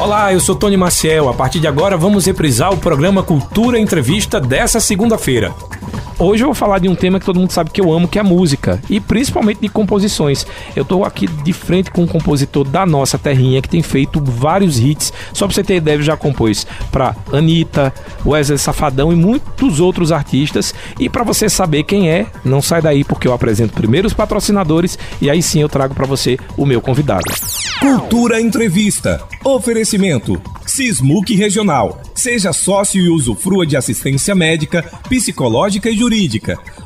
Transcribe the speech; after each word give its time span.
Olá, 0.00 0.32
eu 0.32 0.40
sou 0.40 0.56
Tony 0.56 0.78
Maciel. 0.78 1.28
A 1.28 1.34
partir 1.34 1.60
de 1.60 1.66
agora 1.66 1.94
vamos 1.94 2.24
reprisar 2.24 2.72
o 2.72 2.78
programa 2.78 3.22
Cultura 3.22 3.78
Entrevista 3.78 4.40
dessa 4.40 4.80
segunda-feira. 4.80 5.54
Hoje 6.22 6.42
eu 6.42 6.48
vou 6.48 6.54
falar 6.54 6.78
de 6.80 6.86
um 6.86 6.94
tema 6.94 7.18
que 7.18 7.24
todo 7.24 7.40
mundo 7.40 7.50
sabe 7.50 7.70
que 7.70 7.80
eu 7.80 7.90
amo, 7.90 8.06
que 8.06 8.18
é 8.18 8.20
a 8.20 8.24
música, 8.24 8.78
e 8.90 9.00
principalmente 9.00 9.62
de 9.62 9.70
composições. 9.70 10.46
Eu 10.76 10.84
tô 10.84 11.02
aqui 11.02 11.26
de 11.26 11.52
frente 11.54 11.90
com 11.90 12.02
um 12.02 12.06
compositor 12.06 12.62
da 12.62 12.84
nossa 12.84 13.16
terrinha 13.16 13.62
que 13.62 13.70
tem 13.70 13.80
feito 13.80 14.22
vários 14.22 14.78
hits. 14.78 15.14
Só 15.32 15.46
pra 15.46 15.54
você 15.54 15.64
ter 15.64 15.76
ideia, 15.76 16.02
já 16.02 16.18
compôs 16.18 16.66
pra 16.92 17.16
Anitta, 17.32 17.90
Wesley 18.26 18.58
Safadão 18.58 19.10
e 19.10 19.16
muitos 19.16 19.80
outros 19.80 20.12
artistas. 20.12 20.74
E 20.98 21.08
para 21.08 21.24
você 21.24 21.48
saber 21.48 21.84
quem 21.84 22.10
é, 22.10 22.26
não 22.44 22.60
sai 22.60 22.82
daí 22.82 23.02
porque 23.02 23.26
eu 23.26 23.32
apresento 23.32 23.72
primeiro 23.72 24.06
os 24.06 24.12
patrocinadores 24.12 24.98
e 25.22 25.30
aí 25.30 25.42
sim 25.42 25.62
eu 25.62 25.70
trago 25.70 25.94
para 25.94 26.06
você 26.06 26.38
o 26.54 26.66
meu 26.66 26.82
convidado. 26.82 27.24
Cultura 27.80 28.38
Entrevista. 28.38 29.22
Oferecimento. 29.42 30.38
Sismuc 30.66 31.34
Regional. 31.34 32.00
Seja 32.14 32.52
sócio 32.52 33.00
e 33.00 33.08
usufrua 33.08 33.66
de 33.66 33.76
assistência 33.76 34.34
médica, 34.34 34.82
psicológica 35.08 35.90
e 35.90 35.96
jurídica, 35.96 36.09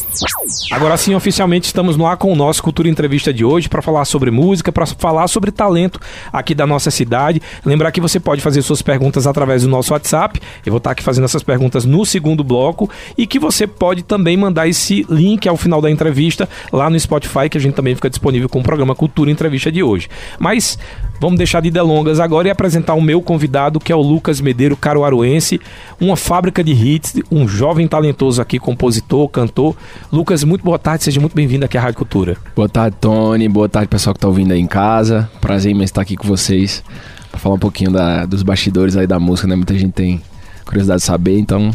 Agora 0.71 0.97
sim, 0.97 1.15
oficialmente 1.15 1.67
estamos 1.67 1.97
no 1.97 2.07
ar 2.07 2.17
com 2.17 2.33
o 2.33 2.37
nosso 2.37 2.63
Cultura 2.63 2.89
Entrevista 2.89 3.33
de 3.33 3.45
hoje 3.45 3.69
para 3.69 3.83
falar 3.83 4.05
sobre 4.05 4.31
música, 4.31 4.71
para 4.71 4.87
falar 4.87 5.29
sobre 5.29 5.51
talento 5.51 6.01
aqui 6.33 6.55
da 6.55 6.67
nossa 6.67 6.91
cidade. 6.91 7.41
Lembrar 7.65 7.93
que 7.93 8.01
você 8.01 8.21
pode 8.21 8.41
fazer 8.41 8.63
suas 8.63 8.83
perguntas 8.83 9.27
através 9.27 9.63
do 9.63 9.69
nosso 9.69 9.93
WhatsApp. 9.93 10.41
Eu 10.65 10.73
vou 10.73 10.79
estar 10.79 10.91
aqui 10.91 11.03
fazendo 11.03 11.25
essas 11.25 11.43
perguntas 11.43 11.85
no 11.85 12.05
segundo 12.05 12.45
bloco 12.45 12.91
e 13.17 13.27
que 13.27 13.39
você 13.39 13.67
pode 13.67 14.03
também 14.03 14.37
mandar 14.37 14.69
esse 14.69 15.07
link 15.09 15.49
ao 15.49 15.57
final 15.57 15.81
da 15.81 15.91
entrevista 15.91 16.49
lá 16.73 16.91
no 16.91 16.99
Spotify, 16.99 17.49
que 17.49 17.59
a 17.59 17.61
gente 17.61 17.75
também 17.75 17.95
fica 17.95 18.11
disponível 18.11 18.49
com 18.49 18.61
o 18.61 18.63
programa 18.63 18.95
Cultura 18.95 19.31
Entrevista 19.31 19.71
de 19.71 19.83
hoje. 19.83 20.09
Mas 20.39 20.79
vamos 21.21 21.39
deixar 21.39 21.61
de 21.61 21.71
delongas 21.71 22.21
agora 22.21 22.49
e 22.49 22.51
apresentar 22.51 22.95
o 22.95 23.01
meu 23.01 23.23
convidado, 23.23 23.81
que 23.81 23.93
é 23.93 23.97
o 23.97 24.01
Lucas 24.01 24.41
Medeiro 24.41 24.77
Caruaruense, 24.77 25.61
uma 26.01 26.17
fábrica 26.17 26.63
de 26.63 26.73
hits, 26.73 27.15
um 27.31 27.47
jovem 27.47 27.87
talentoso 27.89 28.41
aqui, 28.41 28.59
compositor, 28.59 29.29
cantor. 29.29 29.77
Lucas, 30.13 30.45
muito 30.45 30.65
boa 30.65 30.79
tarde, 30.79 31.05
seja 31.05 31.21
muito 31.21 31.35
bem-vindo 31.35 31.65
aqui 31.65 31.79
à 31.79 31.81
Rádio 31.81 31.99
Cultura. 31.99 32.37
Boa 32.55 32.69
tarde, 32.69 32.97
Tony. 33.01 33.49
Boa 33.49 33.69
tarde, 33.69 33.89
pessoal 33.89 34.15
que 34.15 34.19
está 34.19 34.29
ouvindo 34.29 34.53
aí 34.53 34.61
em 34.61 34.67
casa. 34.67 35.31
Prazer 35.41 35.73
em 35.73 35.83
estar 35.83 36.03
aqui 36.03 36.17
com 36.17 36.27
vocês 36.27 36.83
para 37.31 37.41
falar 37.41 37.57
um 37.57 37.59
pouquinho 37.59 37.91
da, 37.91 38.27
dos 38.27 38.43
bastidores 38.43 38.97
aí 38.97 39.07
da 39.07 39.19
música, 39.19 39.49
né? 39.49 39.57
Muita 39.57 39.77
gente 39.77 39.93
tem 39.93 40.23
curiosidade 40.65 41.01
de 41.01 41.07
saber, 41.07 41.39
então 41.39 41.71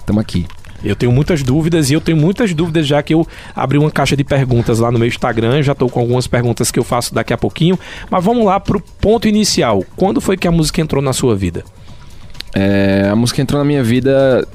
estamos 0.00 0.20
aqui. 0.20 0.46
Eu 0.84 0.94
tenho 0.94 1.10
muitas 1.10 1.42
dúvidas 1.42 1.90
e 1.90 1.94
eu 1.94 2.00
tenho 2.00 2.18
muitas 2.18 2.52
dúvidas 2.52 2.86
já 2.86 3.02
que 3.02 3.14
eu 3.14 3.26
abri 3.56 3.78
uma 3.78 3.90
caixa 3.90 4.16
de 4.16 4.22
perguntas 4.22 4.78
lá 4.78 4.92
no 4.92 4.98
meu 4.98 5.08
Instagram, 5.08 5.62
já 5.62 5.72
estou 5.72 5.88
com 5.88 6.00
algumas 6.00 6.26
perguntas 6.26 6.70
que 6.70 6.78
eu 6.78 6.84
faço 6.84 7.14
daqui 7.14 7.32
a 7.32 7.38
pouquinho, 7.38 7.78
mas 8.10 8.22
vamos 8.22 8.44
lá 8.44 8.60
pro 8.60 8.80
ponto 9.00 9.26
inicial. 9.26 9.82
Quando 9.96 10.20
foi 10.20 10.36
que 10.36 10.46
a 10.46 10.52
música 10.52 10.80
entrou 10.80 11.02
na 11.02 11.12
sua 11.12 11.34
vida? 11.34 11.64
É, 12.54 13.08
a 13.10 13.16
música 13.16 13.42
entrou 13.42 13.58
na 13.58 13.64
minha 13.64 13.82
vida. 13.82 14.46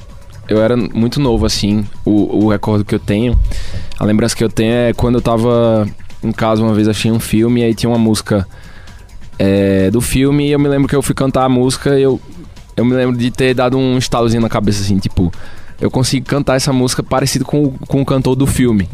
Eu 0.47 0.61
era 0.63 0.75
muito 0.75 1.19
novo, 1.19 1.45
assim. 1.45 1.85
O, 2.05 2.45
o 2.45 2.49
recorde 2.49 2.83
que 2.83 2.95
eu 2.95 2.99
tenho, 2.99 3.37
a 3.99 4.05
lembrança 4.05 4.35
que 4.35 4.43
eu 4.43 4.49
tenho 4.49 4.73
é 4.73 4.93
quando 4.93 5.15
eu 5.15 5.21
tava 5.21 5.87
em 6.23 6.31
casa 6.31 6.63
uma 6.63 6.73
vez, 6.73 6.87
achei 6.87 7.11
um 7.11 7.19
filme 7.19 7.61
e 7.61 7.63
aí 7.65 7.75
tinha 7.75 7.89
uma 7.89 7.97
música 7.97 8.47
é, 9.37 9.89
do 9.91 10.01
filme 10.01 10.47
e 10.47 10.51
eu 10.51 10.59
me 10.59 10.67
lembro 10.67 10.87
que 10.87 10.95
eu 10.95 11.01
fui 11.01 11.15
cantar 11.15 11.45
a 11.45 11.49
música 11.49 11.97
e 11.97 12.03
eu, 12.03 12.19
eu 12.75 12.83
me 12.83 12.93
lembro 12.93 13.17
de 13.17 13.31
ter 13.31 13.53
dado 13.53 13.77
um 13.77 13.97
estalozinho 13.97 14.41
na 14.41 14.49
cabeça, 14.49 14.81
assim, 14.81 14.97
tipo, 14.97 15.31
eu 15.79 15.89
consigo 15.89 16.25
cantar 16.25 16.55
essa 16.55 16.73
música 16.73 17.01
parecido 17.01 17.45
com, 17.45 17.71
com 17.87 18.01
o 18.01 18.05
cantor 18.05 18.35
do 18.35 18.45
filme. 18.45 18.89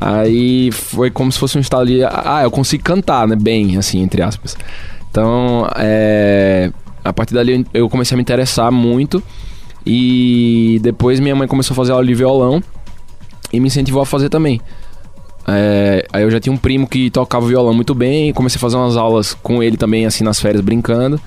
Aí 0.00 0.70
foi 0.72 1.10
como 1.10 1.30
se 1.32 1.38
fosse 1.38 1.56
um 1.58 1.60
estalo 1.60 1.86
de. 1.86 2.04
Ah, 2.04 2.40
eu 2.42 2.50
consigo 2.50 2.82
cantar, 2.82 3.26
né? 3.26 3.36
Bem, 3.36 3.76
assim, 3.76 4.00
entre 4.00 4.22
aspas. 4.22 4.56
Então, 5.10 5.68
é, 5.76 6.70
a 7.04 7.12
partir 7.12 7.34
dali 7.34 7.66
eu 7.74 7.88
comecei 7.88 8.14
a 8.14 8.16
me 8.16 8.22
interessar 8.22 8.70
muito. 8.70 9.22
E 9.84 10.78
depois 10.82 11.18
minha 11.20 11.34
mãe 11.34 11.48
começou 11.48 11.74
a 11.74 11.76
fazer 11.76 11.92
aula 11.92 12.04
de 12.04 12.14
violão 12.14 12.62
e 13.52 13.58
me 13.58 13.68
incentivou 13.68 14.02
a 14.02 14.06
fazer 14.06 14.28
também. 14.28 14.60
É, 15.48 16.06
aí 16.12 16.22
eu 16.22 16.30
já 16.30 16.38
tinha 16.38 16.52
um 16.52 16.56
primo 16.56 16.86
que 16.86 17.10
tocava 17.10 17.46
violão 17.46 17.72
muito 17.72 17.94
bem, 17.94 18.32
comecei 18.32 18.58
a 18.58 18.60
fazer 18.60 18.76
umas 18.76 18.96
aulas 18.96 19.34
com 19.34 19.62
ele 19.62 19.76
também, 19.76 20.04
assim, 20.06 20.22
nas 20.22 20.38
férias, 20.38 20.62
brincando. 20.62 21.20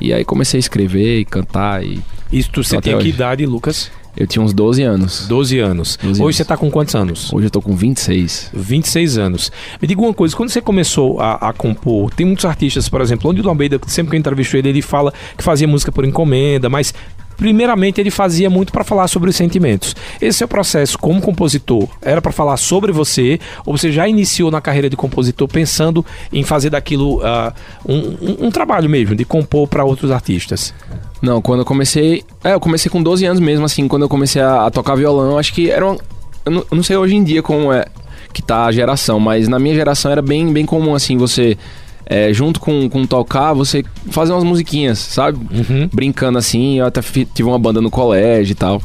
E 0.00 0.12
aí 0.12 0.24
comecei 0.24 0.58
a 0.58 0.60
escrever 0.60 1.20
e 1.20 1.24
cantar. 1.24 1.84
E 1.84 2.00
Isso 2.32 2.50
tu, 2.50 2.62
você 2.64 2.80
tem 2.80 2.96
que 2.98 3.08
idade, 3.08 3.44
Lucas? 3.44 3.90
Eu 4.16 4.26
tinha 4.26 4.42
uns 4.44 4.52
12 4.52 4.82
anos. 4.82 5.26
12 5.26 5.58
anos. 5.58 5.96
12 5.96 6.10
Hoje 6.10 6.22
anos. 6.22 6.36
você 6.36 6.44
tá 6.44 6.56
com 6.56 6.70
quantos 6.70 6.94
anos? 6.94 7.32
Hoje 7.32 7.46
eu 7.46 7.50
tô 7.50 7.62
com 7.62 7.74
26. 7.74 8.50
26 8.52 9.18
anos. 9.18 9.50
Me 9.80 9.88
diga 9.88 10.00
uma 10.00 10.12
coisa, 10.12 10.36
quando 10.36 10.50
você 10.50 10.60
começou 10.60 11.18
a, 11.20 11.48
a 11.48 11.52
compor, 11.52 12.10
tem 12.12 12.26
muitos 12.26 12.44
artistas, 12.44 12.88
por 12.88 13.00
exemplo, 13.00 13.30
onde 13.30 13.40
o 13.40 13.48
Almeida, 13.48 13.80
sempre 13.86 14.10
que 14.10 14.16
eu 14.16 14.20
entrevisto 14.20 14.56
ele, 14.56 14.68
ele 14.68 14.82
fala 14.82 15.12
que 15.36 15.42
fazia 15.42 15.66
música 15.66 15.90
por 15.90 16.04
encomenda, 16.04 16.68
mas 16.68 16.92
primeiramente 17.36 18.00
ele 18.00 18.10
fazia 18.10 18.50
muito 18.50 18.70
para 18.70 18.84
falar 18.84 19.08
sobre 19.08 19.30
os 19.30 19.34
sentimentos. 19.34 19.96
Esse 20.20 20.38
seu 20.38 20.48
processo 20.48 20.98
como 20.98 21.20
compositor 21.20 21.88
era 22.02 22.20
para 22.20 22.30
falar 22.32 22.56
sobre 22.58 22.92
você 22.92 23.40
ou 23.64 23.76
você 23.76 23.90
já 23.90 24.06
iniciou 24.06 24.50
na 24.50 24.60
carreira 24.60 24.90
de 24.90 24.96
compositor 24.96 25.48
pensando 25.48 26.04
em 26.32 26.44
fazer 26.44 26.70
daquilo 26.70 27.16
uh, 27.16 27.52
um, 27.88 27.96
um, 27.96 28.46
um 28.46 28.50
trabalho 28.50 28.88
mesmo 28.88 29.16
de 29.16 29.24
compor 29.24 29.66
para 29.66 29.84
outros 29.84 30.10
artistas? 30.10 30.74
Não, 31.22 31.40
quando 31.40 31.60
eu 31.60 31.64
comecei. 31.64 32.24
É, 32.42 32.52
eu 32.52 32.60
comecei 32.60 32.90
com 32.90 33.00
12 33.00 33.24
anos 33.24 33.40
mesmo, 33.40 33.64
assim, 33.64 33.86
quando 33.86 34.02
eu 34.02 34.08
comecei 34.08 34.42
a, 34.42 34.66
a 34.66 34.70
tocar 34.70 34.96
violão, 34.96 35.38
acho 35.38 35.54
que 35.54 35.70
era 35.70 35.86
uma. 35.86 35.96
Eu 36.44 36.50
não, 36.50 36.66
eu 36.68 36.76
não, 36.76 36.82
sei 36.82 36.96
hoje 36.96 37.14
em 37.14 37.22
dia 37.22 37.40
como 37.40 37.72
é 37.72 37.86
que 38.32 38.42
tá 38.42 38.64
a 38.64 38.72
geração, 38.72 39.20
mas 39.20 39.46
na 39.46 39.58
minha 39.58 39.74
geração 39.74 40.10
era 40.10 40.20
bem, 40.20 40.52
bem 40.52 40.66
comum, 40.66 40.94
assim, 40.94 41.16
você. 41.16 41.56
É, 42.04 42.32
junto 42.32 42.58
com, 42.58 42.90
com 42.90 43.06
tocar, 43.06 43.54
você 43.54 43.84
fazer 44.10 44.32
umas 44.32 44.42
musiquinhas, 44.42 44.98
sabe? 44.98 45.38
Uhum. 45.38 45.88
Brincando 45.92 46.36
assim, 46.36 46.80
eu 46.80 46.84
até 46.84 47.00
tive 47.00 47.48
uma 47.48 47.58
banda 47.58 47.80
no 47.80 47.90
colégio 47.90 48.52
e 48.52 48.56
tal. 48.56 48.82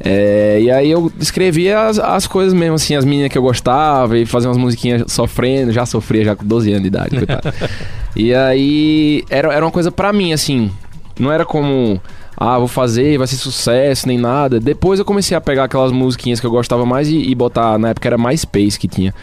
É, 0.00 0.58
e 0.60 0.70
aí 0.70 0.90
eu 0.90 1.12
escrevia 1.20 1.86
as, 1.86 1.98
as 1.98 2.26
coisas 2.26 2.54
mesmo, 2.54 2.74
assim, 2.74 2.96
as 2.96 3.04
meninas 3.04 3.30
que 3.30 3.36
eu 3.36 3.42
gostava, 3.42 4.18
e 4.18 4.24
fazia 4.24 4.48
umas 4.48 4.58
musiquinhas 4.58 5.04
sofrendo, 5.12 5.70
já 5.70 5.84
sofria 5.84 6.24
já 6.24 6.34
com 6.34 6.44
12 6.44 6.70
anos 6.70 6.82
de 6.82 6.88
idade, 6.88 7.10
coitado. 7.16 7.52
e 8.16 8.34
aí 8.34 9.22
era, 9.28 9.52
era 9.52 9.64
uma 9.64 9.70
coisa 9.70 9.92
pra 9.92 10.12
mim, 10.12 10.32
assim, 10.32 10.70
não 11.18 11.32
era 11.32 11.44
como, 11.44 12.00
ah, 12.36 12.58
vou 12.58 12.68
fazer, 12.68 13.18
vai 13.18 13.26
ser 13.26 13.36
sucesso, 13.36 14.06
nem 14.06 14.18
nada. 14.18 14.60
Depois 14.60 14.98
eu 14.98 15.04
comecei 15.04 15.36
a 15.36 15.40
pegar 15.40 15.64
aquelas 15.64 15.92
musiquinhas 15.92 16.40
que 16.40 16.46
eu 16.46 16.50
gostava 16.50 16.84
mais 16.84 17.08
e, 17.08 17.16
e 17.16 17.34
botar, 17.34 17.78
na 17.78 17.90
época 17.90 18.08
era 18.08 18.18
MySpace 18.18 18.78
que 18.78 18.88
tinha. 18.88 19.14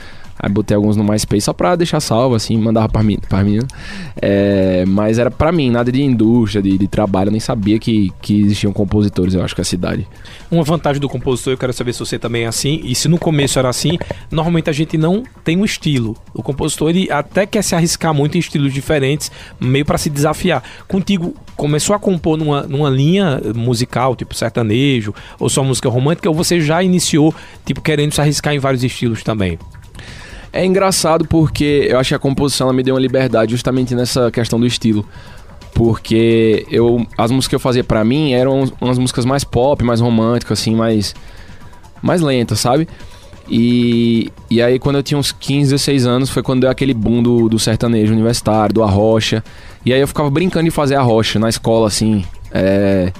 Aí 0.43 0.49
botei 0.49 0.75
alguns 0.75 0.97
no 0.97 1.05
MySpace 1.05 1.45
só 1.45 1.53
pra 1.53 1.73
deixar 1.73 2.01
salvo, 2.01 2.35
assim, 2.35 2.57
mandava 2.57 2.89
pra 2.89 3.01
mim. 3.01 3.17
Pra 3.29 3.41
mim 3.45 3.59
é, 4.21 4.83
mas 4.85 5.17
era 5.17 5.31
pra 5.31 5.53
mim, 5.53 5.71
nada 5.71 5.89
de 5.89 6.03
indústria, 6.03 6.61
de, 6.61 6.77
de 6.77 6.85
trabalho. 6.85 7.29
Eu 7.29 7.31
nem 7.31 7.39
sabia 7.39 7.79
que, 7.79 8.11
que 8.21 8.41
existiam 8.41 8.73
compositores, 8.73 9.35
eu 9.35 9.41
acho, 9.41 9.55
que 9.55 9.61
a 9.61 9.63
cidade. 9.63 10.05
Uma 10.51 10.61
vantagem 10.63 10.99
do 10.99 11.07
compositor, 11.07 11.53
eu 11.53 11.57
quero 11.57 11.71
saber 11.71 11.93
se 11.93 11.99
você 11.99 12.19
também 12.19 12.43
é 12.43 12.47
assim, 12.47 12.81
e 12.83 12.93
se 12.93 13.07
no 13.07 13.17
começo 13.17 13.57
era 13.57 13.69
assim, 13.69 13.97
normalmente 14.29 14.69
a 14.69 14.73
gente 14.73 14.97
não 14.97 15.23
tem 15.45 15.55
um 15.55 15.63
estilo. 15.63 16.13
O 16.33 16.43
compositor, 16.43 16.89
ele 16.89 17.09
até 17.09 17.45
quer 17.45 17.63
se 17.63 17.73
arriscar 17.73 18.13
muito 18.13 18.35
em 18.35 18.39
estilos 18.39 18.73
diferentes, 18.73 19.31
meio 19.57 19.85
para 19.85 19.97
se 19.97 20.09
desafiar. 20.09 20.61
Contigo, 20.89 21.33
começou 21.55 21.95
a 21.95 21.99
compor 21.99 22.35
numa, 22.35 22.63
numa 22.63 22.89
linha 22.89 23.41
musical, 23.55 24.13
tipo 24.13 24.35
sertanejo, 24.35 25.13
ou 25.39 25.47
só 25.47 25.63
música 25.63 25.87
romântica, 25.87 26.27
ou 26.27 26.35
você 26.35 26.59
já 26.59 26.83
iniciou, 26.83 27.33
tipo, 27.65 27.79
querendo 27.79 28.11
se 28.11 28.19
arriscar 28.19 28.53
em 28.53 28.59
vários 28.59 28.83
estilos 28.83 29.23
também? 29.23 29.57
É 30.53 30.63
engraçado 30.63 31.25
porque 31.27 31.87
eu 31.89 31.97
acho 31.97 32.09
que 32.09 32.15
a 32.15 32.19
composição 32.19 32.71
me 32.71 32.83
deu 32.83 32.93
uma 32.93 33.01
liberdade 33.01 33.51
justamente 33.51 33.95
nessa 33.95 34.29
questão 34.29 34.59
do 34.59 34.67
estilo. 34.67 35.03
Porque 35.73 36.67
eu, 36.69 37.05
as 37.17 37.31
músicas 37.31 37.47
que 37.47 37.55
eu 37.55 37.59
fazia 37.59 37.83
pra 37.83 38.03
mim 38.05 38.33
eram 38.33 38.71
umas 38.79 38.99
músicas 38.99 39.25
mais 39.25 39.43
pop, 39.43 39.83
mais 39.83 39.99
românticas, 39.99 40.59
assim, 40.59 40.75
mais, 40.75 41.15
mais 42.03 42.21
lentas, 42.21 42.59
sabe? 42.59 42.87
E, 43.49 44.31
e 44.49 44.61
aí, 44.61 44.77
quando 44.77 44.97
eu 44.97 45.03
tinha 45.03 45.17
uns 45.17 45.31
15, 45.31 45.71
16 45.71 46.05
anos, 46.05 46.29
foi 46.29 46.43
quando 46.43 46.61
deu 46.61 46.69
aquele 46.69 46.93
boom 46.93 47.23
do, 47.23 47.49
do 47.49 47.57
sertanejo 47.57 48.13
universitário, 48.13 48.73
do 48.73 48.83
arrocha. 48.83 49.43
E 49.83 49.91
aí 49.91 49.99
eu 49.99 50.07
ficava 50.07 50.29
brincando 50.29 50.65
de 50.65 50.71
fazer 50.71 50.95
arrocha 50.95 51.39
na 51.39 51.49
escola, 51.49 51.87
assim, 51.87 52.23
é, 52.51 53.11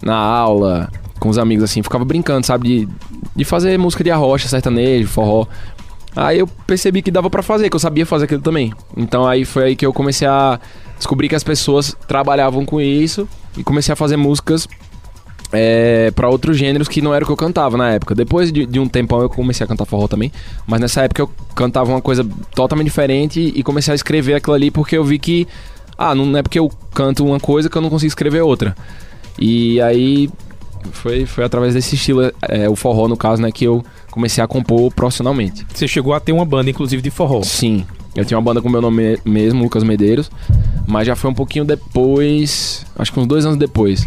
na 0.00 0.16
aula, 0.16 0.88
com 1.18 1.28
os 1.28 1.36
amigos, 1.36 1.64
assim. 1.64 1.82
Ficava 1.82 2.04
brincando, 2.04 2.46
sabe, 2.46 2.68
de, 2.68 2.88
de 3.36 3.44
fazer 3.44 3.78
música 3.78 4.02
de 4.02 4.10
arrocha, 4.10 4.48
sertanejo, 4.48 5.08
forró. 5.08 5.46
Aí 6.14 6.40
eu 6.40 6.46
percebi 6.66 7.02
que 7.02 7.10
dava 7.10 7.30
para 7.30 7.42
fazer, 7.42 7.70
que 7.70 7.76
eu 7.76 7.80
sabia 7.80 8.04
fazer 8.04 8.24
aquilo 8.24 8.42
também. 8.42 8.72
Então 8.96 9.26
aí 9.26 9.44
foi 9.44 9.64
aí 9.64 9.76
que 9.76 9.86
eu 9.86 9.92
comecei 9.92 10.26
a 10.26 10.58
descobrir 10.96 11.28
que 11.28 11.34
as 11.34 11.44
pessoas 11.44 11.96
trabalhavam 12.06 12.64
com 12.64 12.80
isso 12.80 13.28
e 13.56 13.62
comecei 13.62 13.92
a 13.92 13.96
fazer 13.96 14.16
músicas 14.16 14.68
é, 15.52 16.10
para 16.12 16.28
outros 16.28 16.56
gêneros 16.56 16.88
que 16.88 17.00
não 17.00 17.14
era 17.14 17.24
o 17.24 17.26
que 17.26 17.32
eu 17.32 17.36
cantava 17.36 17.76
na 17.76 17.90
época. 17.90 18.14
Depois 18.14 18.52
de, 18.52 18.66
de, 18.66 18.78
um 18.78 18.88
tempão 18.88 19.20
eu 19.20 19.28
comecei 19.28 19.64
a 19.64 19.68
cantar 19.68 19.84
forró 19.84 20.08
também, 20.08 20.32
mas 20.66 20.80
nessa 20.80 21.02
época 21.02 21.22
eu 21.22 21.30
cantava 21.54 21.90
uma 21.90 22.02
coisa 22.02 22.26
totalmente 22.54 22.86
diferente 22.86 23.52
e 23.54 23.62
comecei 23.62 23.92
a 23.92 23.94
escrever 23.94 24.34
aquilo 24.34 24.54
ali 24.54 24.70
porque 24.70 24.96
eu 24.96 25.04
vi 25.04 25.18
que, 25.18 25.46
ah, 25.96 26.14
não 26.14 26.36
é 26.36 26.42
porque 26.42 26.58
eu 26.58 26.70
canto 26.94 27.24
uma 27.24 27.40
coisa 27.40 27.68
que 27.68 27.76
eu 27.76 27.82
não 27.82 27.90
consigo 27.90 28.08
escrever 28.08 28.40
outra. 28.42 28.76
E 29.38 29.80
aí 29.80 30.28
foi, 30.92 31.26
foi 31.26 31.44
através 31.44 31.74
desse 31.74 31.94
estilo, 31.94 32.32
é, 32.42 32.68
o 32.68 32.76
forró 32.76 33.08
no 33.08 33.16
caso, 33.16 33.42
né, 33.42 33.50
que 33.50 33.64
eu 33.64 33.84
comecei 34.10 34.42
a 34.42 34.46
compor 34.46 34.92
profissionalmente. 34.92 35.66
Você 35.72 35.86
chegou 35.86 36.12
a 36.12 36.20
ter 36.20 36.32
uma 36.32 36.44
banda, 36.44 36.70
inclusive, 36.70 37.02
de 37.02 37.10
forró? 37.10 37.42
Sim. 37.42 37.84
Eu 38.14 38.24
tinha 38.24 38.36
uma 38.36 38.42
banda 38.42 38.60
com 38.60 38.68
meu 38.68 38.82
nome 38.82 39.18
mesmo, 39.24 39.62
Lucas 39.62 39.84
Medeiros, 39.84 40.30
mas 40.86 41.06
já 41.06 41.14
foi 41.14 41.30
um 41.30 41.34
pouquinho 41.34 41.64
depois, 41.64 42.84
acho 42.98 43.12
que 43.12 43.20
uns 43.20 43.26
dois 43.26 43.46
anos 43.46 43.56
depois. 43.56 44.06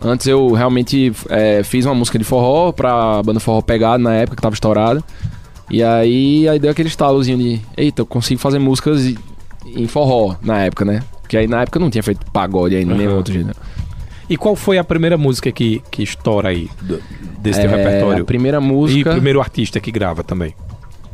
Antes 0.00 0.26
eu 0.26 0.52
realmente 0.52 1.12
é, 1.28 1.62
fiz 1.62 1.84
uma 1.84 1.94
música 1.94 2.18
de 2.18 2.24
forró 2.24 2.72
pra 2.72 3.22
banda 3.22 3.40
Forró 3.40 3.60
Pegado 3.60 4.02
na 4.02 4.14
época 4.14 4.36
que 4.36 4.42
tava 4.42 4.54
estourada. 4.54 5.02
E 5.70 5.82
aí, 5.82 6.48
aí 6.48 6.58
deu 6.58 6.70
aquele 6.70 6.88
estalozinho 6.88 7.38
de, 7.38 7.60
eita, 7.76 8.02
eu 8.02 8.06
consigo 8.06 8.40
fazer 8.40 8.58
músicas 8.58 9.14
em 9.64 9.86
forró 9.86 10.36
na 10.42 10.60
época, 10.60 10.84
né? 10.84 11.02
Porque 11.20 11.36
aí 11.36 11.46
na 11.46 11.62
época 11.62 11.78
eu 11.78 11.80
não 11.80 11.90
tinha 11.90 12.02
feito 12.02 12.24
pagode 12.32 12.76
ainda, 12.76 12.92
uhum. 12.92 12.98
nem 12.98 13.08
outro 13.08 13.32
gênero. 13.32 13.56
E 14.32 14.36
qual 14.38 14.56
foi 14.56 14.78
a 14.78 14.84
primeira 14.84 15.18
música 15.18 15.52
que, 15.52 15.82
que 15.90 16.02
estoura 16.02 16.48
aí 16.48 16.70
do, 16.80 17.02
desse 17.38 17.60
é, 17.60 17.68
teu 17.68 17.76
repertório? 17.76 18.22
A 18.22 18.24
primeira 18.24 18.62
música. 18.62 19.10
E 19.10 19.12
o 19.12 19.14
primeiro 19.14 19.40
artista 19.40 19.78
que 19.78 19.92
grava 19.92 20.24
também. 20.24 20.54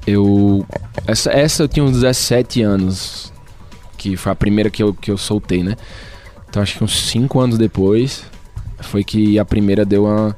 Eu. 0.06 0.64
Essa, 1.04 1.32
essa 1.32 1.64
eu 1.64 1.68
tinha 1.68 1.84
uns 1.84 1.94
17 1.94 2.62
anos. 2.62 3.32
Que 3.96 4.16
foi 4.16 4.30
a 4.30 4.36
primeira 4.36 4.70
que 4.70 4.80
eu, 4.80 4.94
que 4.94 5.10
eu 5.10 5.18
soltei, 5.18 5.64
né? 5.64 5.74
Então 6.48 6.62
acho 6.62 6.78
que 6.78 6.84
uns 6.84 6.96
5 7.08 7.40
anos 7.40 7.58
depois 7.58 8.22
foi 8.82 9.02
que 9.02 9.36
a 9.36 9.44
primeira 9.44 9.84
deu 9.84 10.04
uma, 10.04 10.36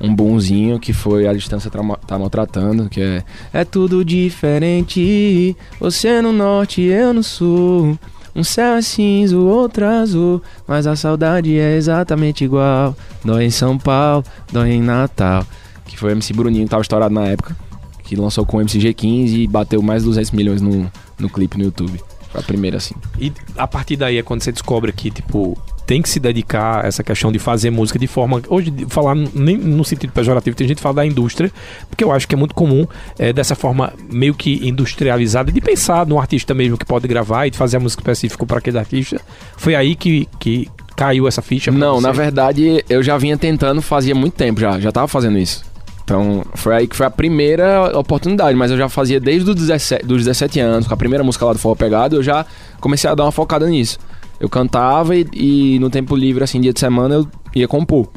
um 0.00 0.12
bonzinho 0.12 0.80
que 0.80 0.92
foi 0.92 1.28
a 1.28 1.32
distância 1.32 1.70
tá 1.70 2.18
maltratando, 2.18 2.88
que 2.88 3.00
é 3.00 3.22
É 3.52 3.64
tudo 3.64 4.04
diferente, 4.04 5.56
você 5.78 6.20
no 6.20 6.32
norte, 6.32 6.82
eu 6.82 7.14
no 7.14 7.22
sul. 7.22 7.96
Um 8.36 8.44
céu 8.44 8.74
é 8.74 8.82
cinza, 8.82 9.34
o 9.34 9.46
outro 9.46 9.86
azul, 9.86 10.42
mas 10.68 10.86
a 10.86 10.94
saudade 10.94 11.58
é 11.58 11.74
exatamente 11.74 12.44
igual. 12.44 12.94
Dói 13.24 13.44
em 13.44 13.50
São 13.50 13.78
Paulo, 13.78 14.22
dói 14.52 14.72
em 14.72 14.82
Natal. 14.82 15.42
Que 15.86 15.96
foi 15.98 16.10
o 16.10 16.12
MC 16.12 16.34
Bruninho, 16.34 16.64
que 16.64 16.70
tava 16.70 16.82
estourado 16.82 17.14
na 17.14 17.24
época, 17.28 17.56
que 18.04 18.14
lançou 18.14 18.44
com 18.44 18.58
o 18.58 18.60
MC 18.60 18.78
G15 18.78 19.32
e 19.32 19.46
bateu 19.46 19.80
mais 19.80 20.02
de 20.02 20.10
200 20.10 20.32
milhões 20.32 20.60
no, 20.60 20.92
no 21.18 21.30
clipe 21.30 21.56
no 21.56 21.64
YouTube. 21.64 21.98
Foi 22.30 22.40
a 22.42 22.44
primeira, 22.44 22.76
assim. 22.76 22.94
E 23.18 23.32
a 23.56 23.66
partir 23.66 23.96
daí 23.96 24.18
é 24.18 24.22
quando 24.22 24.42
você 24.42 24.52
descobre 24.52 24.92
que, 24.92 25.10
tipo, 25.10 25.56
tem 25.86 26.02
que 26.02 26.08
se 26.08 26.18
dedicar 26.18 26.84
a 26.84 26.88
essa 26.88 27.02
questão 27.04 27.30
de 27.30 27.38
fazer 27.38 27.70
música 27.70 27.98
de 27.98 28.06
forma. 28.06 28.42
Hoje, 28.48 28.72
falar 28.88 29.14
nem 29.14 29.56
no 29.56 29.84
sentido 29.84 30.12
pejorativo, 30.12 30.56
tem 30.56 30.66
gente 30.66 30.78
que 30.78 30.82
fala 30.82 30.96
da 30.96 31.06
indústria, 31.06 31.50
porque 31.88 32.02
eu 32.02 32.10
acho 32.10 32.26
que 32.26 32.34
é 32.34 32.38
muito 32.38 32.54
comum 32.54 32.86
é, 33.18 33.32
dessa 33.32 33.54
forma 33.54 33.92
meio 34.10 34.34
que 34.34 34.66
industrializada 34.66 35.52
de 35.52 35.60
pensar 35.60 36.04
no 36.04 36.18
artista 36.18 36.52
mesmo 36.52 36.76
que 36.76 36.84
pode 36.84 37.06
gravar 37.06 37.46
e 37.46 37.50
de 37.50 37.56
fazer 37.56 37.76
a 37.76 37.80
música 37.80 38.00
específica 38.00 38.44
para 38.44 38.58
aquele 38.58 38.78
artista. 38.78 39.20
Foi 39.56 39.74
aí 39.74 39.94
que, 39.94 40.28
que 40.40 40.68
caiu 40.96 41.28
essa 41.28 41.40
ficha? 41.40 41.70
Não, 41.70 42.00
na 42.00 42.10
verdade, 42.10 42.84
eu 42.88 43.02
já 43.02 43.16
vinha 43.16 43.38
tentando 43.38 43.80
fazia 43.80 44.14
muito 44.14 44.34
tempo 44.34 44.60
já, 44.60 44.80
já 44.80 44.90
tava 44.90 45.06
fazendo 45.06 45.38
isso. 45.38 45.64
Então, 46.02 46.44
foi 46.54 46.74
aí 46.74 46.86
que 46.86 46.94
foi 46.94 47.04
a 47.04 47.10
primeira 47.10 47.98
oportunidade, 47.98 48.56
mas 48.56 48.70
eu 48.70 48.78
já 48.78 48.88
fazia 48.88 49.18
desde 49.18 49.50
os 49.50 49.56
17, 49.56 50.06
dos 50.06 50.18
17 50.24 50.60
anos, 50.60 50.86
com 50.86 50.94
a 50.94 50.96
primeira 50.96 51.24
música 51.24 51.44
lá 51.44 51.52
do 51.52 51.58
Forró 51.58 51.74
Pegado, 51.74 52.14
eu 52.14 52.22
já 52.22 52.46
comecei 52.80 53.10
a 53.10 53.14
dar 53.14 53.24
uma 53.24 53.32
focada 53.32 53.66
nisso. 53.68 53.98
Eu 54.38 54.48
cantava 54.48 55.16
e, 55.16 55.26
e, 55.32 55.78
no 55.78 55.88
tempo 55.88 56.14
livre, 56.14 56.44
assim, 56.44 56.60
dia 56.60 56.72
de 56.72 56.80
semana, 56.80 57.14
eu 57.14 57.28
ia 57.54 57.66
compor. 57.66 58.08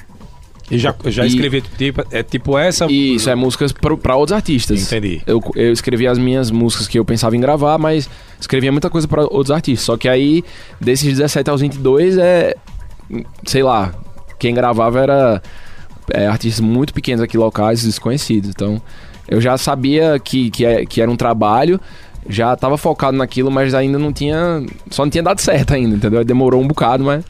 E 0.72 0.78
já, 0.78 0.94
já 1.06 1.26
escrevi 1.26 1.62
tipo, 1.62 2.06
é 2.12 2.22
tipo 2.22 2.58
essa? 2.58 2.86
Isso, 2.92 3.30
é 3.30 3.34
músicas 3.34 3.72
para 3.72 4.16
outros 4.16 4.36
artistas. 4.36 4.82
Entendi. 4.84 5.22
Eu, 5.26 5.42
eu 5.56 5.72
escrevi 5.72 6.06
as 6.06 6.20
minhas 6.20 6.52
músicas 6.52 6.88
que 6.88 7.00
eu 7.00 7.04
pensava 7.04 7.36
em 7.36 7.40
gravar, 7.40 7.78
mas 7.80 8.08
escrevia 8.40 8.72
muita 8.72 8.90
coisa 8.90 9.08
para 9.08 9.24
outros 9.24 9.50
artistas. 9.50 9.86
Só 9.86 9.98
que 9.98 10.08
aí, 10.08 10.44
desses 10.80 11.18
17 11.18 11.50
aos 11.50 11.62
22, 11.62 12.18
é. 12.18 12.56
Sei 13.46 13.64
lá, 13.64 13.96
quem 14.38 14.54
gravava 14.54 15.00
era 15.00 15.42
é, 16.14 16.28
artistas 16.28 16.60
muito 16.60 16.94
pequenos 16.94 17.22
aqui, 17.22 17.36
locais, 17.36 17.84
desconhecidos. 17.84 18.52
Então, 18.52 18.80
eu 19.28 19.42
já 19.42 19.58
sabia 19.58 20.20
que, 20.20 20.52
que, 20.52 20.66
é, 20.66 20.86
que 20.86 21.02
era 21.02 21.10
um 21.10 21.16
trabalho 21.16 21.80
já 22.28 22.54
estava 22.54 22.78
focado 22.78 23.18
naquilo, 23.18 23.52
mas 23.52 23.74
ainda 23.74 23.98
não 23.98 24.12
tinha. 24.12 24.64
Só 24.90 25.04
não 25.04 25.10
tinha 25.10 25.24
dado 25.24 25.40
certo 25.40 25.74
ainda, 25.74 25.96
entendeu? 25.96 26.24
Demorou 26.24 26.62
um 26.62 26.68
bocado, 26.68 27.04
mas. 27.04 27.24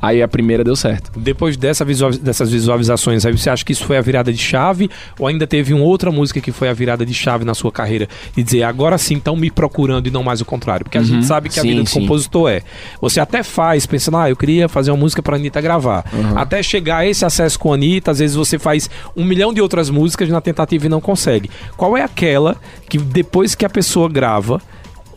Aí 0.00 0.22
a 0.22 0.28
primeira 0.28 0.62
deu 0.62 0.76
certo. 0.76 1.10
Depois 1.18 1.56
dessa 1.56 1.84
visual, 1.84 2.12
dessas 2.12 2.50
visualizações, 2.50 3.26
aí 3.26 3.36
você 3.36 3.50
acha 3.50 3.64
que 3.64 3.72
isso 3.72 3.84
foi 3.84 3.96
a 3.96 4.00
virada 4.00 4.32
de 4.32 4.38
chave? 4.38 4.90
Ou 5.18 5.26
ainda 5.26 5.46
teve 5.46 5.74
uma 5.74 5.84
outra 5.84 6.10
música 6.10 6.40
que 6.40 6.52
foi 6.52 6.68
a 6.68 6.72
virada 6.72 7.04
de 7.04 7.12
chave 7.12 7.44
na 7.44 7.54
sua 7.54 7.72
carreira? 7.72 8.08
E 8.36 8.42
dizer, 8.42 8.62
agora 8.62 8.96
sim 8.96 9.16
estão 9.16 9.36
me 9.36 9.50
procurando 9.50 10.06
e 10.06 10.10
não 10.10 10.22
mais 10.22 10.40
o 10.40 10.44
contrário? 10.44 10.84
Porque 10.84 10.98
a 10.98 11.00
uhum, 11.00 11.06
gente 11.06 11.26
sabe 11.26 11.48
que 11.48 11.54
sim, 11.54 11.60
a 11.60 11.62
vida 11.62 11.82
do 11.82 11.88
sim. 11.88 12.00
compositor 12.00 12.50
é. 12.50 12.62
Você 13.00 13.20
até 13.20 13.42
faz, 13.42 13.86
pensando, 13.86 14.16
ah, 14.16 14.30
eu 14.30 14.36
queria 14.36 14.68
fazer 14.68 14.90
uma 14.90 14.96
música 14.96 15.22
para 15.22 15.36
Anitta 15.36 15.60
gravar. 15.60 16.04
Uhum. 16.12 16.38
Até 16.38 16.62
chegar 16.62 16.98
a 16.98 17.06
esse 17.06 17.24
acesso 17.24 17.58
com 17.58 17.72
a 17.72 17.74
Anitta, 17.74 18.10
às 18.10 18.18
vezes 18.18 18.36
você 18.36 18.58
faz 18.58 18.88
um 19.16 19.24
milhão 19.24 19.52
de 19.52 19.60
outras 19.60 19.90
músicas 19.90 20.28
na 20.28 20.40
tentativa 20.40 20.86
e 20.86 20.88
não 20.88 21.00
consegue. 21.00 21.50
Qual 21.76 21.96
é 21.96 22.02
aquela 22.02 22.56
que 22.88 22.98
depois 22.98 23.54
que 23.54 23.64
a 23.64 23.70
pessoa 23.70 24.08
grava 24.08 24.60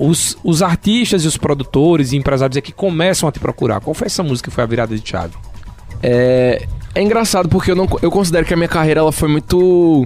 os, 0.02 0.36
os 0.44 0.64
artistas 0.64 1.24
e 1.24 1.28
os 1.28 1.38
produtores 1.38 2.12
e 2.12 2.18
empresários 2.18 2.58
aqui 2.58 2.72
começam 2.72 3.30
a 3.30 3.32
te 3.32 3.40
procurar. 3.40 3.80
Qual 3.80 3.94
foi 3.94 4.08
essa 4.08 4.24
música 4.24 4.50
que 4.50 4.56
foi 4.56 4.64
a 4.64 4.68
virada 4.68 4.98
de 4.98 5.08
chave? 5.08 5.36
É, 6.02 6.66
é 6.96 7.02
engraçado 7.04 7.48
porque 7.48 7.70
eu, 7.70 7.76
não, 7.76 7.88
eu 8.02 8.10
considero 8.10 8.44
que 8.44 8.54
a 8.54 8.58
minha 8.58 8.68
carreira 8.68 9.02
ela 9.02 9.12
foi 9.12 9.30
muito. 9.30 10.04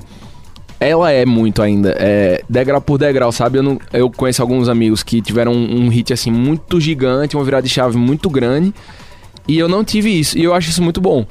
Ela 0.77 1.09
é 1.11 1.25
muito 1.25 1.61
ainda, 1.61 1.95
é, 1.97 2.43
degrau 2.49 2.81
por 2.81 2.97
degrau, 2.97 3.31
sabe? 3.31 3.59
Eu, 3.59 3.63
não, 3.63 3.79
eu 3.93 4.11
conheço 4.11 4.41
alguns 4.41 4.67
amigos 4.67 5.01
que 5.01 5.21
tiveram 5.21 5.53
um, 5.53 5.85
um 5.85 5.87
hit 5.87 6.11
assim 6.11 6.29
muito 6.29 6.81
gigante, 6.81 7.37
uma 7.37 7.45
virada 7.45 7.65
de 7.65 7.69
chave 7.69 7.97
muito 7.97 8.29
grande, 8.29 8.73
e 9.47 9.57
eu 9.57 9.69
não 9.69 9.85
tive 9.85 10.09
isso, 10.09 10.37
e 10.37 10.43
eu 10.43 10.53
acho 10.53 10.69
isso 10.69 10.83
muito 10.83 10.99
bom. 10.99 11.25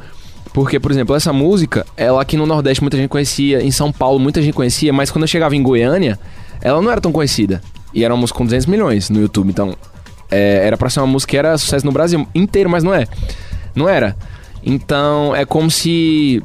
Porque, 0.54 0.80
por 0.80 0.90
exemplo, 0.90 1.14
essa 1.14 1.30
música, 1.30 1.84
ela 1.94 2.22
aqui 2.22 2.38
no 2.38 2.46
Nordeste 2.46 2.82
muita 2.82 2.96
gente 2.96 3.10
conhecia, 3.10 3.62
em 3.62 3.70
São 3.70 3.92
Paulo 3.92 4.18
muita 4.18 4.40
gente 4.40 4.54
conhecia, 4.54 4.94
mas 4.94 5.10
quando 5.10 5.24
eu 5.24 5.28
chegava 5.28 5.54
em 5.54 5.62
Goiânia, 5.62 6.18
ela 6.62 6.80
não 6.80 6.90
era 6.90 7.00
tão 7.02 7.12
conhecida. 7.12 7.60
E 7.94 8.04
era 8.04 8.12
uma 8.12 8.20
música 8.20 8.36
com 8.36 8.44
200 8.44 8.66
milhões 8.66 9.08
no 9.08 9.20
YouTube. 9.20 9.48
Então, 9.48 9.76
é, 10.30 10.66
era 10.66 10.76
pra 10.76 10.90
ser 10.90 11.00
uma 11.00 11.06
música 11.06 11.30
que 11.30 11.36
era 11.36 11.56
sucesso 11.56 11.86
no 11.86 11.92
Brasil 11.92 12.26
inteiro, 12.34 12.68
mas 12.68 12.82
não 12.82 12.92
é. 12.92 13.06
Não 13.74 13.88
era. 13.88 14.16
Então, 14.64 15.34
é 15.34 15.44
como 15.44 15.70
se. 15.70 16.42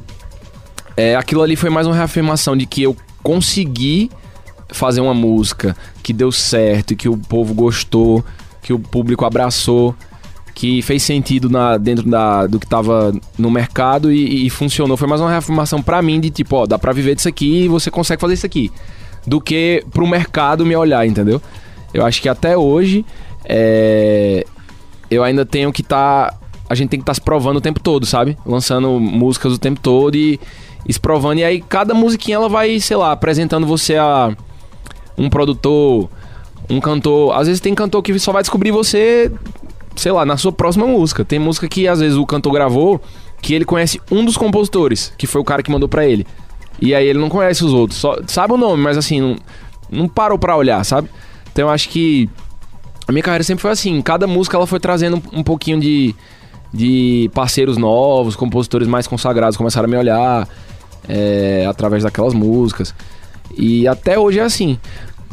É, 0.96 1.16
aquilo 1.16 1.42
ali 1.42 1.56
foi 1.56 1.70
mais 1.70 1.86
uma 1.86 1.96
reafirmação 1.96 2.56
de 2.56 2.66
que 2.66 2.82
eu 2.82 2.96
consegui 3.22 4.10
fazer 4.68 5.00
uma 5.00 5.14
música 5.14 5.76
que 6.02 6.12
deu 6.12 6.30
certo, 6.30 6.94
que 6.94 7.08
o 7.08 7.16
povo 7.16 7.54
gostou, 7.54 8.24
que 8.62 8.72
o 8.72 8.78
público 8.78 9.24
abraçou, 9.24 9.94
que 10.54 10.82
fez 10.82 11.02
sentido 11.02 11.48
na, 11.48 11.76
dentro 11.76 12.08
da, 12.08 12.46
do 12.46 12.60
que 12.60 12.66
tava 12.66 13.12
no 13.38 13.50
mercado 13.50 14.12
e, 14.12 14.46
e 14.46 14.50
funcionou. 14.50 14.96
Foi 14.96 15.08
mais 15.08 15.20
uma 15.20 15.30
reafirmação 15.30 15.82
para 15.82 16.00
mim 16.02 16.20
de 16.20 16.30
tipo, 16.30 16.56
ó, 16.56 16.66
dá 16.66 16.78
pra 16.78 16.92
viver 16.92 17.14
disso 17.14 17.28
aqui 17.28 17.64
e 17.64 17.68
você 17.68 17.90
consegue 17.90 18.20
fazer 18.20 18.34
isso 18.34 18.46
aqui 18.46 18.70
do 19.26 19.40
que 19.40 19.84
pro 19.90 20.06
mercado 20.06 20.64
me 20.64 20.74
olhar, 20.74 21.06
entendeu? 21.06 21.40
Eu 21.92 22.04
acho 22.04 22.22
que 22.22 22.28
até 22.28 22.56
hoje 22.56 23.04
é, 23.44 24.44
eu 25.10 25.22
ainda 25.24 25.44
tenho 25.44 25.72
que 25.72 25.82
estar. 25.82 26.30
Tá, 26.30 26.36
a 26.68 26.74
gente 26.74 26.90
tem 26.90 27.00
que 27.00 27.02
estar 27.02 27.12
tá 27.12 27.14
se 27.14 27.20
provando 27.20 27.56
o 27.56 27.60
tempo 27.60 27.80
todo, 27.80 28.06
sabe? 28.06 28.38
Lançando 28.46 29.00
músicas 29.00 29.52
o 29.52 29.58
tempo 29.58 29.80
todo 29.80 30.14
e, 30.14 30.38
e 30.86 30.92
se 30.92 31.00
provando. 31.00 31.38
E 31.38 31.44
aí 31.44 31.60
cada 31.60 31.94
musiquinha 31.94 32.36
ela 32.36 32.48
vai, 32.48 32.78
sei 32.78 32.96
lá, 32.96 33.12
apresentando 33.12 33.66
você 33.66 33.96
a 33.96 34.34
um 35.18 35.28
produtor, 35.28 36.08
um 36.68 36.80
cantor. 36.80 37.36
Às 37.36 37.48
vezes 37.48 37.60
tem 37.60 37.74
cantor 37.74 38.02
que 38.02 38.16
só 38.18 38.32
vai 38.32 38.42
descobrir 38.42 38.70
você, 38.70 39.32
sei 39.96 40.12
lá, 40.12 40.24
na 40.24 40.36
sua 40.36 40.52
próxima 40.52 40.86
música. 40.86 41.24
Tem 41.24 41.38
música 41.38 41.68
que 41.68 41.88
às 41.88 41.98
vezes 41.98 42.16
o 42.16 42.24
cantor 42.24 42.52
gravou 42.52 43.00
que 43.42 43.54
ele 43.54 43.64
conhece 43.64 44.00
um 44.10 44.24
dos 44.24 44.36
compositores, 44.36 45.12
que 45.16 45.26
foi 45.26 45.40
o 45.40 45.44
cara 45.44 45.62
que 45.62 45.70
mandou 45.70 45.88
para 45.88 46.06
ele. 46.06 46.26
E 46.80 46.94
aí 46.94 47.06
ele 47.06 47.18
não 47.18 47.28
conhece 47.28 47.64
os 47.64 47.72
outros. 47.72 47.98
Só, 48.00 48.16
sabe 48.26 48.54
o 48.54 48.56
nome, 48.56 48.82
mas 48.82 48.96
assim, 48.96 49.20
não, 49.20 49.36
não 49.90 50.08
parou 50.08 50.38
pra 50.38 50.56
olhar, 50.56 50.82
sabe? 50.84 51.08
Então 51.52 51.66
eu 51.66 51.70
acho 51.70 51.88
que 51.88 52.28
a 53.06 53.12
minha 53.12 53.22
carreira 53.22 53.44
sempre 53.44 53.62
foi 53.62 53.70
assim. 53.70 54.00
Cada 54.00 54.26
música 54.26 54.56
ela 54.56 54.66
foi 54.66 54.80
trazendo 54.80 55.22
um 55.32 55.42
pouquinho 55.42 55.80
de, 55.80 56.14
de 56.72 57.30
parceiros 57.34 57.76
novos, 57.76 58.36
compositores 58.36 58.88
mais 58.88 59.06
consagrados 59.06 59.56
começaram 59.56 59.86
a 59.86 59.90
me 59.90 59.96
olhar 59.96 60.48
é, 61.08 61.66
através 61.68 62.04
daquelas 62.04 62.32
músicas. 62.32 62.94
E 63.56 63.86
até 63.86 64.18
hoje 64.18 64.38
é 64.38 64.42
assim. 64.42 64.78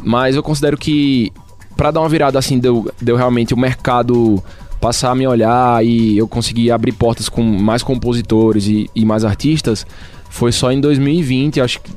Mas 0.02 0.36
eu 0.36 0.42
considero 0.42 0.76
que 0.76 1.32
para 1.76 1.92
dar 1.92 2.00
uma 2.00 2.08
virada 2.08 2.38
assim, 2.38 2.58
deu, 2.58 2.92
deu 3.00 3.16
realmente 3.16 3.54
o 3.54 3.56
mercado 3.56 4.42
passar 4.80 5.10
a 5.12 5.14
me 5.14 5.26
olhar 5.26 5.84
e 5.84 6.18
eu 6.18 6.26
conseguir 6.26 6.70
abrir 6.70 6.92
portas 6.92 7.28
com 7.28 7.42
mais 7.42 7.82
compositores 7.82 8.66
e, 8.66 8.90
e 8.94 9.04
mais 9.04 9.24
artistas, 9.24 9.86
foi 10.30 10.52
só 10.52 10.70
em 10.70 10.80
2020, 10.80 11.60
acho 11.60 11.80
que 11.80 11.90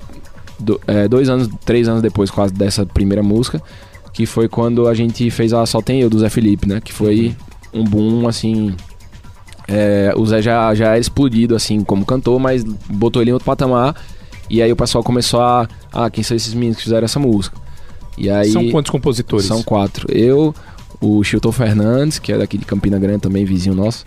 do, 0.59 0.79
é, 0.87 1.07
dois 1.07 1.29
anos, 1.29 1.49
três 1.65 1.87
anos 1.87 2.01
depois 2.01 2.29
quase 2.29 2.53
dessa 2.53 2.85
primeira 2.85 3.23
música, 3.23 3.61
que 4.13 4.25
foi 4.25 4.47
quando 4.47 4.87
a 4.87 4.93
gente 4.93 5.29
fez 5.31 5.53
a 5.53 5.65
Só 5.65 5.81
Tem 5.81 6.01
Eu, 6.01 6.09
do 6.09 6.19
Zé 6.19 6.29
Felipe, 6.29 6.67
né? 6.67 6.79
Que 6.81 6.93
foi 6.93 7.35
um 7.73 7.83
boom, 7.83 8.27
assim... 8.27 8.75
É, 9.67 10.13
o 10.17 10.25
Zé 10.25 10.41
já, 10.41 10.73
já 10.75 10.97
é 10.97 10.99
explodido, 10.99 11.55
assim, 11.55 11.81
como 11.81 12.05
cantor, 12.05 12.39
mas 12.39 12.63
botou 12.89 13.21
ele 13.21 13.31
em 13.31 13.33
outro 13.33 13.45
patamar. 13.45 13.95
E 14.49 14.61
aí 14.61 14.71
o 14.71 14.75
pessoal 14.75 15.03
começou 15.03 15.41
a... 15.41 15.67
Ah, 15.93 16.09
quem 16.09 16.23
são 16.23 16.35
esses 16.35 16.53
meninos 16.53 16.77
que 16.77 16.83
fizeram 16.83 17.05
essa 17.05 17.19
música? 17.19 17.57
E 18.17 18.29
aí, 18.29 18.51
são 18.51 18.69
quantos 18.69 18.91
compositores? 18.91 19.45
São 19.45 19.63
quatro. 19.63 20.11
Eu, 20.11 20.53
o 20.99 21.23
Chilton 21.23 21.51
Fernandes, 21.51 22.19
que 22.19 22.33
é 22.33 22.37
daqui 22.37 22.57
de 22.57 22.65
Campina 22.65 22.99
Grande 22.99 23.19
também, 23.19 23.45
vizinho 23.45 23.73
nosso. 23.73 24.05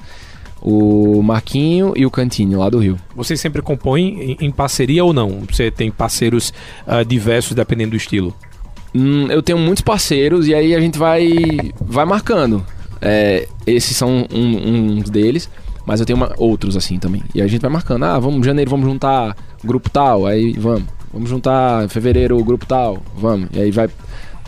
O 0.64 1.22
Marquinho 1.22 1.92
e 1.94 2.06
o 2.06 2.10
Cantini, 2.10 2.56
lá 2.56 2.70
do 2.70 2.78
Rio. 2.78 2.98
Vocês 3.14 3.38
sempre 3.38 3.60
compõem 3.60 4.36
em, 4.40 4.46
em 4.46 4.50
parceria 4.50 5.04
ou 5.04 5.12
não? 5.12 5.42
Você 5.48 5.70
tem 5.70 5.90
parceiros 5.90 6.54
uh, 6.86 7.04
diversos 7.04 7.54
dependendo 7.54 7.90
do 7.90 7.96
estilo? 7.96 8.34
Hum, 8.94 9.26
eu 9.28 9.42
tenho 9.42 9.58
muitos 9.58 9.82
parceiros 9.82 10.48
e 10.48 10.54
aí 10.54 10.74
a 10.74 10.80
gente 10.80 10.98
vai, 10.98 11.30
vai 11.80 12.06
marcando. 12.06 12.64
É, 13.00 13.46
esses 13.66 13.94
são 13.94 14.26
um, 14.32 14.98
uns 14.98 15.10
deles, 15.10 15.50
mas 15.84 16.00
eu 16.00 16.06
tenho 16.06 16.16
uma, 16.16 16.32
outros 16.38 16.76
assim 16.76 16.98
também. 16.98 17.22
E 17.34 17.42
a 17.42 17.46
gente 17.46 17.60
vai 17.60 17.70
marcando. 17.70 18.04
Ah, 18.04 18.18
vamos, 18.18 18.46
janeiro 18.46 18.70
vamos 18.70 18.86
juntar 18.86 19.36
grupo 19.62 19.90
tal, 19.90 20.26
aí 20.26 20.54
vamos. 20.54 20.84
Vamos 21.12 21.30
juntar 21.30 21.84
em 21.84 21.88
fevereiro 21.88 22.36
o 22.38 22.42
grupo 22.42 22.66
tal, 22.66 23.02
vamos. 23.16 23.48
E 23.52 23.60
aí 23.60 23.70
vai, 23.70 23.88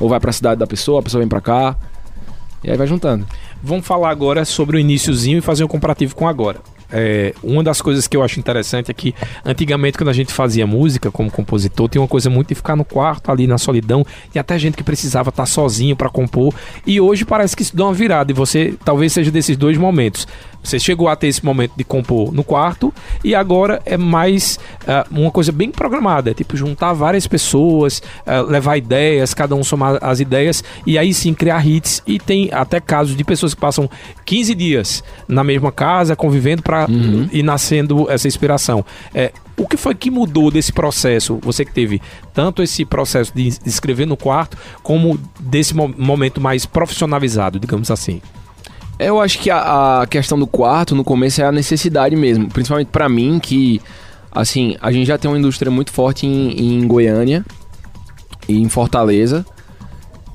ou 0.00 0.08
vai 0.08 0.18
pra 0.18 0.32
cidade 0.32 0.58
da 0.58 0.66
pessoa, 0.66 1.00
a 1.00 1.02
pessoa 1.02 1.20
vem 1.20 1.28
pra 1.28 1.40
cá. 1.40 1.76
E 2.64 2.70
aí 2.70 2.76
vai 2.76 2.86
juntando. 2.86 3.26
Vamos 3.66 3.84
falar 3.84 4.10
agora 4.10 4.44
sobre 4.44 4.76
o 4.76 4.78
iníciozinho 4.78 5.38
e 5.38 5.40
fazer 5.40 5.64
um 5.64 5.66
comparativo 5.66 6.14
com 6.14 6.28
agora. 6.28 6.60
É, 6.88 7.34
uma 7.42 7.64
das 7.64 7.82
coisas 7.82 8.06
que 8.06 8.16
eu 8.16 8.22
acho 8.22 8.38
interessante 8.38 8.92
é 8.92 8.94
que 8.94 9.12
antigamente 9.44 9.98
quando 9.98 10.08
a 10.08 10.12
gente 10.12 10.32
fazia 10.32 10.64
música 10.64 11.10
como 11.10 11.28
compositor 11.28 11.88
tinha 11.88 12.00
uma 12.00 12.06
coisa 12.06 12.30
muito 12.30 12.46
de 12.46 12.54
ficar 12.54 12.76
no 12.76 12.84
quarto 12.84 13.28
ali 13.28 13.44
na 13.44 13.58
solidão 13.58 14.06
e 14.32 14.38
até 14.38 14.56
gente 14.56 14.76
que 14.76 14.84
precisava 14.84 15.30
estar 15.30 15.46
sozinho 15.46 15.96
para 15.96 16.08
compor 16.08 16.54
e 16.86 17.00
hoje 17.00 17.24
parece 17.24 17.56
que 17.56 17.62
isso 17.62 17.76
dá 17.76 17.86
uma 17.86 17.92
virada 17.92 18.30
e 18.30 18.34
você 18.34 18.74
talvez 18.84 19.12
seja 19.12 19.32
desses 19.32 19.56
dois 19.56 19.76
momentos 19.76 20.28
você 20.66 20.78
chegou 20.78 21.08
a 21.08 21.14
ter 21.14 21.28
esse 21.28 21.44
momento 21.44 21.72
de 21.76 21.84
compor 21.84 22.32
no 22.32 22.42
quarto 22.42 22.92
e 23.22 23.34
agora 23.34 23.80
é 23.86 23.96
mais 23.96 24.58
uh, 24.82 25.14
uma 25.16 25.30
coisa 25.30 25.52
bem 25.52 25.70
programada, 25.70 26.30
é 26.30 26.34
tipo 26.34 26.56
juntar 26.56 26.92
várias 26.92 27.26
pessoas, 27.26 28.02
uh, 28.26 28.50
levar 28.50 28.76
ideias, 28.76 29.32
cada 29.32 29.54
um 29.54 29.62
somar 29.62 29.98
as 30.02 30.18
ideias 30.18 30.64
e 30.84 30.98
aí 30.98 31.14
sim 31.14 31.32
criar 31.34 31.66
hits. 31.66 32.02
E 32.06 32.18
tem 32.18 32.50
até 32.52 32.80
casos 32.80 33.16
de 33.16 33.22
pessoas 33.22 33.54
que 33.54 33.60
passam 33.60 33.88
15 34.24 34.54
dias 34.54 35.04
na 35.28 35.44
mesma 35.44 35.70
casa 35.70 36.16
convivendo 36.16 36.62
para 36.62 36.86
uhum. 36.90 37.28
ir 37.32 37.42
nascendo 37.42 38.10
essa 38.10 38.26
inspiração. 38.26 38.84
É, 39.14 39.32
o 39.56 39.66
que 39.66 39.76
foi 39.76 39.94
que 39.94 40.10
mudou 40.10 40.50
desse 40.50 40.72
processo? 40.72 41.38
Você 41.42 41.64
que 41.64 41.72
teve 41.72 42.02
tanto 42.34 42.62
esse 42.62 42.84
processo 42.84 43.32
de 43.34 43.48
escrever 43.64 44.06
no 44.06 44.16
quarto, 44.16 44.58
como 44.82 45.18
desse 45.40 45.74
momento 45.74 46.40
mais 46.40 46.66
profissionalizado, 46.66 47.58
digamos 47.58 47.90
assim. 47.90 48.20
Eu 48.98 49.20
acho 49.20 49.38
que 49.38 49.50
a, 49.50 50.00
a, 50.00 50.06
questão 50.06 50.38
do 50.38 50.46
quarto 50.46 50.94
no 50.94 51.04
começo 51.04 51.42
é 51.42 51.44
a 51.44 51.52
necessidade 51.52 52.16
mesmo, 52.16 52.48
principalmente 52.48 52.88
para 52.88 53.08
mim 53.08 53.38
que 53.38 53.80
assim, 54.32 54.76
a 54.80 54.90
gente 54.92 55.06
já 55.06 55.18
tem 55.18 55.30
uma 55.30 55.38
indústria 55.38 55.70
muito 55.70 55.92
forte 55.92 56.26
em, 56.26 56.80
em 56.80 56.86
Goiânia 56.86 57.44
e 58.48 58.60
em 58.60 58.68
Fortaleza 58.68 59.44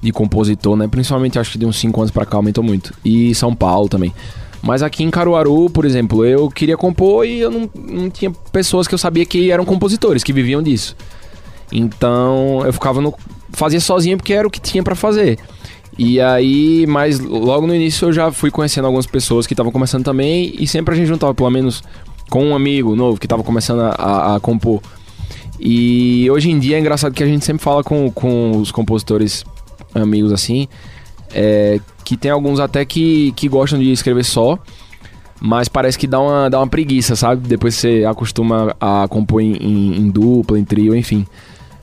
de 0.01 0.11
compositor, 0.11 0.75
né? 0.75 0.87
Principalmente 0.87 1.37
acho 1.37 1.51
que 1.51 1.57
de 1.57 1.65
uns 1.65 1.79
5 1.79 1.99
anos 2.01 2.11
para 2.11 2.25
cá 2.25 2.37
aumentou 2.37 2.63
muito. 2.63 2.93
E 3.05 3.33
São 3.35 3.53
Paulo 3.53 3.87
também. 3.87 4.13
Mas 4.61 4.83
aqui 4.83 5.03
em 5.03 5.09
Caruaru, 5.09 5.69
por 5.69 5.85
exemplo, 5.85 6.25
eu 6.25 6.49
queria 6.49 6.77
compor 6.77 7.25
e 7.25 7.39
eu 7.39 7.51
não, 7.51 7.69
não 7.75 8.09
tinha 8.09 8.31
pessoas 8.51 8.87
que 8.87 8.93
eu 8.93 8.97
sabia 8.97 9.25
que 9.25 9.51
eram 9.51 9.65
compositores, 9.65 10.23
que 10.23 10.33
viviam 10.33 10.61
disso. 10.61 10.95
Então 11.71 12.63
eu 12.65 12.73
ficava 12.73 13.01
no. 13.01 13.13
fazia 13.51 13.79
sozinho 13.79 14.17
porque 14.17 14.33
era 14.33 14.47
o 14.47 14.51
que 14.51 14.59
tinha 14.59 14.83
para 14.83 14.95
fazer. 14.95 15.39
E 16.03 16.19
aí, 16.19 16.87
mas 16.87 17.19
logo 17.19 17.67
no 17.67 17.75
início 17.75 18.07
eu 18.07 18.11
já 18.11 18.31
fui 18.31 18.49
conhecendo 18.49 18.85
algumas 18.85 19.05
pessoas 19.05 19.45
que 19.45 19.53
estavam 19.53 19.71
começando 19.71 20.03
também 20.03 20.51
e 20.57 20.65
sempre 20.65 20.95
a 20.95 20.97
gente 20.97 21.05
juntava 21.05 21.31
pelo 21.31 21.51
menos 21.51 21.83
com 22.27 22.43
um 22.43 22.55
amigo 22.55 22.95
novo 22.95 23.19
que 23.19 23.27
estava 23.27 23.43
começando 23.43 23.81
a, 23.81 23.89
a, 23.89 24.35
a, 24.35 24.39
compor. 24.39 24.81
E 25.59 26.27
hoje 26.31 26.49
em 26.49 26.57
dia 26.57 26.75
é 26.75 26.79
engraçado 26.79 27.13
que 27.13 27.21
a 27.21 27.27
gente 27.27 27.45
sempre 27.45 27.63
fala 27.63 27.83
com, 27.83 28.09
com 28.09 28.57
os 28.57 28.71
compositores 28.71 29.45
amigos 29.93 30.31
assim, 30.31 30.67
é, 31.35 31.79
que 32.03 32.17
tem 32.17 32.31
alguns 32.31 32.59
até 32.59 32.83
que, 32.83 33.31
que 33.33 33.47
gostam 33.47 33.77
de 33.77 33.91
escrever 33.91 34.25
só, 34.25 34.57
mas 35.39 35.67
parece 35.67 35.99
que 35.99 36.07
dá 36.07 36.19
uma, 36.19 36.49
dá 36.49 36.57
uma 36.57 36.67
preguiça, 36.67 37.15
sabe? 37.15 37.47
Depois 37.47 37.75
você 37.75 38.05
acostuma 38.09 38.75
a 38.81 39.07
compor 39.07 39.39
em, 39.39 39.53
em, 39.53 39.97
em 39.97 40.09
dupla, 40.09 40.57
em 40.57 40.65
trio, 40.65 40.95
enfim. 40.95 41.27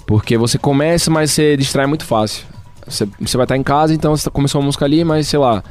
Porque 0.04 0.36
você 0.36 0.58
começa, 0.58 1.08
mas 1.08 1.30
você 1.30 1.56
distrai 1.56 1.86
muito 1.86 2.04
fácil. 2.04 2.57
Você, 2.88 3.08
você 3.20 3.36
vai 3.36 3.44
estar 3.44 3.56
em 3.56 3.62
casa, 3.62 3.94
então 3.94 4.16
você 4.16 4.30
começou 4.30 4.60
a 4.60 4.64
música 4.64 4.84
ali, 4.84 5.04
mas 5.04 5.28
sei 5.28 5.38
lá, 5.38 5.62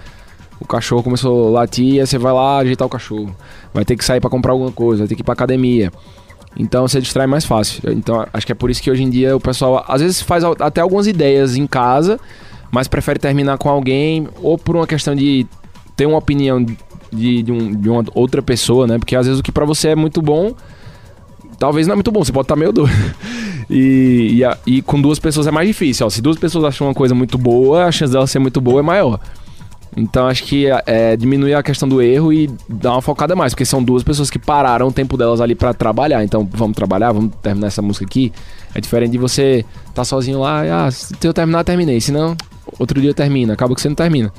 o 0.60 0.66
cachorro 0.66 1.04
começou 1.04 1.48
a 1.48 1.52
latir, 1.60 2.06
você 2.06 2.18
vai 2.18 2.34
lá 2.34 2.60
ajeitar 2.60 2.86
o 2.86 2.90
cachorro. 2.90 3.36
Vai 3.74 3.86
ter 3.86 3.96
que 3.96 4.04
sair 4.04 4.20
para 4.20 4.30
comprar 4.30 4.52
alguma 4.52 4.72
coisa, 4.72 5.04
vai 5.04 5.08
ter 5.08 5.16
que 5.16 5.22
ir 5.22 5.24
pra 5.24 5.34
academia. 5.34 5.92
Então 6.58 6.88
você 6.88 7.00
distrai 7.00 7.28
mais 7.28 7.46
fácil. 7.46 7.82
Então 7.92 8.26
acho 8.34 8.46
que 8.46 8.52
é 8.52 8.56
por 8.56 8.70
isso 8.70 8.82
que 8.82 8.90
hoje 8.90 9.04
em 9.04 9.10
dia 9.10 9.36
o 9.36 9.40
pessoal 9.40 9.86
às 9.88 10.02
vezes 10.02 10.22
faz 10.22 10.44
até 10.44 10.82
algumas 10.82 11.06
ideias 11.06 11.56
em 11.56 11.68
casa, 11.68 12.20
mas 12.72 12.88
prefere 12.88 13.20
terminar 13.20 13.58
com 13.58 13.70
alguém, 13.70 14.28
ou 14.42 14.58
por 14.58 14.76
uma 14.76 14.88
questão 14.88 15.16
de 15.16 15.46
ter 15.96 16.06
uma 16.06 16.18
opinião 16.18 16.64
de, 17.12 17.44
de, 17.44 17.52
um, 17.52 17.76
de 17.76 17.90
uma 17.90 18.04
outra 18.14 18.42
pessoa, 18.42 18.88
né? 18.88 18.98
Porque 18.98 19.16
às 19.16 19.26
vezes 19.26 19.40
o 19.40 19.44
que 19.44 19.52
para 19.52 19.66
você 19.66 19.90
é 19.90 19.96
muito 19.96 20.22
bom, 20.22 20.54
talvez 21.58 21.88
não 21.88 21.94
é 21.94 21.96
muito 21.96 22.12
bom, 22.12 22.24
você 22.24 22.32
pode 22.32 22.46
estar 22.46 22.56
tá 22.56 22.60
meio 22.60 22.72
doido. 22.72 22.94
E, 23.70 24.42
e, 24.66 24.78
e, 24.78 24.82
com 24.82 25.02
duas 25.02 25.20
pessoas 25.20 25.46
é 25.46 25.52
mais 25.52 25.68
difícil. 25.68 26.06
Ó. 26.06 26.10
Se 26.10 26.22
duas 26.22 26.38
pessoas 26.38 26.64
acham 26.64 26.88
uma 26.88 26.94
coisa 26.94 27.14
muito 27.14 27.38
boa, 27.38 27.84
a 27.84 27.92
chance 27.92 28.14
dela 28.14 28.26
ser 28.26 28.40
muito 28.40 28.62
boa 28.62 28.80
é 28.80 28.82
maior. 28.82 29.20
Então 29.96 30.28
acho 30.28 30.44
que 30.44 30.68
é, 30.68 30.84
é, 30.86 31.18
diminuir 31.18 31.56
a 31.56 31.64
questão 31.64 31.90
do 31.90 32.02
erro 32.02 32.32
e 32.32 32.50
dar 32.70 32.94
uma 32.94 33.02
focada 33.02 33.36
mais, 33.36 33.54
porque 33.54 33.66
são 33.66 33.84
duas 33.84 34.04
pessoas 34.04 34.30
que 34.30 34.38
pararam 34.38 34.88
o 34.88 34.92
tempo 34.92 35.18
delas 35.18 35.42
ali 35.42 35.56
para 35.56 35.74
trabalhar. 35.74 36.24
Então 36.24 36.48
vamos 36.50 36.76
trabalhar, 36.76 37.12
vamos 37.12 37.34
terminar 37.42 37.68
essa 37.68 37.82
música 37.82 38.06
aqui. 38.06 38.32
É 38.76 38.80
diferente 38.80 39.12
de 39.12 39.18
você 39.18 39.66
estar 39.80 39.94
tá 39.94 40.06
sozinho 40.06 40.40
lá, 40.40 40.66
e, 40.66 40.70
ah, 40.70 40.90
se 40.92 41.16
eu 41.24 41.34
terminar, 41.34 41.64
terminei. 41.64 42.00
Se 42.00 42.12
não, 42.12 42.38
outro 42.78 43.02
dia 43.02 43.14
termina. 43.14 43.54
Acaba 43.54 43.74
que 43.74 43.82
você 43.82 43.90
não 43.90 43.96
termina. 43.96 44.32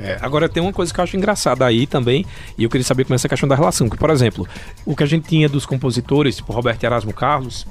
É, 0.00 0.18
agora 0.20 0.48
tem 0.48 0.62
uma 0.62 0.72
coisa 0.72 0.92
que 0.92 1.00
eu 1.00 1.04
acho 1.04 1.16
engraçada 1.16 1.66
aí 1.66 1.86
também, 1.86 2.24
e 2.56 2.64
eu 2.64 2.70
queria 2.70 2.84
saber 2.84 3.04
como 3.04 3.14
é 3.14 3.16
essa 3.16 3.28
questão 3.28 3.48
da 3.48 3.54
relação. 3.54 3.88
Que, 3.88 3.96
por 3.96 4.10
exemplo, 4.10 4.46
o 4.84 4.94
que 4.94 5.02
a 5.02 5.06
gente 5.06 5.28
tinha 5.28 5.48
dos 5.48 5.66
compositores, 5.66 6.36
tipo 6.36 6.52
Roberto 6.52 6.84
Erasmo 6.84 7.12
Carlos, 7.12 7.66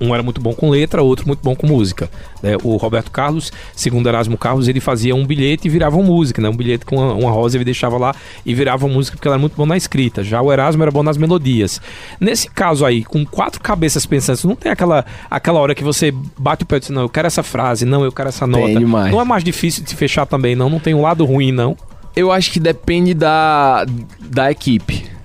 um 0.00 0.14
era 0.14 0.22
muito 0.22 0.40
bom 0.40 0.52
com 0.52 0.70
letra, 0.70 1.02
outro 1.02 1.26
muito 1.26 1.40
bom 1.42 1.54
com 1.54 1.66
música. 1.66 2.10
Né? 2.42 2.56
O 2.62 2.76
Roberto 2.76 3.10
Carlos, 3.10 3.52
segundo 3.74 4.08
Erasmo 4.08 4.36
Carlos, 4.36 4.68
ele 4.68 4.80
fazia 4.80 5.14
um 5.14 5.26
bilhete 5.26 5.66
e 5.66 5.70
virava 5.70 5.96
uma 5.96 6.04
música, 6.04 6.40
né? 6.40 6.48
Um 6.48 6.56
bilhete 6.56 6.84
com 6.84 6.96
uma, 6.96 7.14
uma 7.14 7.30
rosa 7.30 7.56
ele 7.56 7.64
deixava 7.64 7.96
lá 7.96 8.14
e 8.44 8.54
virava 8.54 8.86
uma 8.86 8.94
música 8.94 9.16
porque 9.16 9.26
ela 9.26 9.36
era 9.36 9.40
muito 9.40 9.56
bom 9.56 9.66
na 9.66 9.76
escrita. 9.76 10.22
Já 10.22 10.40
o 10.42 10.52
Erasmo 10.52 10.82
era 10.82 10.90
bom 10.90 11.02
nas 11.02 11.16
melodias. 11.16 11.80
Nesse 12.20 12.50
caso 12.50 12.84
aí, 12.84 13.04
com 13.04 13.24
quatro 13.24 13.60
cabeças 13.60 14.04
pensantes, 14.06 14.44
não 14.44 14.54
tem 14.54 14.70
aquela, 14.70 15.04
aquela 15.30 15.60
hora 15.60 15.74
que 15.74 15.84
você 15.84 16.12
bate 16.38 16.64
o 16.64 16.66
pé 16.66 16.76
e 16.76 16.80
diz, 16.80 16.90
não, 16.90 17.02
eu 17.02 17.08
quero 17.08 17.26
essa 17.26 17.42
frase, 17.42 17.84
não, 17.84 18.04
eu 18.04 18.12
quero 18.12 18.28
essa 18.28 18.46
nota. 18.46 18.66
Não 19.10 19.20
é 19.20 19.24
mais 19.24 19.42
difícil 19.42 19.82
de 19.82 19.90
se 19.90 19.96
fechar 19.96 20.26
também, 20.26 20.54
não? 20.54 20.68
Não 20.68 20.78
tem 20.78 20.94
um 20.94 21.02
lado 21.02 21.24
ruim, 21.24 21.52
não? 21.52 21.76
Eu 22.14 22.32
acho 22.32 22.50
que 22.50 22.60
depende 22.60 23.12
da, 23.12 23.84
da 24.20 24.50
equipe. 24.50 25.15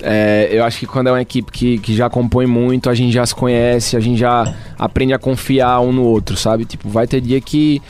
É, 0.00 0.48
eu 0.50 0.64
acho 0.64 0.78
que 0.78 0.86
quando 0.86 1.08
é 1.08 1.12
uma 1.12 1.22
equipe 1.22 1.50
que, 1.50 1.78
que 1.78 1.94
já 1.94 2.10
compõe 2.10 2.46
muito, 2.46 2.90
a 2.90 2.94
gente 2.94 3.12
já 3.12 3.24
se 3.24 3.34
conhece, 3.34 3.96
a 3.96 4.00
gente 4.00 4.18
já 4.18 4.54
aprende 4.78 5.14
a 5.14 5.18
confiar 5.18 5.80
um 5.80 5.92
no 5.92 6.02
outro, 6.02 6.36
sabe? 6.36 6.64
Tipo, 6.64 6.88
vai 6.88 7.06
ter 7.06 7.20
dia 7.20 7.40
que, 7.40 7.80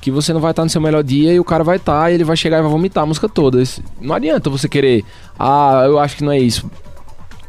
que 0.00 0.10
você 0.10 0.32
não 0.32 0.40
vai 0.40 0.52
estar 0.52 0.62
no 0.62 0.70
seu 0.70 0.80
melhor 0.80 1.02
dia 1.02 1.32
e 1.32 1.40
o 1.40 1.44
cara 1.44 1.64
vai 1.64 1.76
estar 1.76 2.10
e 2.10 2.14
ele 2.14 2.24
vai 2.24 2.36
chegar 2.36 2.58
e 2.58 2.62
vai 2.62 2.70
vomitar 2.70 3.02
a 3.02 3.06
música 3.06 3.28
toda. 3.28 3.62
Não 4.00 4.14
adianta 4.14 4.48
você 4.48 4.68
querer, 4.68 5.04
ah, 5.38 5.82
eu 5.86 5.98
acho 5.98 6.16
que 6.16 6.24
não 6.24 6.32
é 6.32 6.38
isso. 6.38 6.70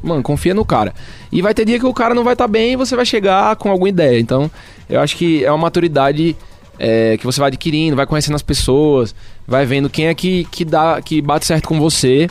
Mano, 0.01 0.21
confia 0.21 0.53
no 0.53 0.65
cara. 0.65 0.93
E 1.31 1.41
vai 1.41 1.53
ter 1.53 1.65
dia 1.65 1.79
que 1.79 1.85
o 1.85 1.93
cara 1.93 2.13
não 2.13 2.23
vai 2.23 2.33
estar 2.33 2.47
bem 2.47 2.73
e 2.73 2.75
você 2.75 2.95
vai 2.95 3.05
chegar 3.05 3.55
com 3.55 3.69
alguma 3.69 3.89
ideia. 3.89 4.19
Então, 4.19 4.49
eu 4.89 4.99
acho 4.99 5.15
que 5.15 5.43
é 5.43 5.51
uma 5.51 5.57
maturidade 5.57 6.35
é, 6.79 7.17
que 7.17 7.25
você 7.25 7.39
vai 7.39 7.47
adquirindo, 7.47 7.95
vai 7.95 8.05
conhecendo 8.05 8.35
as 8.35 8.41
pessoas, 8.41 9.13
vai 9.47 9.65
vendo 9.65 9.89
quem 9.89 10.07
é 10.07 10.13
que, 10.13 10.45
que, 10.45 10.63
dá, 10.63 11.01
que 11.01 11.21
bate 11.21 11.45
certo 11.45 11.67
com 11.67 11.79
você 11.79 12.27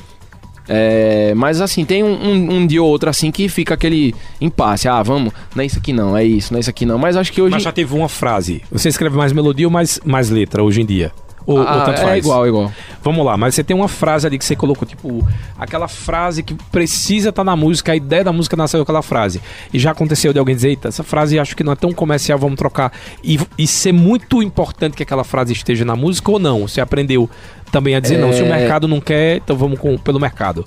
é, 0.68 1.32
mas 1.35 1.61
assim, 1.61 1.85
tem 1.85 2.02
um, 2.02 2.12
um, 2.12 2.56
um, 2.56 2.66
dia 2.66 2.82
ou 2.82 2.88
outro 2.88 3.08
assim 3.08 3.30
que 3.30 3.49
fica 3.49 3.75
aquele 3.75 4.14
impasse. 4.40 4.88
Ah, 4.88 5.02
vamos, 5.02 5.32
não 5.54 5.62
é 5.62 5.66
isso 5.66 5.78
aqui 5.78 5.92
não, 5.92 6.16
é 6.16 6.25
isso, 6.25 6.52
não 6.52 6.58
é 6.58 6.61
isso 6.61 6.70
aqui 6.70 6.85
não. 6.85 6.99
Mas 6.99 7.16
acho 7.16 7.32
que 7.32 7.40
hoje. 7.40 7.52
Mas 7.52 7.62
já 7.62 7.73
teve 7.73 7.94
uma 7.94 8.08
frase. 8.08 8.62
Você 8.70 8.88
escreve 8.88 9.16
mais 9.16 9.32
melodia 9.32 9.66
ou 9.66 9.70
mais, 9.70 10.00
mais 10.04 10.30
letra 10.30 10.62
hoje 10.62 10.82
em 10.82 10.87
dia? 10.87 11.12
Ou, 11.46 11.61
Ah, 11.61 11.76
ou 11.76 11.85
tanto 11.85 12.00
é 12.00 12.04
faz? 12.04 12.25
igual, 12.25 12.46
igual. 12.46 12.73
Vamos 13.04 13.25
lá, 13.25 13.37
mas 13.37 13.54
você 13.54 13.62
tem 13.62 13.76
uma 13.76 13.87
frase 13.87 14.26
ali 14.26 14.37
que 14.37 14.44
você 14.44 14.56
colocou, 14.56 14.87
tipo, 14.87 15.25
aquela 15.56 15.87
frase 15.87 16.42
que 16.42 16.54
precisa 16.73 17.28
estar 17.28 17.44
na 17.44 17.54
música, 17.54 17.92
a 17.92 17.96
ideia 17.96 18.25
da 18.25 18.32
música 18.32 18.56
nasceu 18.56 18.82
aquela 18.82 19.00
frase. 19.00 19.40
E 19.73 19.78
já 19.78 19.92
aconteceu 19.92 20.32
de 20.32 20.40
alguém 20.40 20.56
dizer, 20.56 20.70
eita, 20.70 20.88
essa 20.88 21.04
frase 21.04 21.38
acho 21.38 21.54
que 21.54 21.62
não 21.62 21.73
é 21.73 21.76
tão 21.76 21.92
comercial, 21.92 22.37
vamos 22.37 22.56
trocar. 22.56 22.92
E, 23.23 23.38
e 23.56 23.64
ser 23.64 23.92
muito 23.92 24.42
importante 24.42 24.96
que 24.96 25.04
aquela 25.04 25.23
frase 25.23 25.52
esteja 25.52 25.85
na 25.85 25.94
música 25.94 26.32
ou 26.32 26.40
não? 26.40 26.66
Você 26.66 26.80
aprendeu 26.80 27.30
também 27.78 27.95
a 27.95 28.00
dizer, 28.00 28.16
não, 28.18 28.33
se 28.33 28.40
o 28.42 28.47
É. 28.47 28.59
mercado 28.59 28.88
não 28.88 29.00
quer, 29.00 29.37
então 29.37 29.54
vamos 29.56 29.78
com, 29.78 29.99
pelo 29.99 30.18
mercado. 30.18 30.64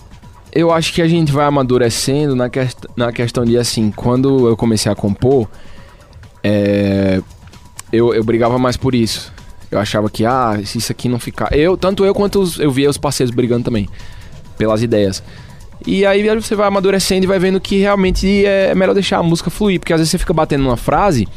Eu 0.54 0.72
acho 0.72 0.94
que 0.94 1.01
a 1.01 1.08
gente 1.08 1.32
vai 1.32 1.46
amadurecendo 1.46 2.36
na, 2.36 2.50
quest 2.50 2.78
na 2.96 3.12
questão 3.12 3.44
de 3.44 3.58
assim, 3.58 3.92
quando 3.92 4.48
eu 4.48 4.56
comecei 4.56 4.92
a 4.92 4.96
compor, 4.96 5.48
é, 6.44 7.22
eu, 7.92 8.13
eu 8.13 8.24
brigava 8.24 8.58
mais 8.60 8.78
por 8.78 8.94
isso. 8.96 9.32
Eu 9.72 9.80
achava 9.80 10.10
que, 10.10 10.25
ah, 10.25 10.60
se 10.63 10.78
isso 10.78 10.92
aqui 10.92 11.08
não 11.10 11.20
ficar. 11.20 11.51
Eu, 11.56 11.78
tanto 11.78 12.04
eu 12.06 12.13
quanto 12.13 12.39
os- 12.42 12.60
eu 12.60 12.72
via 12.72 12.89
os 12.89 12.98
parceiros 12.98 13.34
brigando 13.34 13.63
também, 13.63 13.88
pelas 14.58 14.82
ideias. 14.82 15.22
E 15.86 16.06
aí 16.06 16.24
você 16.36 16.56
vai 16.56 16.68
amadurecendo 16.68 17.24
e 17.24 17.28
vai 17.28 17.39
vendo 17.39 17.60
que 17.60 17.78
realmente 17.80 18.46
é 18.46 18.74
melhor 18.75 18.94
deixar 18.94 19.18
a 19.20 19.24
música 19.24 19.50
fluir, 19.50 19.80
porque 19.80 19.94
às 19.94 20.00
vezes 20.00 20.12
você 20.12 20.18
fica 20.18 20.34
batendo 20.34 20.63
numa 20.63 20.75
frase 20.78 21.28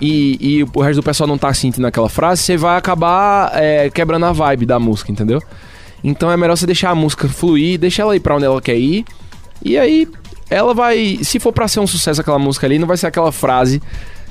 e, 0.00 0.38
e 0.40 0.62
o 0.74 0.80
resto 0.80 1.00
do 1.00 1.02
pessoal 1.02 1.26
não 1.26 1.38
tá 1.38 1.52
sentindo 1.52 1.86
aquela 1.86 2.08
frase, 2.08 2.42
você 2.42 2.56
vai 2.56 2.76
acabar 2.76 3.50
é, 3.54 3.90
quebrando 3.90 4.26
a 4.26 4.32
vibe 4.32 4.66
da 4.66 4.78
música, 4.78 5.10
entendeu? 5.10 5.42
Então 6.02 6.30
é 6.30 6.36
melhor 6.36 6.56
você 6.56 6.66
deixar 6.66 6.90
a 6.90 6.94
música 6.94 7.28
fluir, 7.28 7.78
deixar 7.78 8.04
ela 8.04 8.14
ir 8.16 8.20
pra 8.20 8.36
onde 8.36 8.44
ela 8.44 8.60
quer 8.62 8.76
ir. 8.78 9.04
E 9.64 9.76
aí 9.76 10.06
ela 10.48 10.72
vai, 10.72 11.18
se 11.22 11.38
for 11.40 11.52
pra 11.52 11.66
ser 11.66 11.80
um 11.80 11.86
sucesso 11.86 12.20
aquela 12.20 12.38
música 12.38 12.66
ali, 12.66 12.78
não 12.78 12.86
vai 12.86 12.96
ser 12.96 13.08
aquela 13.08 13.32
frase 13.32 13.82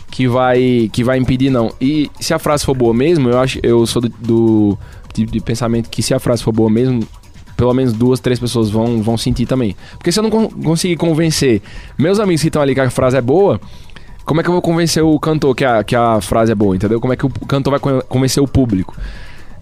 que 0.09 0.27
vai 0.27 0.89
que 0.93 1.03
vai 1.03 1.17
impedir 1.17 1.49
não. 1.49 1.71
E 1.81 2.09
se 2.19 2.33
a 2.33 2.39
frase 2.39 2.65
for 2.65 2.73
boa 2.75 2.93
mesmo, 2.93 3.29
eu 3.29 3.37
acho 3.39 3.59
eu 3.61 3.85
sou 3.85 4.01
do, 4.01 4.09
do 4.19 4.77
tipo 5.13 5.31
de 5.31 5.41
pensamento 5.41 5.89
que 5.89 6.01
se 6.01 6.13
a 6.13 6.19
frase 6.19 6.41
for 6.41 6.53
boa 6.53 6.69
mesmo, 6.69 7.05
pelo 7.57 7.73
menos 7.73 7.91
duas, 7.91 8.21
três 8.21 8.39
pessoas 8.39 8.69
vão 8.69 9.01
vão 9.03 9.17
sentir 9.17 9.45
também. 9.45 9.75
Porque 9.97 10.09
se 10.11 10.19
eu 10.19 10.23
não 10.23 10.29
con- 10.29 10.47
conseguir 10.49 10.95
convencer 10.95 11.61
meus 11.97 12.19
amigos 12.21 12.41
que 12.41 12.47
estão 12.47 12.61
ali 12.61 12.73
que 12.73 12.79
a 12.79 12.89
frase 12.89 13.17
é 13.17 13.21
boa, 13.21 13.59
como 14.27 14.41
é 14.41 14.43
que 14.43 14.49
eu 14.49 14.53
vou 14.53 14.61
convencer 14.61 15.01
o 15.01 15.17
cantor 15.19 15.55
que 15.55 15.65
a, 15.65 15.83
que 15.83 15.95
a 15.95 16.21
frase 16.21 16.51
é 16.51 16.55
boa, 16.55 16.75
entendeu? 16.75 16.99
Como 16.99 17.13
é 17.13 17.15
que 17.15 17.25
o 17.25 17.29
cantor 17.29 17.71
vai 17.71 17.79
con- 17.79 18.01
convencer 18.07 18.43
o 18.43 18.47
público? 18.47 18.95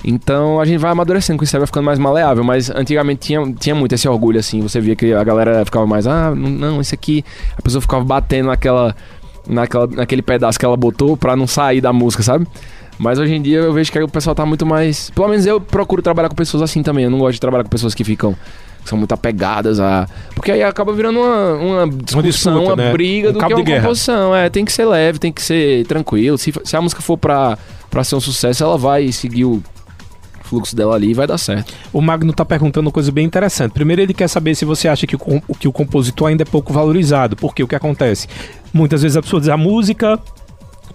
Então 0.03 0.60
a 0.60 0.65
gente 0.65 0.79
vai 0.79 0.91
amadurecendo 0.91 1.38
com 1.38 1.43
isso, 1.43 1.57
vai 1.57 1.65
ficando 1.65 1.86
mais 1.86 1.98
maleável. 1.98 2.43
Mas 2.43 2.69
antigamente 2.69 3.27
tinha, 3.27 3.53
tinha 3.53 3.74
muito 3.74 3.93
esse 3.93 4.07
orgulho, 4.07 4.39
assim. 4.39 4.62
Você 4.62 4.81
via 4.81 4.95
que 4.95 5.13
a 5.13 5.24
galera 5.24 5.63
ficava 5.63 5.88
mais, 5.88 6.05
ah, 6.05 6.34
não, 6.36 6.50
não, 6.50 6.81
isso 6.81 6.93
aqui. 6.93 7.24
A 7.57 7.62
pessoa 7.62 7.81
ficava 7.81 8.03
batendo 8.03 8.48
naquela, 8.48 8.95
naquela, 9.48 9.88
naquele 9.88 10.22
pedaço 10.22 10.60
que 10.60 10.65
ela 10.65 10.75
botou 10.75 11.15
pra 11.15 11.36
não 11.36 11.48
sair 11.48 11.79
da 11.81 11.93
música, 11.93 12.22
sabe? 12.24 12.48
Mas 12.98 13.19
hoje 13.19 13.34
em 13.34 13.41
dia 13.41 13.60
eu 13.60 13.74
vejo 13.74 13.91
que 13.91 14.00
o 14.00 14.07
pessoal 14.07 14.36
tá 14.36 14.45
muito 14.45 14.65
mais. 14.65 15.10
Pelo 15.12 15.27
menos 15.27 15.45
eu 15.45 15.60
procuro 15.60 16.01
trabalhar 16.01 16.29
com 16.29 16.36
pessoas 16.36 16.63
assim 16.63 16.81
também. 16.81 17.05
Eu 17.05 17.12
não 17.12 17.19
gosto 17.19 17.34
de 17.34 17.41
trabalhar 17.41 17.63
com 17.63 17.69
pessoas 17.69 17.93
que 17.93 18.03
ficam. 18.03 18.36
Que 18.86 18.89
são 18.89 18.98
muito 18.98 19.12
apegadas 19.13 19.80
a. 19.80 20.08
Porque 20.34 20.51
aí 20.51 20.63
acaba 20.63 20.94
virando 20.94 21.20
uma, 21.20 21.54
uma 21.56 21.89
discussão, 21.89 22.22
disputa, 22.22 22.60
uma, 22.60 22.75
né? 22.75 22.92
briga 22.94 23.30
Um 23.30 23.34
do 23.34 23.39
que 23.39 23.48
de 23.48 23.54
uma 23.56 23.63
guerra. 23.63 23.82
composição. 23.82 24.36
É, 24.36 24.50
tem 24.50 24.63
que 24.63 24.72
ser 24.72 24.86
leve, 24.86 25.20
tem 25.20 25.34
que 25.34 25.42
ser 25.42 25.86
tranquilo. 25.88 26.38
Se, 26.38 26.54
se 26.63 26.75
a 26.77 26.82
música 26.82 27.01
for 27.01 27.18
pra, 27.18 27.58
pra 27.89 28.04
ser 28.04 28.15
um 28.15 28.22
sucesso, 28.22 28.63
ela 28.63 28.77
vai 28.77 29.12
seguir 29.12 29.46
o 29.46 29.62
fluxo 30.44 30.75
dela 30.75 30.96
ali 30.96 31.10
e 31.10 31.13
vai 31.13 31.25
dar 31.25 31.39
certo. 31.39 31.74
O 31.92 32.00
Magno 32.00 32.32
tá 32.32 32.46
perguntando 32.46 32.88
uma 32.88 32.92
coisa 32.92 33.12
bem 33.12 33.25
interessante. 33.25 33.72
Primeiro, 33.72 34.01
ele 34.01 34.13
quer 34.13 34.27
saber 34.27 34.54
se 34.54 34.63
você 34.63 34.88
acha 34.88 35.08
que 35.08 35.15
o, 35.15 35.20
que 35.60 35.68
o 35.68 35.72
compositor 35.72 36.30
ainda 36.30 36.44
é 36.44 36.46
pouco 36.46 36.72
valorizado. 36.72 37.36
Porque 37.36 37.63
o 37.63 37.68
que 37.68 37.75
acontece? 37.75 38.27
Muitas 38.72 39.01
vezes 39.01 39.18
a 39.18 39.22
pessoa 39.22 39.39
diz 39.39 39.50
a 39.50 39.58
música 39.58 40.20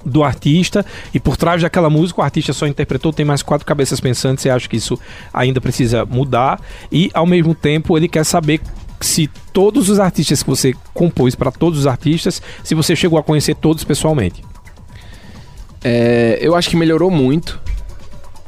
do 0.04 0.22
artista 0.22 0.84
e 1.12 1.20
por 1.20 1.36
trás 1.36 1.62
daquela 1.62 1.90
música 1.90 2.20
o 2.20 2.24
artista 2.24 2.52
só 2.52 2.66
interpretou, 2.66 3.12
tem 3.12 3.24
mais 3.24 3.42
quatro 3.42 3.66
cabeças 3.66 4.00
pensantes. 4.00 4.42
Você 4.42 4.50
acha 4.50 4.68
que 4.68 4.76
isso 4.76 4.98
ainda 5.32 5.60
precisa 5.60 6.04
mudar? 6.04 6.60
E 6.90 7.10
ao 7.12 7.26
mesmo 7.26 7.54
tempo, 7.54 7.96
ele 7.96 8.08
quer 8.08 8.24
saber 8.24 8.60
se 9.00 9.28
todos 9.52 9.88
os 9.88 9.98
artistas 9.98 10.42
que 10.42 10.48
você 10.48 10.74
compôs 10.92 11.34
para 11.34 11.50
todos 11.50 11.80
os 11.80 11.86
artistas, 11.86 12.42
se 12.62 12.74
você 12.74 12.94
chegou 12.94 13.18
a 13.18 13.22
conhecer 13.22 13.54
todos 13.54 13.82
pessoalmente. 13.82 14.44
É, 15.82 16.38
eu 16.40 16.54
acho 16.54 16.68
que 16.68 16.76
melhorou 16.76 17.10
muito. 17.10 17.58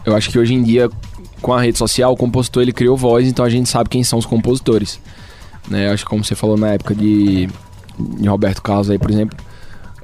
Eu 0.05 0.15
acho 0.15 0.31
que 0.31 0.39
hoje 0.39 0.53
em 0.53 0.63
dia, 0.63 0.91
com 1.41 1.53
a 1.55 1.63
rede 1.63 1.79
social, 1.79 2.13
o 2.13 2.17
compositor 2.17 2.63
ele 2.63 2.73
criou 2.73 2.97
voz, 2.97 3.27
então 3.27 3.45
a 3.45 3.49
gente 3.49 3.69
sabe 3.69 3.89
quem 3.89 4.05
são 4.05 4.19
os 4.19 4.27
compositores. 4.27 5.01
Né? 5.69 5.89
Eu 5.89 5.93
acho 5.93 6.05
que 6.05 6.11
como 6.11 6.23
você 6.23 6.35
falou 6.35 6.57
na 6.57 6.71
época 6.71 6.95
de, 6.95 7.49
de 7.99 8.29
Roberto 8.29 8.61
Carlos 8.61 8.91
aí, 8.91 8.99
por 8.99 9.11
exemplo. 9.11 9.37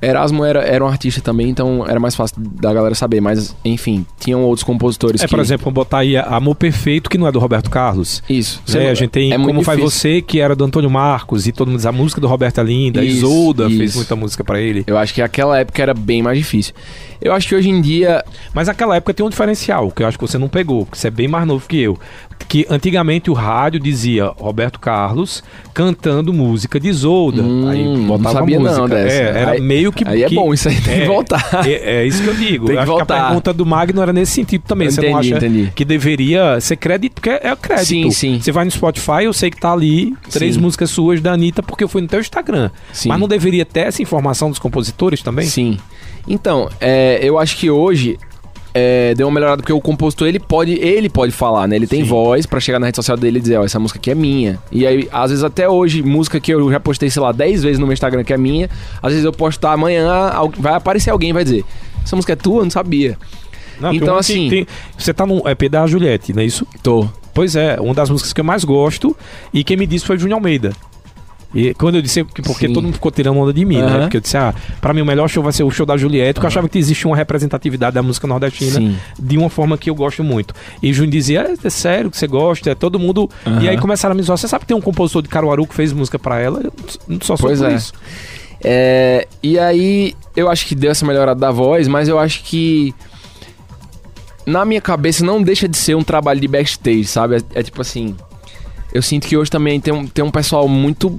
Erasmo 0.01 0.45
era, 0.45 0.61
era 0.61 0.85
um 0.85 0.89
artista 0.89 1.21
também, 1.21 1.49
então 1.49 1.85
era 1.87 1.99
mais 1.99 2.15
fácil 2.15 2.37
da 2.39 2.73
galera 2.73 2.95
saber, 2.95 3.21
mas 3.21 3.55
enfim, 3.65 4.07
tinham 4.19 4.43
outros 4.43 4.63
compositores 4.63 5.21
É, 5.21 5.27
que... 5.27 5.31
por 5.31 5.41
exemplo, 5.41 5.71
botar 5.73 5.99
aí 5.99 6.17
Amor 6.17 6.55
Perfeito, 6.55 7.11
que 7.11 7.19
não 7.19 7.27
é 7.27 7.33
do 7.33 7.39
Roberto 7.39 7.69
Carlos. 7.71 8.23
Isso. 8.29 8.63
É, 8.75 8.91
a 8.91 8.95
gente 8.95 9.11
tem 9.11 9.33
é 9.33 9.39
Como 9.39 9.63
Faz. 9.63 9.81
Você, 9.81 10.23
que 10.23 10.41
era 10.41 10.55
do 10.55 10.65
Antônio 10.65 10.91
Marcos, 10.91 11.47
e 11.47 11.53
todo 11.53 11.69
mundo 11.69 11.77
diz 11.79 11.87
a 11.87 11.93
música 11.93 12.21
do 12.21 12.27
Roberto 12.27 12.61
é 12.61 12.65
linda. 12.65 13.05
Isso, 13.05 13.19
Isolda 13.19 13.69
fez 13.69 13.91
isso. 13.91 13.99
muita 13.99 14.17
música 14.17 14.45
pra 14.45 14.61
ele. 14.61 14.85
Eu 14.87 14.97
acho 14.97 15.13
que 15.13 15.21
aquela 15.23 15.59
época 15.59 15.83
era 15.83 15.95
bem 15.95 16.23
mais 16.23 16.39
difícil. 16.39 16.75
Eu 17.21 17.33
acho 17.33 17.49
que 17.49 17.55
hoje 17.57 17.69
em 17.69 17.81
dia 17.81 18.25
Mas 18.55 18.69
naquela 18.69 18.95
época 18.95 19.13
tem 19.13 19.27
um 19.27 19.29
diferencial, 19.29 19.91
que 19.91 20.03
eu 20.03 20.07
acho 20.07 20.17
que 20.17 20.27
você 20.27 20.39
não 20.39 20.49
pegou, 20.49 20.85
porque 20.85 20.99
você 20.99 21.09
é 21.09 21.11
bem 21.11 21.27
mais 21.27 21.47
novo 21.47 21.67
que 21.67 21.81
eu. 21.81 21.99
Que 22.47 22.67
antigamente 22.71 23.31
o 23.31 23.35
rádio 23.35 23.79
dizia 23.79 24.27
Roberto 24.39 24.81
Carlos 24.81 25.43
cantando 25.75 26.33
música 26.33 26.81
de 26.81 26.89
Isolda. 26.89 27.43
Hum, 27.43 27.69
aí 27.69 27.85
não 27.85 28.19
sabia 28.33 28.59
música. 28.59 28.79
não 28.81 28.89
dessa. 28.89 29.15
É, 29.15 29.41
era 29.43 29.51
Aí- 29.53 29.61
meio 29.61 29.93
que. 29.93 30.07
aí 30.09 30.23
é 30.23 30.29
que- 30.29 30.35
bom, 30.35 30.55
isso 30.55 30.69
aí 30.69 30.75
tem 30.81 30.95
que 30.95 31.03
é, 31.03 31.07
voltar. 31.07 31.45
É, 31.67 32.01
é 32.03 32.07
isso 32.07 32.23
que 32.23 32.29
eu 32.29 32.35
digo. 32.35 32.67
Tem 32.67 32.77
que 32.77 32.81
acho 32.81 32.87
que 32.91 32.93
a 32.95 32.97
voltar. 32.99 33.25
pergunta 33.27 33.53
do 33.53 33.67
Magno 33.67 34.01
era 34.01 34.13
nesse 34.13 34.33
sentido 34.33 34.63
também. 34.67 34.91
você 34.91 35.01
não 35.03 35.09
Entendi, 35.21 35.35
acha 35.35 35.47
entendi. 35.47 35.73
que 35.75 35.85
deveria 35.85 36.59
ser 36.61 36.77
crédito? 36.77 37.15
Porque 37.15 37.31
é 37.31 37.55
crédito. 37.55 37.87
Sim, 37.87 38.11
sim. 38.11 38.41
Você 38.41 38.51
vai 38.51 38.65
no 38.65 38.71
Spotify, 38.71 39.25
eu 39.25 39.33
sei 39.35 39.51
que 39.51 39.59
tá 39.61 39.73
ali 39.73 40.15
três 40.31 40.55
Sim. 40.55 40.61
músicas 40.63 40.89
suas 40.91 41.21
da 41.21 41.33
Anitta, 41.33 41.63
porque 41.63 41.85
eu 41.85 41.89
fui 41.89 42.01
no 42.01 42.09
teu 42.09 42.21
Instagram. 42.21 42.71
Sim. 42.93 43.11
Mas 43.11 43.21
não 43.21 43.29
deveria 43.29 43.67
ter 43.67 43.81
essa 43.81 44.01
informação 44.01 44.49
dos 44.49 44.59
compositores 44.59 45.23
também? 45.23 45.47
Sim. 45.47 45.77
Então, 46.27 46.69
é, 46.81 47.19
eu 47.23 47.39
acho 47.39 47.57
que 47.57 47.71
hoje 47.71 48.19
é, 48.81 49.15
deu 49.15 49.27
uma 49.27 49.35
melhorada 49.35 49.61
porque 49.63 49.73
o 49.73 49.81
compositor 49.81 50.29
ele 50.29 50.39
pode, 50.39 50.73
ele 50.75 51.09
pode 51.09 51.33
falar, 51.33 51.67
né? 51.67 51.75
Ele 51.77 51.87
tem 51.87 52.03
Sim. 52.03 52.09
voz 52.09 52.47
pra 52.47 52.61
chegar 52.61 52.79
na 52.79 52.87
rede 52.87 52.97
social 52.97 53.17
dele 53.17 53.39
e 53.39 53.41
dizer, 53.41 53.57
ó, 53.59 53.65
essa 53.65 53.79
música 53.79 53.99
aqui 53.99 54.11
é 54.11 54.15
minha. 54.15 54.59
E 54.71 54.87
aí, 54.87 55.09
às 55.13 55.31
vezes 55.31 55.43
até 55.45 55.69
hoje, 55.69 56.03
música 56.03 56.39
que 56.39 56.53
eu 56.53 56.71
já 56.71 56.79
postei, 56.79 57.11
sei 57.11 57.21
lá, 57.23 57.33
10 57.33 57.63
vezes 57.63 57.79
no 57.79 57.87
meu 57.87 57.93
Instagram 57.93 58.23
que 58.23 58.33
é 58.33 58.37
minha, 58.39 58.71
às 59.03 59.11
vezes 59.13 59.25
eu 59.25 59.33
postar 59.33 59.73
amanhã, 59.73 60.09
al- 60.11 60.53
vai 60.57 60.75
aparecer 60.75 61.11
alguém 61.11 61.31
e 61.31 61.33
vai 61.33 61.43
dizer, 61.45 61.65
essa 62.05 62.15
música 62.15 62.33
é 62.35 62.37
tua, 62.37 62.61
eu 62.61 62.65
não 62.65 62.71
sabia. 62.71 63.19
Não, 63.81 63.93
Então, 63.93 64.17
assim- 64.17 64.49
tem- 64.49 64.67
você 64.97 65.13
tá 65.15 65.25
no 65.27 65.43
EP 65.49 65.69
da 65.69 65.87
Juliette, 65.87 66.33
não 66.33 66.43
é 66.43 66.45
isso? 66.45 66.67
Tô. 66.83 67.09
Pois 67.35 67.55
é, 67.55 67.77
uma 67.81 67.95
das 67.95 68.11
músicas 68.11 68.33
que 68.33 68.41
eu 68.41 68.45
mais 68.45 68.65
gosto 68.65 69.17
e 69.55 69.63
quem 69.63 69.77
me 69.77 69.87
disse 69.87 70.05
foi 70.05 70.17
o 70.17 70.19
Júnior 70.19 70.39
Almeida. 70.39 70.73
E 71.55 71.73
quando 71.75 71.95
eu 71.95 72.03
disse, 72.03 72.23
que- 72.25 72.43
porque 72.43 72.67
Sim. 72.67 72.75
todo 72.75 72.85
mundo 72.85 72.95
ficou 72.95 73.11
tirando 73.11 73.39
onda 73.39 73.53
de 73.55 73.65
mim, 73.65 73.79
né? 73.79 73.87
Aham. 73.87 74.01
Porque 74.01 74.19
eu 74.19 74.21
disse, 74.21 74.37
ah, 74.37 74.55
pra 74.83 74.93
mim 74.93 75.01
o 75.01 75.07
melhor 75.07 75.29
show 75.29 75.43
vai 75.43 75.53
ser 75.53 75.63
o 75.63 75.71
show 75.71 75.87
da 75.87 75.97
Juliette, 75.97 76.35
porque 76.35 76.45
eu 76.47 76.49
achava 76.49 76.69
que 76.69 76.79
existia 76.79 77.09
uma 77.09 77.17
representatividade 77.17 77.95
da 77.95 78.03
música 78.03 78.27
nordestina 78.27 78.73
Sim. 78.73 78.97
de 79.19 79.39
uma 79.39 79.49
forma 79.49 79.79
que 79.79 79.89
eu 79.89 79.95
gosto 79.95 80.23
muito. 80.23 80.55
E 80.83 80.91
o 80.91 80.95
Júnior 80.95 81.13
dizia, 81.13 81.41
é, 81.63 81.67
é 81.67 81.71
sério 81.71 82.11
que 82.11 82.19
você 82.19 82.27
gosta, 82.27 82.71
é 82.71 82.75
todo 82.75 82.99
mundo. 82.99 83.31
Aham. 83.47 83.63
E 83.63 83.69
aí 83.69 83.79
começaram 83.79 84.13
a 84.13 84.17
me 84.17 84.23
zoar. 84.23 84.37
Você 84.37 84.47
sabe 84.47 84.61
que 84.65 84.69
tem 84.69 84.77
um 84.77 84.81
compositor 84.81 85.23
de 85.23 85.29
Caruaru 85.31 85.67
que 85.67 85.75
fez 85.75 85.91
música 85.93 86.19
pra 86.19 86.39
ela? 86.39 86.61
Eu 86.63 86.73
só 87.23 87.35
sou 87.37 87.47
Pois 87.49 87.61
por 87.61 87.71
é. 87.71 87.75
isso. 87.75 87.93
É, 88.63 89.27
e 89.43 89.59
aí, 89.59 90.15
eu 90.37 90.51
acho 90.51 90.67
que 90.67 90.75
deu 90.75 90.91
essa 90.91 91.07
melhorada 91.07 91.39
da 91.41 91.51
voz, 91.51 91.89
mas 91.89 92.09
eu 92.09 92.19
acho 92.19 92.43
que. 92.45 92.95
Na 94.45 94.65
minha 94.65 94.81
cabeça 94.81 95.25
não 95.25 95.43
deixa 95.43 95.69
de 95.69 95.77
ser 95.77 95.95
um 95.95 96.03
trabalho 96.03 96.41
de 96.41 96.49
backstage, 96.49 97.05
sabe? 97.05 97.37
É, 97.37 97.61
é 97.61 97.63
tipo 97.63 97.81
assim. 97.81 98.15
Eu 98.93 99.03
sinto 99.03 99.27
que 99.29 99.37
hoje 99.37 99.51
também 99.51 99.79
tem 99.81 99.93
um, 99.93 100.07
tem 100.07 100.25
um 100.25 100.31
pessoal 100.31 100.67
muito 100.67 101.19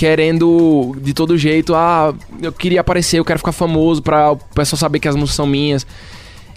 querendo 0.00 0.96
de 0.98 1.12
todo 1.12 1.36
jeito. 1.36 1.74
Ah, 1.74 2.14
eu 2.40 2.50
queria 2.50 2.80
aparecer, 2.80 3.18
eu 3.18 3.24
quero 3.24 3.38
ficar 3.38 3.52
famoso 3.52 4.00
pra 4.00 4.32
o 4.32 4.36
pessoal 4.36 4.78
saber 4.78 4.98
que 4.98 5.06
as 5.06 5.14
músicas 5.14 5.36
são 5.36 5.44
minhas. 5.46 5.86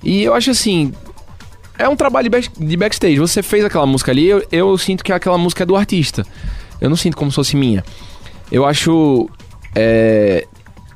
E 0.01 0.23
eu 0.23 0.33
acho 0.33 0.51
assim. 0.51 0.93
É 1.77 1.89
um 1.89 1.95
trabalho 1.95 2.29
de 2.29 2.49
de 2.57 2.77
backstage. 2.77 3.19
Você 3.19 3.43
fez 3.43 3.65
aquela 3.65 3.85
música 3.85 4.13
ali, 4.13 4.27
eu, 4.27 4.45
eu 4.49 4.77
sinto 4.77 5.03
que 5.03 5.11
aquela 5.11 5.37
música 5.37 5.63
é 5.63 5.65
do 5.65 5.75
artista. 5.75 6.25
Eu 6.79 6.89
não 6.89 6.95
sinto 6.95 7.17
como 7.17 7.31
se 7.31 7.35
fosse 7.35 7.57
minha. 7.57 7.83
Eu 8.49 8.65
acho. 8.65 9.29
é, 9.75 10.47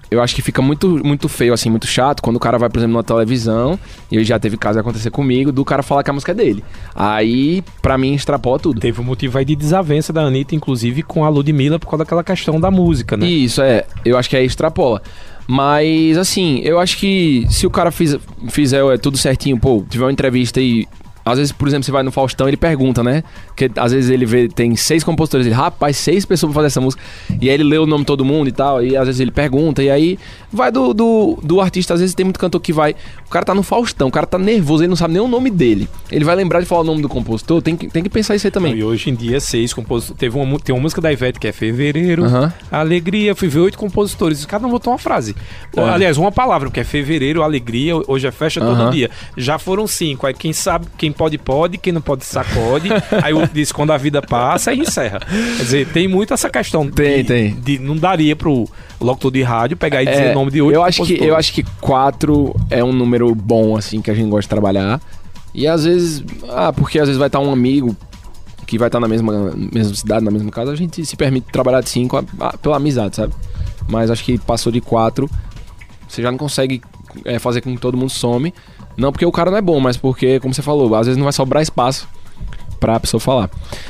eu 0.09 0.21
acho 0.21 0.33
que 0.35 0.41
fica 0.41 0.61
muito, 0.61 0.87
muito 1.05 1.27
feio, 1.27 1.53
assim, 1.53 1.69
muito 1.69 1.85
chato, 1.87 2.21
quando 2.21 2.35
o 2.37 2.39
cara 2.39 2.57
vai, 2.57 2.69
por 2.69 2.77
exemplo, 2.79 2.93
numa 2.93 3.03
televisão, 3.03 3.77
e 4.11 4.23
já 4.23 4.39
teve 4.39 4.57
caso 4.57 4.75
de 4.77 4.79
acontecer 4.81 5.09
comigo, 5.11 5.51
do 5.51 5.65
cara 5.65 5.83
falar 5.83 6.03
que 6.03 6.09
a 6.09 6.13
música 6.13 6.31
é 6.31 6.35
dele. 6.35 6.63
Aí, 6.95 7.63
pra 7.81 7.97
mim, 7.97 8.13
extrapola 8.13 8.59
tudo. 8.59 8.79
Teve 8.79 9.01
um 9.01 9.03
motivo 9.03 9.37
aí 9.37 9.45
de 9.45 9.55
desavença 9.55 10.11
da 10.13 10.21
Anitta, 10.21 10.55
inclusive 10.55 11.03
com 11.03 11.25
a 11.25 11.29
Ludmilla, 11.29 11.77
por 11.79 11.87
causa 11.87 12.03
daquela 12.03 12.23
questão 12.23 12.59
da 12.59 12.71
música, 12.71 13.15
né? 13.17 13.27
Isso, 13.27 13.61
é. 13.61 13.85
Eu 14.05 14.17
acho 14.17 14.29
que 14.29 14.35
é 14.37 14.43
extrapola. 14.43 15.01
Mas, 15.47 16.17
assim, 16.17 16.59
eu 16.63 16.79
acho 16.79 16.97
que 16.97 17.45
se 17.49 17.65
o 17.65 17.69
cara 17.69 17.89
fiz- 17.91 18.17
fizer 18.49 18.83
é, 18.85 18.97
tudo 18.97 19.17
certinho, 19.17 19.57
pô, 19.59 19.83
tiver 19.89 20.03
uma 20.05 20.11
entrevista 20.11 20.59
e. 20.59 20.87
Às 21.23 21.37
vezes, 21.37 21.51
por 21.51 21.67
exemplo, 21.67 21.83
você 21.83 21.91
vai 21.91 22.03
no 22.03 22.11
Faustão 22.11 22.47
ele 22.47 22.55
pergunta, 22.55 23.03
né? 23.03 23.21
Porque 23.57 23.71
às 23.75 23.91
vezes 23.91 24.11
ele 24.11 24.23
vê, 24.23 24.47
tem 24.47 24.75
seis 24.75 25.03
compositores, 25.03 25.47
ele, 25.47 25.55
rapaz, 25.55 25.97
seis 25.97 26.25
pessoas 26.25 26.51
pra 26.51 26.59
fazer 26.59 26.67
essa 26.67 26.79
música. 26.79 27.01
E 27.41 27.49
aí 27.49 27.55
ele 27.55 27.63
lê 27.63 27.79
o 27.79 27.87
nome 27.87 28.03
de 28.03 28.05
todo 28.05 28.23
mundo 28.23 28.47
e 28.47 28.51
tal, 28.51 28.83
e 28.83 28.95
às 28.95 29.07
vezes 29.07 29.19
ele 29.19 29.31
pergunta, 29.31 29.81
e 29.81 29.89
aí 29.89 30.19
vai 30.53 30.71
do, 30.71 30.93
do, 30.93 31.39
do 31.41 31.59
artista, 31.59 31.95
às 31.95 31.99
vezes 31.99 32.13
tem 32.13 32.23
muito 32.23 32.39
cantor 32.39 32.61
que 32.61 32.71
vai. 32.71 32.95
O 33.25 33.29
cara 33.29 33.43
tá 33.43 33.55
no 33.55 33.63
Faustão, 33.63 34.09
o 34.09 34.11
cara 34.11 34.27
tá 34.27 34.37
nervoso, 34.37 34.83
ele 34.83 34.89
não 34.89 34.95
sabe 34.95 35.15
nem 35.15 35.23
o 35.23 35.27
nome 35.27 35.49
dele. 35.49 35.89
Ele 36.11 36.23
vai 36.23 36.35
lembrar 36.35 36.59
de 36.59 36.67
falar 36.67 36.81
o 36.81 36.83
nome 36.83 37.01
do 37.01 37.09
compositor, 37.09 37.59
tem 37.59 37.75
que, 37.75 37.87
tem 37.87 38.03
que 38.03 38.09
pensar 38.09 38.35
isso 38.35 38.45
aí 38.45 38.51
também. 38.51 38.75
E 38.75 38.83
hoje 38.83 39.09
em 39.09 39.15
dia, 39.15 39.39
seis 39.39 39.73
compositores. 39.73 40.19
Teve 40.19 40.37
uma, 40.37 40.59
tem 40.59 40.75
uma 40.75 40.81
música 40.81 41.01
da 41.01 41.11
Ivete 41.11 41.39
que 41.39 41.47
é 41.47 41.51
Fevereiro, 41.51 42.25
Aham. 42.25 42.53
Alegria. 42.71 43.33
Fui 43.33 43.47
ver 43.47 43.61
oito 43.61 43.77
compositores. 43.77 44.45
Cada 44.45 44.67
um 44.67 44.69
botou 44.69 44.93
uma 44.93 44.99
frase. 44.99 45.35
É. 45.75 45.81
Aliás, 45.81 46.15
uma 46.17 46.31
palavra, 46.31 46.69
porque 46.69 46.81
é 46.81 46.83
Fevereiro, 46.83 47.41
Alegria. 47.41 47.95
Hoje 48.07 48.27
é 48.27 48.31
festa 48.31 48.59
todo 48.59 48.79
Aham. 48.79 48.91
dia. 48.91 49.09
Já 49.35 49.57
foram 49.57 49.87
cinco. 49.87 50.27
Aí 50.27 50.33
quem 50.35 50.53
sabe, 50.53 50.85
quem 50.95 51.11
pode, 51.11 51.39
pode. 51.39 51.79
Quem 51.79 51.91
não 51.91 52.01
pode, 52.01 52.23
sacode. 52.23 52.89
aí 53.23 53.31
eu 53.31 53.46
disse 53.53 53.73
quando 53.73 53.91
a 53.91 53.97
vida 53.97 54.21
passa 54.21 54.73
e 54.73 54.79
encerra. 54.79 55.19
Quer 55.19 55.63
dizer, 55.63 55.87
tem 55.87 56.07
muito 56.07 56.33
essa 56.33 56.49
questão. 56.49 56.89
Tem, 56.89 57.17
de, 57.17 57.23
tem. 57.23 57.53
de- 57.55 57.79
não 57.79 57.95
daria 57.95 58.35
pro 58.35 58.67
locutor 58.99 59.31
de 59.31 59.41
rádio 59.43 59.77
pegar 59.77 60.03
e 60.03 60.05
dizer 60.05 60.27
É, 60.27 60.31
o 60.31 60.35
nome 60.35 60.51
de 60.51 60.61
oito 60.61 60.75
eu 60.75 60.83
acho 60.83 61.03
que. 61.03 61.23
Eu 61.23 61.35
acho 61.35 61.53
que 61.53 61.63
quatro 61.81 62.55
é 62.69 62.83
um 62.83 62.93
número 62.93 63.33
bom, 63.33 63.75
assim, 63.75 64.01
que 64.01 64.11
a 64.11 64.13
gente 64.13 64.29
gosta 64.29 64.43
de 64.43 64.49
trabalhar. 64.49 65.01
E 65.53 65.67
às 65.67 65.85
vezes, 65.85 66.23
ah, 66.49 66.71
porque 66.71 66.99
às 66.99 67.07
vezes 67.07 67.17
vai 67.17 67.27
estar 67.27 67.39
um 67.39 67.51
amigo 67.51 67.95
que 68.65 68.77
vai 68.77 68.89
estar 68.89 68.99
na 68.99 69.07
mesma, 69.07 69.53
mesma 69.55 69.95
cidade, 69.95 70.23
na 70.25 70.29
mesma 70.29 70.51
casa, 70.51 70.71
a 70.71 70.75
gente 70.75 71.05
se 71.05 71.15
permite 71.15 71.47
trabalhar 71.51 71.81
de 71.81 71.89
cinco 71.89 72.23
ah, 72.39 72.57
pela 72.57 72.75
amizade, 72.75 73.15
sabe? 73.15 73.33
Mas 73.87 74.11
acho 74.11 74.23
que 74.23 74.37
passou 74.37 74.71
de 74.71 74.81
quatro, 74.81 75.29
você 76.07 76.21
já 76.21 76.29
não 76.29 76.37
consegue 76.37 76.81
é, 77.23 77.39
fazer 77.39 77.61
com 77.61 77.73
que 77.73 77.81
todo 77.81 77.97
mundo 77.97 78.09
some. 78.09 78.53
Não 78.97 79.11
porque 79.11 79.25
o 79.25 79.31
cara 79.31 79.49
não 79.51 79.57
é 79.57 79.61
bom, 79.61 79.79
mas 79.79 79.95
porque, 79.95 80.39
como 80.39 80.53
você 80.53 80.61
falou, 80.61 80.93
às 80.95 81.05
vezes 81.07 81.17
não 81.17 81.23
vai 81.23 81.33
sobrar 81.33 81.61
espaço 81.63 82.07
pra 82.79 82.99
pessoa 82.99 83.19
falar. 83.19 83.49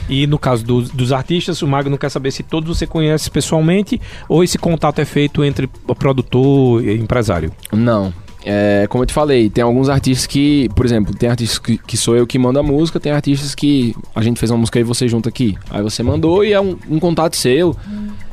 E 0.09 0.25
no 0.27 0.39
caso 0.39 0.65
dos, 0.65 0.89
dos 0.89 1.11
artistas, 1.11 1.61
o 1.61 1.67
Magno 1.67 1.97
quer 1.97 2.09
saber 2.09 2.31
se 2.31 2.43
todos 2.43 2.77
você 2.77 2.87
conhece 2.87 3.29
pessoalmente 3.29 3.99
ou 4.27 4.43
esse 4.43 4.57
contato 4.57 4.99
é 4.99 5.05
feito 5.05 5.43
entre 5.43 5.69
o 5.87 5.95
produtor 5.95 6.83
e 6.83 6.97
empresário. 6.97 7.51
Não. 7.71 8.13
É, 8.49 8.87
como 8.87 9.03
eu 9.03 9.05
te 9.05 9.13
falei, 9.13 9.49
tem 9.49 9.61
alguns 9.61 9.89
artistas 9.89 10.25
que, 10.25 10.69
por 10.73 10.85
exemplo, 10.85 11.13
tem 11.13 11.29
artistas 11.29 11.59
que, 11.59 11.77
que 11.77 11.97
sou 11.97 12.15
eu 12.15 12.25
que 12.25 12.39
mando 12.39 12.57
a 12.57 12.63
música, 12.63 12.97
tem 12.97 13.11
artistas 13.11 13.53
que 13.53 13.93
a 14.15 14.21
gente 14.21 14.39
fez 14.39 14.49
uma 14.49 14.57
música 14.57 14.79
e 14.79 14.83
você 14.83 15.05
junta 15.05 15.27
aqui. 15.27 15.57
Aí 15.69 15.81
você 15.81 16.01
mandou 16.01 16.45
e 16.45 16.53
é 16.53 16.61
um, 16.61 16.77
um 16.89 16.97
contato 16.97 17.35
seu. 17.35 17.75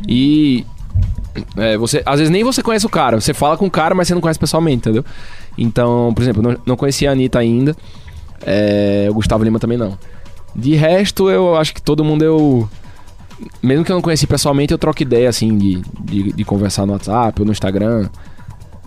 E 0.06 0.64
é, 1.56 1.76
você, 1.76 2.02
às 2.06 2.20
vezes 2.20 2.30
nem 2.30 2.44
você 2.44 2.62
conhece 2.62 2.86
o 2.86 2.88
cara, 2.88 3.20
você 3.20 3.34
fala 3.34 3.56
com 3.56 3.66
o 3.66 3.70
cara, 3.70 3.94
mas 3.94 4.06
você 4.06 4.14
não 4.14 4.20
conhece 4.20 4.38
pessoalmente, 4.38 4.76
entendeu? 4.76 5.04
Então, 5.58 6.12
por 6.14 6.22
exemplo, 6.22 6.42
não, 6.42 6.56
não 6.64 6.76
conhecia 6.76 7.10
a 7.10 7.12
Anitta 7.12 7.38
ainda, 7.38 7.76
é, 8.46 9.08
o 9.10 9.14
Gustavo 9.14 9.42
Lima 9.42 9.58
também 9.58 9.78
não. 9.78 9.98
De 10.54 10.74
resto, 10.74 11.28
eu 11.30 11.56
acho 11.56 11.74
que 11.74 11.82
todo 11.82 12.04
mundo 12.04 12.24
eu. 12.24 12.68
Mesmo 13.62 13.84
que 13.84 13.90
eu 13.90 13.94
não 13.94 14.02
conheci 14.02 14.26
pessoalmente, 14.26 14.72
eu 14.72 14.78
troco 14.78 15.02
ideia, 15.02 15.28
assim, 15.28 15.56
de, 15.58 15.82
de, 16.00 16.32
de 16.32 16.44
conversar 16.44 16.86
no 16.86 16.92
WhatsApp 16.92 17.40
ou 17.40 17.46
no 17.46 17.52
Instagram. 17.52 18.08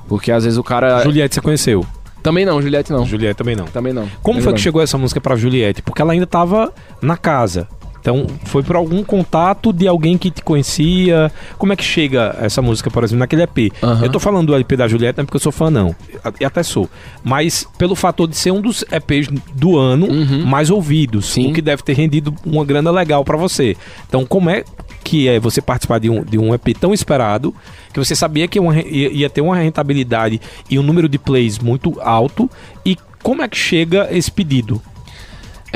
Porque 0.08 0.32
às 0.32 0.44
vezes 0.46 0.58
o 0.58 0.64
cara. 0.64 1.02
Juliette 1.04 1.36
você 1.36 1.42
conheceu? 1.42 1.86
Também 2.24 2.46
não, 2.46 2.62
Juliette 2.62 2.92
não. 2.92 3.06
Juliette 3.06 3.38
também 3.38 3.56
não. 3.56 3.66
Também 3.66 3.94
não. 3.94 4.04
Como 4.04 4.22
Também 4.22 4.42
foi 4.42 4.52
não. 4.52 4.56
que 4.58 4.62
chegou 4.62 4.82
essa 4.82 4.98
música 4.98 5.20
pra 5.22 5.36
Juliette? 5.36 5.82
Porque 5.82 6.02
ela 6.02 6.14
ainda 6.14 6.26
tava 6.26 6.74
na 7.02 7.16
casa. 7.18 7.68
Então, 8.08 8.26
foi 8.46 8.64
por 8.64 8.78
algum 8.78 9.04
contato 9.04 9.74
de 9.74 9.86
alguém 9.86 10.18
que 10.18 10.32
te 10.32 10.42
conhecia? 10.42 11.30
Como 11.58 11.74
é 11.74 11.76
que 11.76 11.84
chega 11.84 12.38
essa 12.40 12.62
música, 12.62 12.90
por 12.90 13.04
exemplo, 13.04 13.20
naquele 13.20 13.42
EP? 13.42 13.74
Aham. 13.84 14.06
Eu 14.06 14.10
tô 14.10 14.18
falando 14.18 14.48
do 14.48 14.56
EP 14.58 14.78
da 14.78 14.88
Juliette 14.88 15.18
não 15.18 15.24
é 15.24 15.26
porque 15.26 15.36
eu 15.36 15.42
sou 15.42 15.52
fã, 15.52 15.70
não. 15.70 15.94
E 16.40 16.46
até 16.46 16.64
sou. 16.64 16.90
Mas 17.22 17.68
pelo 17.78 17.96
fator 17.96 18.26
de 18.26 18.38
ser 18.38 18.52
um 18.52 18.62
dos 18.62 18.86
EPs 18.90 19.28
do 19.54 19.78
ano 19.78 20.08
Uhum. 20.08 20.46
mais 20.46 20.70
ouvidos. 20.70 21.26
Sim. 21.26 21.52
O 21.52 21.54
que 21.54 21.62
deve 21.62 21.84
ter 21.84 21.98
rendido 21.98 22.34
uma 22.46 22.64
grana 22.64 22.92
legal 22.92 23.26
pra 23.26 23.36
você. 23.36 23.76
Então, 24.08 24.26
como 24.26 24.50
é 24.50 24.64
que 25.04 25.28
é 25.28 25.38
você 25.38 25.62
participar 25.62 26.00
de 26.00 26.10
um, 26.10 26.24
de 26.24 26.38
um 26.38 26.54
EP 26.54 26.70
tão 26.80 26.94
esperado, 26.94 27.54
que 27.92 28.00
você 28.00 28.16
sabia 28.16 28.48
que 28.48 28.58
uma 28.58 28.80
ia 28.80 29.30
ter 29.30 29.42
uma 29.42 29.58
rentabilidade 29.58 30.40
e 30.70 30.80
um 30.80 30.84
número 30.84 31.10
de 31.10 31.20
plays 31.20 31.60
muito 31.60 32.00
alto, 32.00 32.50
e 32.86 32.98
como 33.22 33.42
é 33.42 33.50
que 33.50 33.58
chega 33.58 34.08
esse 34.12 34.32
pedido? 34.32 34.82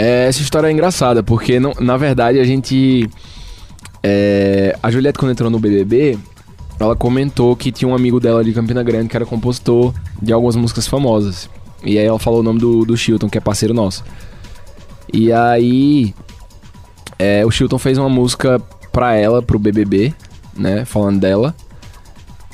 É, 0.04 0.28
essa 0.28 0.42
história 0.42 0.68
é 0.68 0.72
engraçada, 0.72 1.22
porque 1.22 1.60
não- 1.60 1.74
na 1.80 1.96
verdade 1.96 2.40
a 2.40 2.44
gente. 2.44 3.08
é, 4.02 4.76
a 4.82 4.90
Juliette, 4.90 5.20
quando 5.20 5.32
entrou 5.32 5.50
no 5.50 5.60
BBB, 5.60 6.18
ela 6.80 6.96
comentou 6.96 7.56
que 7.56 7.72
tinha 7.72 7.88
um 7.88 7.94
amigo 7.94 8.20
dela 8.20 8.44
de 8.44 8.52
Campina 8.52 8.82
Grande 8.82 9.10
que 9.10 9.16
era 9.16 9.28
compositor 9.28 9.94
de 10.20 10.34
algumas 10.34 10.56
músicas 10.56 10.88
famosas. 10.88 11.48
E 11.84 12.00
aí 12.00 12.06
ela 12.06 12.18
falou 12.18 12.40
o 12.40 12.44
nome 12.44 12.60
do, 12.60 12.84
do 12.84 12.98
Chilton, 12.98 13.30
que 13.30 13.38
é 13.38 13.42
parceiro 13.42 13.74
nosso. 13.76 14.04
E 15.14 15.32
aí. 15.32 16.16
é, 17.20 17.46
o 17.46 17.52
Chilton 17.52 17.78
fez 17.78 17.98
uma 18.00 18.10
música 18.10 18.60
pra 18.92 19.14
ela, 19.16 19.40
pro 19.42 19.60
BBB, 19.60 20.14
né? 20.58 20.84
Falando 20.86 21.20
dela. 21.20 21.56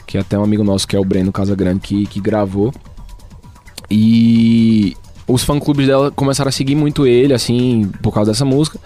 Que 0.05 0.17
até 0.17 0.37
um 0.37 0.43
amigo 0.43 0.63
nosso, 0.65 0.85
que 0.87 0.95
é 0.97 0.99
o 0.99 1.05
Breno 1.05 1.31
Casagrande, 1.31 1.79
que, 1.79 2.05
que 2.07 2.19
gravou. 2.19 2.73
E 3.89 4.95
os 5.27 5.43
fã-clubes 5.43 5.87
dela 5.87 6.11
começaram 6.11 6.49
a 6.49 6.51
seguir 6.51 6.75
muito 6.75 7.05
ele, 7.05 7.33
assim, 7.33 7.91
por 8.01 8.13
causa 8.13 8.31
dessa 8.31 8.45
música. 8.45 8.79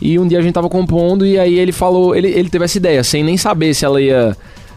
E 0.00 0.18
um 0.18 0.26
dia 0.26 0.38
a 0.38 0.42
gente 0.42 0.54
tava 0.54 0.68
compondo 0.68 1.24
e 1.24 1.38
aí 1.38 1.58
ele 1.58 1.72
falou, 1.72 2.14
ele, 2.14 2.28
ele 2.28 2.48
teve 2.48 2.64
essa 2.64 2.76
ideia, 2.78 3.02
sem 3.02 3.22
nem 3.22 3.36
saber 3.36 3.74
se 3.74 3.84
ela 3.84 4.00
ia 4.00 4.36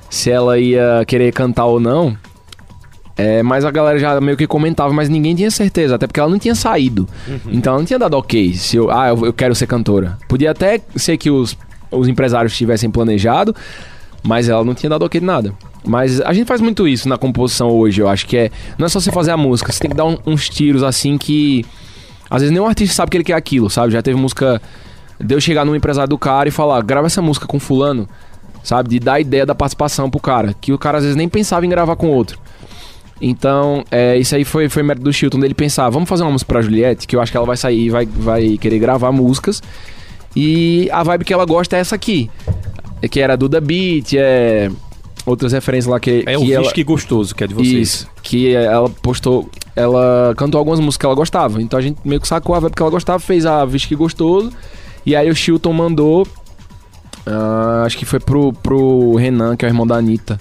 se 0.09 0.29
ela 0.29 0.59
ia 0.59 1.03
querer 1.07 1.31
cantar 1.31 1.65
ou 1.65 1.79
não. 1.79 2.17
É, 3.15 3.43
mas 3.43 3.63
a 3.63 3.71
galera 3.71 3.99
já 3.99 4.19
meio 4.19 4.35
que 4.35 4.47
comentava, 4.47 4.93
mas 4.93 5.07
ninguém 5.07 5.35
tinha 5.35 5.51
certeza, 5.51 5.95
até 5.95 6.07
porque 6.07 6.19
ela 6.19 6.29
não 6.29 6.39
tinha 6.39 6.55
saído. 6.55 7.07
Então 7.51 7.73
ela 7.73 7.79
não 7.79 7.85
tinha 7.85 7.99
dado 7.99 8.15
ok. 8.15 8.53
Se 8.53 8.77
eu, 8.77 8.91
ah, 8.91 9.09
eu, 9.09 9.25
eu 9.27 9.33
quero 9.33 9.53
ser 9.55 9.67
cantora. 9.67 10.17
Podia 10.27 10.51
até 10.51 10.81
ser 10.95 11.17
que 11.17 11.29
os, 11.29 11.57
os 11.91 12.07
empresários 12.07 12.55
tivessem 12.57 12.89
planejado, 12.89 13.55
mas 14.23 14.49
ela 14.49 14.63
não 14.63 14.73
tinha 14.73 14.89
dado 14.89 15.05
ok 15.05 15.19
de 15.19 15.25
nada. 15.25 15.53
Mas 15.85 16.21
a 16.21 16.31
gente 16.33 16.45
faz 16.47 16.61
muito 16.61 16.87
isso 16.87 17.09
na 17.09 17.17
composição 17.17 17.69
hoje, 17.69 18.01
eu 18.01 18.07
acho 18.07 18.27
que 18.27 18.37
é. 18.37 18.51
Não 18.77 18.85
é 18.85 18.89
só 18.89 18.99
você 18.99 19.11
fazer 19.11 19.31
a 19.31 19.37
música, 19.37 19.71
você 19.71 19.79
tem 19.79 19.89
que 19.89 19.97
dar 19.97 20.05
um- 20.05 20.17
uns 20.25 20.47
tiros 20.47 20.83
assim 20.83 21.17
que. 21.17 21.65
Às 22.29 22.41
vezes 22.41 22.53
nenhum 22.53 22.67
artista 22.67 22.95
sabe 22.95 23.11
que 23.11 23.17
ele 23.17 23.23
quer 23.23 23.33
aquilo, 23.33 23.69
sabe? 23.69 23.91
Já 23.91 24.01
teve 24.01 24.17
música. 24.17 24.61
De 25.19 25.35
eu 25.35 25.41
chegar 25.41 25.63
num 25.65 25.75
empresário 25.75 26.09
do 26.09 26.17
cara 26.17 26.49
e 26.49 26.51
falar, 26.51 26.81
grava 26.81 27.05
essa 27.05 27.21
música 27.21 27.45
com 27.45 27.59
fulano, 27.59 28.07
sabe? 28.63 28.89
De 28.89 28.99
dar 28.99 29.13
a 29.13 29.19
ideia 29.19 29.45
da 29.45 29.53
participação 29.53 30.09
pro 30.09 30.19
cara. 30.19 30.55
Que 30.59 30.73
o 30.73 30.77
cara 30.79 30.97
às 30.97 31.03
vezes 31.03 31.15
nem 31.15 31.29
pensava 31.29 31.65
em 31.65 31.69
gravar 31.69 31.95
com 31.95 32.07
outro. 32.07 32.39
Então, 33.21 33.83
é, 33.91 34.17
isso 34.17 34.35
aí 34.35 34.43
foi, 34.43 34.67
foi 34.67 34.81
mérito 34.81 35.03
do 35.03 35.13
Chilton 35.13 35.39
dele 35.39 35.53
pensar, 35.53 35.89
vamos 35.91 36.09
fazer 36.09 36.23
uma 36.23 36.31
música 36.31 36.51
pra 36.51 36.61
Juliette, 36.61 37.05
que 37.05 37.15
eu 37.15 37.21
acho 37.21 37.31
que 37.31 37.37
ela 37.37 37.45
vai 37.45 37.55
sair 37.55 37.85
e 37.85 37.89
vai, 37.91 38.05
vai 38.07 38.57
querer 38.57 38.79
gravar 38.79 39.11
músicas. 39.11 39.61
E 40.35 40.89
a 40.91 41.03
vibe 41.03 41.25
que 41.25 41.33
ela 41.33 41.45
gosta 41.45 41.75
é 41.77 41.79
essa 41.79 41.93
aqui. 41.93 42.31
Que 43.11 43.19
era 43.19 43.35
Duda 43.37 43.61
Beat, 43.61 44.13
é. 44.15 44.71
Outras 45.25 45.51
referências 45.53 45.85
lá 45.91 45.99
que. 45.99 46.23
É 46.25 46.35
que 46.35 46.37
o 46.37 46.53
ela... 46.53 46.71
Gostoso, 46.83 47.35
que 47.35 47.43
é 47.43 47.47
de 47.47 47.53
vocês. 47.53 47.89
Isso. 47.89 48.09
Que 48.23 48.55
ela 48.55 48.89
postou. 48.89 49.49
Ela 49.75 50.33
cantou 50.35 50.57
algumas 50.59 50.79
músicas 50.79 50.97
que 50.97 51.05
ela 51.05 51.15
gostava. 51.15 51.61
Então 51.61 51.77
a 51.77 51.81
gente 51.81 51.99
meio 52.03 52.19
que 52.19 52.27
sacou 52.27 52.55
a 52.55 52.59
vibe 52.59 52.75
que 52.75 52.81
ela 52.81 52.91
gostava, 52.91 53.19
fez 53.19 53.45
a 53.45 53.63
Visque 53.65 53.95
Gostoso. 53.95 54.51
E 55.05 55.15
aí 55.15 55.29
o 55.29 55.35
Chilton 55.35 55.73
mandou. 55.73 56.27
ah, 57.25 57.83
acho 57.85 57.97
que 57.97 58.05
foi 58.05 58.19
pro, 58.19 58.51
pro 58.53 59.15
Renan, 59.15 59.55
que 59.55 59.63
é 59.65 59.67
o 59.67 59.71
irmão 59.71 59.85
da 59.85 59.95
Anitta. 59.95 60.39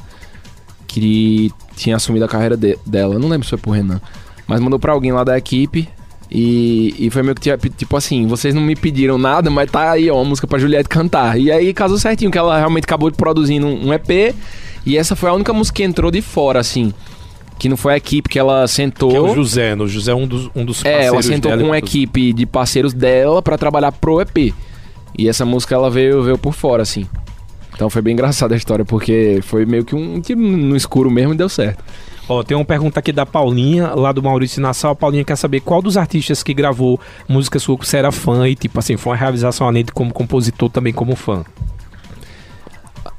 Que 0.87 1.51
tinha 1.77 1.97
assumido 1.97 2.25
a 2.25 2.29
carreira 2.29 2.57
de- 2.57 2.79
dela. 2.85 3.15
Eu 3.15 3.19
não 3.21 3.29
lembro 3.29 3.45
se 3.45 3.51
foi 3.51 3.59
pro 3.59 3.71
Renan. 3.71 4.01
Mas 4.47 4.61
mandou 4.61 4.79
pra 4.79 4.93
alguém 4.93 5.13
lá 5.13 5.23
da 5.25 5.37
equipe. 5.39 5.89
E, 6.31 6.95
e 6.99 7.11
foi 7.11 7.23
meio 7.23 7.35
que 7.35 7.57
tipo- 7.71 7.97
assim, 7.97 8.27
vocês 8.27 8.55
não 8.55 8.63
me 8.63 8.77
pediram 8.77 9.19
nada, 9.19 9.51
mas 9.51 9.69
tá 9.71 9.91
aí, 9.91 10.09
ó, 10.11 10.15
uma 10.17 10.25
música 10.25 10.47
pra 10.47 10.59
Juliette 10.59 10.89
cantar. 10.89 11.39
E 11.39 11.51
aí 11.51 11.73
casou 11.75 11.99
certinho, 11.99 12.31
que 12.31 12.39
ela 12.39 12.57
realmente 12.57 12.85
acabou 12.85 13.11
de 13.11 13.17
produzindo 13.17 13.67
um 13.67 13.93
EP. 13.93 14.35
E 14.85 14.97
essa 14.97 15.15
foi 15.15 15.31
a 15.31 15.33
única 15.35 15.53
música 15.53 15.77
que 15.77 15.83
entrou 15.83 16.11
de 16.11 16.23
fora, 16.23 16.59
assim. 16.61 16.93
Que 17.59 17.69
não 17.69 17.77
foi 17.77 17.93
a 17.93 17.97
equipe 17.97 18.29
que 18.29 18.39
ela 18.39 18.67
sentou. 18.67 19.11
Que 19.11 19.17
é 19.17 19.21
o 19.21 19.35
José, 19.35 19.77
né? 19.77 19.83
O 19.85 19.87
José 19.89 20.13
é 20.13 20.15
um 20.15 20.27
dos, 20.27 20.51
um 20.57 20.65
dos 20.65 20.85
É, 20.85 20.89
ela 20.89 20.99
parceiros 21.15 21.27
sentou 21.27 21.51
dela. 21.51 21.63
com 21.63 21.69
uma 21.69 21.79
equipe 21.79 22.33
de 22.33 22.47
parceiros 22.47 22.95
dela 22.95 23.43
pra 23.43 23.59
trabalhar 23.59 23.93
pro 23.93 24.21
EP. 24.21 24.55
E 25.19 25.29
essa 25.29 25.45
música 25.45 25.75
ela 25.75 25.91
veio, 25.91 26.23
veio 26.23 26.39
por 26.39 26.55
fora, 26.55 26.83
assim. 26.83 27.07
Então 27.75 27.91
foi 27.91 28.01
bem 28.03 28.13
engraçada 28.15 28.55
a 28.55 28.57
história, 28.57 28.85
porque 28.85 29.41
foi 29.43 29.67
meio 29.67 29.85
que 29.85 29.95
um 29.95 30.21
tiro 30.21 30.41
no 30.41 30.75
escuro 30.77 31.11
mesmo 31.11 31.35
e 31.35 31.37
deu 31.37 31.49
certo. 31.49 31.83
Ó, 32.29 32.43
tem 32.43 32.57
uma 32.57 32.65
pergunta 32.65 33.01
aqui 33.01 33.11
da 33.13 33.27
Paulinha, 33.27 33.89
lá 33.95 34.13
do 34.13 34.23
Maurício 34.23 34.63
Nassau. 34.63 34.93
A 34.93 34.95
Paulinha 34.95 35.25
quer 35.25 35.37
saber 35.37 35.61
qual 35.61 35.83
dos 35.83 35.97
artistas 35.97 36.43
que 36.43 36.55
gravou 36.55 36.99
música 37.29 37.59
sua 37.59 37.77
que 37.77 37.87
você 37.87 37.97
era 37.97 38.13
fã 38.13 38.49
e, 38.49 38.55
tipo 38.55 38.79
assim, 38.79 38.97
foi 38.97 39.13
uma 39.13 39.17
realização 39.19 39.67
além 39.67 39.85
de 39.85 39.93
como 39.93 40.13
compositor, 40.13 40.71
também 40.71 40.93
como 40.93 41.17
fã. 41.17 41.45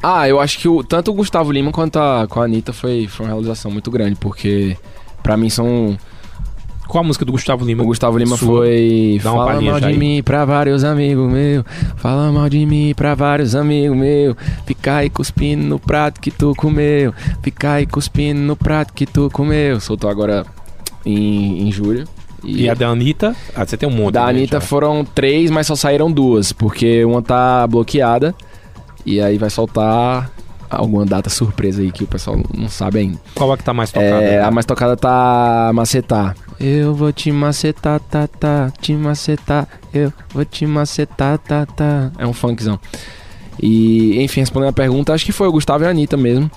Ah, 0.01 0.27
eu 0.27 0.39
acho 0.39 0.59
que 0.59 0.67
o, 0.67 0.83
tanto 0.83 1.11
o 1.11 1.13
Gustavo 1.13 1.51
Lima 1.51 1.71
quanto 1.71 1.97
a, 1.97 2.27
com 2.27 2.41
a 2.41 2.45
Anitta 2.45 2.73
foi, 2.73 3.07
foi 3.07 3.25
uma 3.25 3.33
realização 3.33 3.71
muito 3.71 3.89
grande, 3.91 4.15
porque 4.15 4.77
pra 5.23 5.35
mim 5.37 5.49
são. 5.49 5.97
Qual 6.87 7.03
a 7.03 7.07
música 7.07 7.23
do 7.23 7.31
Gustavo 7.31 7.63
Lima? 7.63 7.83
O 7.83 7.85
Gustavo 7.85 8.17
Lima 8.17 8.35
Sua. 8.35 8.47
foi. 8.47 9.19
Dá 9.23 9.31
uma 9.31 9.45
Fala 9.45 9.61
mal 9.61 9.79
de 9.79 9.85
aí. 9.85 9.97
mim 9.97 10.21
pra 10.23 10.43
vários 10.43 10.83
amigos 10.83 11.31
meus. 11.31 11.63
Fala 11.95 12.31
mal 12.33 12.49
de 12.49 12.65
mim 12.65 12.93
pra 12.95 13.15
vários 13.15 13.55
amigos 13.55 13.95
meus. 13.97 14.35
Ficar 14.65 14.97
aí 14.97 15.09
cuspindo 15.09 15.63
no 15.63 15.79
prato 15.79 16.19
que 16.19 16.29
tu 16.29 16.53
comeu. 16.55 17.13
Ficar 17.41 17.75
aí 17.75 17.85
cuspindo 17.85 18.41
no 18.41 18.57
prato 18.57 18.93
que 18.93 19.05
tu 19.05 19.29
comeu. 19.31 19.79
Soltou 19.79 20.09
agora 20.09 20.45
em, 21.05 21.67
em 21.67 21.71
julho. 21.71 22.05
E, 22.43 22.67
a 22.69 22.73
da 22.73 22.87
Anitta? 22.89 23.35
Ah, 23.55 23.65
você 23.65 23.77
tem 23.77 23.87
um 23.87 23.91
monte. 23.91 24.13
Da 24.15 24.23
né, 24.23 24.29
Anitta 24.31 24.59
já. 24.59 24.61
foram 24.61 25.05
três, 25.05 25.49
mas 25.49 25.67
só 25.67 25.75
saíram 25.77 26.11
duas, 26.11 26.51
porque 26.51 27.05
uma 27.05 27.21
tá 27.21 27.65
bloqueada. 27.67 28.35
E 29.05 29.21
aí 29.21 29.37
vai 29.37 29.49
soltar 29.49 30.31
alguma 30.69 31.05
data 31.05 31.29
surpresa 31.29 31.81
aí 31.81 31.91
que 31.91 32.03
o 32.03 32.07
pessoal 32.07 32.39
não 32.55 32.69
sabe 32.69 32.99
ainda. 32.99 33.19
Qual 33.35 33.53
é 33.53 33.57
que 33.57 33.63
tá 33.63 33.73
mais 33.73 33.91
tocada? 33.91 34.23
É, 34.23 34.41
a 34.41 34.49
mais 34.49 34.65
tocada 34.65 34.95
tá 34.95 35.71
Macetar. 35.73 36.35
Eu 36.59 36.93
vou 36.93 37.11
te 37.11 37.31
macetar, 37.31 37.99
tá, 37.99 38.27
tá, 38.27 38.71
te 38.79 38.93
macetar, 38.93 39.67
eu 39.91 40.13
vou 40.31 40.45
te 40.45 40.65
macetar, 40.67 41.39
tá, 41.39 41.65
tá. 41.65 42.11
É 42.19 42.27
um 42.27 42.33
funkzão. 42.33 42.79
E, 43.59 44.21
enfim, 44.21 44.41
respondendo 44.41 44.69
a 44.69 44.73
pergunta, 44.73 45.11
acho 45.11 45.25
que 45.25 45.31
foi 45.31 45.47
o 45.47 45.51
Gustavo 45.51 45.83
e 45.83 45.87
a 45.87 45.89
Anitta 45.89 46.15
mesmo. 46.15 46.49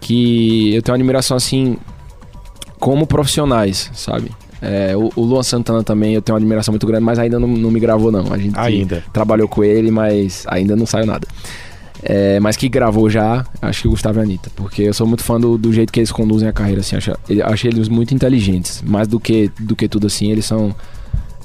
Que 0.00 0.74
eu 0.74 0.82
tenho 0.82 0.94
uma 0.94 0.98
admiração 0.98 1.36
assim, 1.36 1.76
como 2.78 3.06
profissionais, 3.06 3.90
sabe? 3.94 4.30
É, 4.60 4.96
o, 4.96 5.10
o 5.16 5.22
Luan 5.22 5.42
Santana 5.42 5.82
também 5.82 6.14
eu 6.14 6.22
tenho 6.22 6.34
uma 6.34 6.40
admiração 6.40 6.70
muito 6.70 6.86
grande, 6.86 7.04
mas 7.04 7.18
ainda 7.18 7.38
não, 7.38 7.48
não 7.48 7.70
me 7.70 7.80
gravou, 7.80 8.12
não. 8.12 8.32
A 8.32 8.38
gente 8.38 8.56
Ainda. 8.56 9.02
trabalhou 9.12 9.48
com 9.48 9.64
ele, 9.64 9.90
mas 9.90 10.44
ainda 10.46 10.76
não 10.76 10.86
saiu 10.86 11.04
nada. 11.04 11.26
É, 12.02 12.40
mas 12.40 12.56
que 12.56 12.68
gravou 12.68 13.08
já, 13.08 13.46
acho 13.60 13.82
que 13.82 13.88
o 13.88 13.92
Gustavo 13.92 14.18
e 14.18 14.20
a 14.20 14.22
Anitta. 14.24 14.50
Porque 14.56 14.82
eu 14.82 14.94
sou 14.94 15.06
muito 15.06 15.22
fã 15.22 15.38
do, 15.38 15.56
do 15.56 15.72
jeito 15.72 15.92
que 15.92 16.00
eles 16.00 16.10
conduzem 16.10 16.48
a 16.48 16.52
carreira, 16.52 16.80
assim. 16.80 16.96
Acho, 16.96 17.12
acho 17.44 17.66
eles 17.68 17.88
muito 17.88 18.12
inteligentes. 18.12 18.82
Mais 18.82 19.06
do 19.06 19.20
que, 19.20 19.50
do 19.58 19.76
que 19.76 19.88
tudo 19.88 20.08
assim, 20.08 20.30
eles 20.30 20.44
são. 20.44 20.74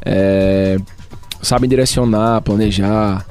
é, 0.03 0.77
sabem 1.41 1.69
direcionar, 1.69 2.41
planejar. 2.41 3.25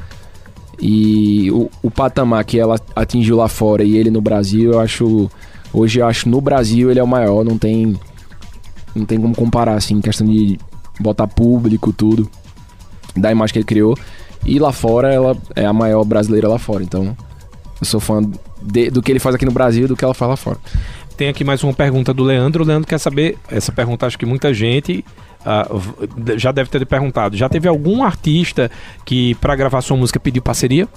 E 0.80 1.50
o, 1.50 1.70
o 1.82 1.90
patamar 1.90 2.44
que 2.44 2.60
ela 2.60 2.78
atingiu 2.94 3.36
lá 3.36 3.48
fora 3.48 3.82
e 3.82 3.96
ele 3.96 4.10
no 4.10 4.20
Brasil, 4.20 4.72
eu 4.72 4.80
acho. 4.80 5.28
Hoje 5.72 5.98
eu 5.98 6.06
acho 6.06 6.28
no 6.28 6.40
Brasil 6.40 6.90
ele 6.90 7.00
é 7.00 7.02
o 7.02 7.08
maior, 7.08 7.44
não 7.44 7.58
tem. 7.58 7.98
Não 8.94 9.04
tem 9.04 9.20
como 9.20 9.34
comparar, 9.34 9.74
assim, 9.74 10.00
questão 10.00 10.26
de 10.26 10.58
botar 11.00 11.26
público, 11.26 11.92
tudo. 11.92 12.30
Da 13.16 13.32
imagem 13.32 13.52
que 13.52 13.58
ele 13.58 13.66
criou. 13.66 13.98
E 14.46 14.58
lá 14.58 14.72
fora 14.72 15.12
ela 15.12 15.36
é 15.54 15.66
a 15.66 15.72
maior 15.72 16.04
brasileira 16.04 16.48
lá 16.48 16.58
fora. 16.58 16.82
Então, 16.82 17.16
eu 17.80 17.84
sou 17.86 17.98
fã 18.00 18.22
de- 18.62 18.90
do 18.90 19.02
que 19.02 19.10
ele 19.12 19.18
faz 19.18 19.34
aqui 19.34 19.44
no 19.44 19.50
Brasil 19.52 19.84
e 19.84 19.88
do 19.88 19.96
que 19.96 20.04
ela 20.04 20.14
faz 20.14 20.28
lá 20.30 20.36
fora. 20.36 20.58
Tem 21.16 21.28
aqui 21.28 21.42
mais 21.44 21.62
uma 21.64 21.72
pergunta 21.72 22.12
do 22.14 22.22
Leandro. 22.22 22.62
O 22.62 22.66
Leandro 22.66 22.86
quer 22.88 22.98
saber, 22.98 23.36
essa 23.50 23.72
pergunta 23.72 24.06
acho 24.06 24.18
que 24.18 24.26
muita 24.26 24.52
gente 24.54 25.04
v- 25.74 26.38
já 26.38 26.52
deve 26.52 26.68
ter 26.70 26.84
perguntado. 26.86 27.36
Já 27.36 27.48
teve 27.48 27.66
algum 27.68 28.02
artista 28.04 28.70
que 29.04 29.34
pra 29.36 29.56
gravar 29.56 29.80
sua 29.80 29.96
música 29.96 30.20
pediu 30.20 30.42
parceria? 30.42 30.88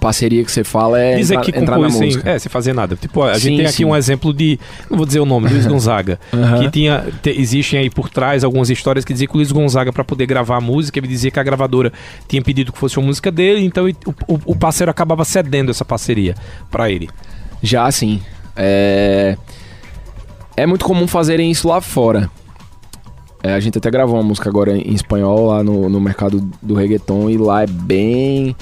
Parceria 0.00 0.44
que 0.44 0.50
você 0.52 0.62
fala 0.62 1.00
é 1.00 1.20
entrar, 1.20 1.40
que 1.42 1.50
entrar 1.50 1.78
na 1.78 1.88
compôs 1.90 2.14
sem, 2.14 2.22
é, 2.24 2.38
sem 2.38 2.48
fazer 2.50 2.72
nada. 2.72 2.94
Tipo, 2.96 3.22
a 3.24 3.32
gente 3.34 3.42
Sim, 3.42 3.56
tem 3.56 3.66
aqui 3.66 3.74
sim. 3.78 3.84
um 3.84 3.96
exemplo 3.96 4.32
de, 4.32 4.58
não 4.88 4.96
vou 4.96 5.04
dizer 5.04 5.18
o 5.20 5.26
nome, 5.26 5.48
Luiz 5.48 5.66
Gonzaga, 5.68 6.20
Aham. 6.32 6.60
que 6.60 6.70
tinha, 6.70 7.04
te- 7.20 7.30
existem 7.40 7.80
aí 7.80 7.90
por 7.90 8.08
trás 8.08 8.44
algumas 8.44 8.70
histórias 8.70 9.04
que 9.04 9.12
diziam 9.12 9.28
que 9.28 9.34
o 9.34 9.38
Luiz 9.38 9.50
Gonzaga 9.50 9.92
para 9.92 10.04
poder 10.04 10.26
gravar 10.26 10.56
a 10.56 10.60
música, 10.60 10.98
ele 10.98 11.08
dizia 11.08 11.30
que 11.30 11.40
a 11.40 11.42
gravadora 11.42 11.92
tinha 12.28 12.40
pedido 12.40 12.72
que 12.72 12.78
fosse 12.78 12.96
uma 12.98 13.06
música 13.06 13.30
dele, 13.32 13.64
então 13.64 13.86
o, 13.86 14.34
o- 14.34 14.40
o 14.46 14.56
parceiro 14.56 14.90
acabava 14.90 15.24
cedendo 15.24 15.70
essa 15.70 15.84
parceria 15.84 16.34
pra 16.70 16.88
ele. 16.90 17.08
Já 17.62 17.90
sim. 17.90 18.20
É... 18.56 19.36
é 20.56 20.66
muito 20.66 20.84
comum 20.84 21.06
fazerem 21.08 21.50
isso 21.50 21.66
lá 21.68 21.80
fora. 21.80 22.30
É, 23.42 23.52
a 23.54 23.60
gente 23.60 23.78
até 23.78 23.88
gravou 23.90 24.16
uma 24.16 24.22
música 24.24 24.48
agora 24.48 24.76
em 24.76 24.92
espanhol 24.94 25.46
lá 25.46 25.62
no, 25.62 25.88
no 25.88 26.00
mercado 26.00 26.40
do 26.60 26.74
reggaeton 26.74 27.30
e 27.30 27.36
lá 27.38 27.62
é 27.62 27.66
bem 27.68 28.54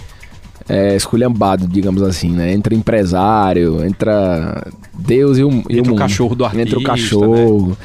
é, 0.68 0.96
esculhambado, 0.96 1.66
digamos 1.66 2.02
assim, 2.02 2.30
né? 2.30 2.52
Entra 2.52 2.74
empresário, 2.74 3.84
entra 3.84 4.66
Deus 4.92 5.38
e 5.38 5.44
o, 5.44 5.50
e 5.68 5.78
Entra 5.78 5.82
o 5.82 5.86
mundo. 5.94 5.98
cachorro 5.98 6.34
do 6.34 6.44
artista, 6.44 6.62
Entra 6.62 6.78
o 6.78 6.82
né? 6.82 6.86
cachorro. 6.86 7.78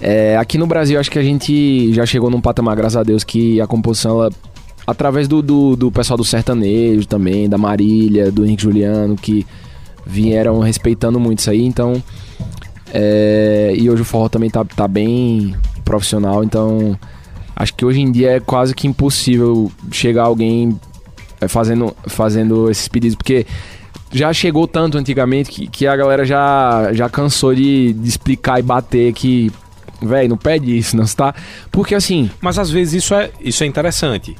É, 0.00 0.36
aqui 0.36 0.58
no 0.58 0.66
Brasil, 0.66 0.98
acho 0.98 1.10
que 1.10 1.18
a 1.18 1.22
gente 1.22 1.92
já 1.92 2.04
chegou 2.06 2.30
num 2.30 2.40
patamar, 2.40 2.74
graças 2.74 2.96
a 2.96 3.02
Deus, 3.02 3.22
que 3.22 3.60
a 3.60 3.66
composição, 3.66 4.22
ela, 4.22 4.32
através 4.86 5.28
do, 5.28 5.40
do, 5.42 5.76
do 5.76 5.92
pessoal 5.92 6.16
do 6.16 6.24
sertanejo 6.24 7.06
também, 7.06 7.48
da 7.48 7.56
Marília, 7.58 8.32
do 8.32 8.44
Henrique 8.44 8.62
Juliano, 8.62 9.14
que 9.14 9.46
vieram 10.04 10.58
respeitando 10.58 11.20
muito 11.20 11.38
isso 11.40 11.50
aí, 11.50 11.64
então. 11.64 12.02
é, 12.92 13.74
e 13.76 13.88
hoje 13.88 14.02
o 14.02 14.04
forró 14.04 14.28
também 14.28 14.50
tá, 14.50 14.64
tá 14.64 14.88
bem 14.88 15.54
profissional, 15.84 16.42
então. 16.42 16.98
Acho 17.54 17.74
que 17.74 17.84
hoje 17.84 18.00
em 18.00 18.10
dia 18.10 18.30
é 18.32 18.40
quase 18.40 18.74
que 18.74 18.88
impossível 18.88 19.70
chegar 19.90 20.24
alguém 20.24 20.76
fazendo, 21.48 21.94
fazendo 22.06 22.70
esses 22.70 22.88
pedidos, 22.88 23.16
porque 23.16 23.46
já 24.12 24.32
chegou 24.32 24.66
tanto 24.66 24.98
antigamente 24.98 25.50
que, 25.50 25.66
que 25.66 25.86
a 25.86 25.96
galera 25.96 26.24
já, 26.24 26.90
já 26.92 27.08
cansou 27.08 27.54
de, 27.54 27.92
de 27.94 28.08
explicar 28.08 28.58
e 28.58 28.62
bater 28.62 29.12
que, 29.12 29.50
velho, 30.02 30.28
não 30.30 30.36
pede 30.36 30.76
isso, 30.76 30.96
não 30.96 31.04
está. 31.04 31.34
Porque 31.70 31.94
assim, 31.94 32.30
Mas 32.40 32.58
às 32.58 32.70
vezes 32.70 33.02
isso 33.04 33.14
é, 33.14 33.30
isso 33.40 33.62
é 33.64 33.66
interessante. 33.66 34.36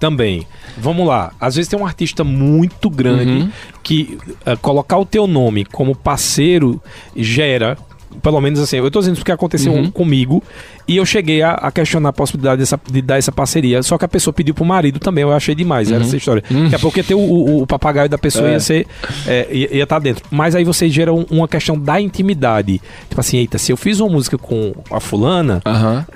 Também. 0.00 0.46
Vamos 0.76 1.06
lá. 1.08 1.32
Às 1.40 1.56
vezes 1.56 1.68
tem 1.68 1.78
um 1.78 1.84
artista 1.84 2.22
muito 2.22 2.88
grande 2.88 3.30
Uhum. 3.32 3.50
que 3.82 4.16
eh, 4.46 4.54
colocar 4.56 4.96
o 4.96 5.04
teu 5.04 5.26
nome 5.26 5.64
como 5.64 5.92
parceiro 5.94 6.80
gera. 7.16 7.76
Pelo 8.22 8.40
menos 8.40 8.58
assim, 8.58 8.76
eu 8.78 8.90
tô 8.90 8.98
dizendo 9.00 9.14
isso 9.14 9.20
porque 9.22 9.32
aconteceu 9.32 9.72
Uhum. 9.72 9.90
comigo 9.90 10.42
e 10.88 10.96
eu 10.96 11.04
cheguei 11.06 11.42
a, 11.42 11.52
a 11.52 11.70
questionar 11.70 12.08
a 12.08 12.12
possibilidade 12.12 12.58
dessa- 12.60 12.80
de 12.90 13.02
dar 13.02 13.18
essa 13.18 13.30
parceria. 13.30 13.82
Só 13.82 13.96
que 13.98 14.04
a 14.04 14.08
pessoa 14.08 14.32
pediu 14.32 14.54
pro 14.54 14.64
marido 14.64 14.98
também, 14.98 15.22
eu 15.22 15.32
achei 15.32 15.54
demais 15.54 15.92
era 15.92 16.02
essa 16.02 16.16
história. 16.16 16.42
Uhum. 16.50 16.64
Daqui 16.64 16.74
a 16.74 16.78
pouco 16.78 16.98
ia 16.98 17.04
ter 17.04 17.14
o, 17.14 17.18
o- 17.18 17.62
o 17.62 17.66
papagaio 17.66 18.08
da 18.08 18.18
pessoa 18.18 18.48
É. 18.48 18.52
ia 18.52 18.60
ser. 18.60 18.86
é, 19.26 19.46
ia 19.52 19.82
estar 19.84 19.98
dentro. 19.98 20.24
Mas 20.30 20.54
aí 20.54 20.64
você 20.64 20.88
gera 20.88 21.12
um- 21.12 21.26
uma 21.30 21.46
questão 21.46 21.78
da 21.78 22.00
intimidade. 22.00 22.80
Tipo 23.08 23.20
assim, 23.20 23.36
eita, 23.38 23.58
se 23.58 23.70
eu 23.72 23.76
fiz 23.76 24.00
uma 24.00 24.08
música 24.10 24.36
com 24.38 24.72
a 24.90 25.00
fulana, 25.00 25.62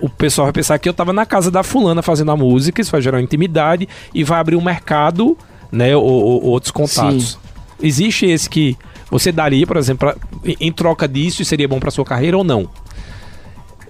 o 0.00 0.08
pessoal 0.08 0.46
vai 0.46 0.52
pensar 0.52 0.78
que 0.78 0.88
eu 0.88 0.94
tava 0.94 1.12
na 1.12 1.26
casa 1.26 1.50
da 1.50 1.62
fulana 1.62 2.02
fazendo 2.02 2.30
a 2.30 2.36
música, 2.36 2.80
isso 2.80 2.90
vai 2.90 3.00
gerar 3.02 3.18
uma 3.18 3.22
intimidade 3.22 3.88
e 4.14 4.24
vai 4.24 4.40
abrir 4.40 4.56
um 4.56 4.62
mercado, 4.62 5.36
né, 5.70 5.94
ou, 5.94 6.02
ou- 6.04 6.42
ou 6.44 6.50
outros 6.50 6.70
contatos. 6.72 7.32
Sim. 7.32 7.38
Existe 7.86 8.26
esse 8.26 8.48
que 8.48 8.76
você 9.12 9.30
daria, 9.30 9.66
por 9.66 9.76
exemplo, 9.76 10.10
pra- 10.12 10.16
em- 10.58 10.72
troca 10.72 11.06
disso 11.06 11.44
seria 11.44 11.68
bom 11.68 11.78
pra 11.78 11.90
sua 11.90 12.04
carreira 12.04 12.36
ou 12.36 12.42
não? 12.42 12.68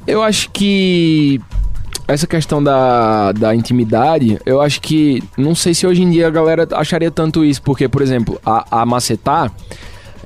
Eu 0.06 0.22
acho 0.22 0.50
que 0.50 1.40
essa 2.08 2.26
questão 2.26 2.62
da, 2.62 3.30
da 3.32 3.54
intimidade, 3.54 4.38
eu 4.44 4.61
acho 4.61 4.80
que. 4.80 5.22
Não 5.38 5.54
sei 5.54 5.72
se 5.74 5.87
hoje 5.87 6.02
em 6.02 6.11
dia 6.11 6.26
a 6.26 6.30
galera 6.30 6.66
acharia 6.72 7.11
tanto 7.11 7.44
isso, 7.44 7.62
porque, 7.62 7.88
por 7.88 8.02
exemplo, 8.02 8.40
a, 8.44 8.82
a 8.82 8.85
Macetar, 8.87 9.52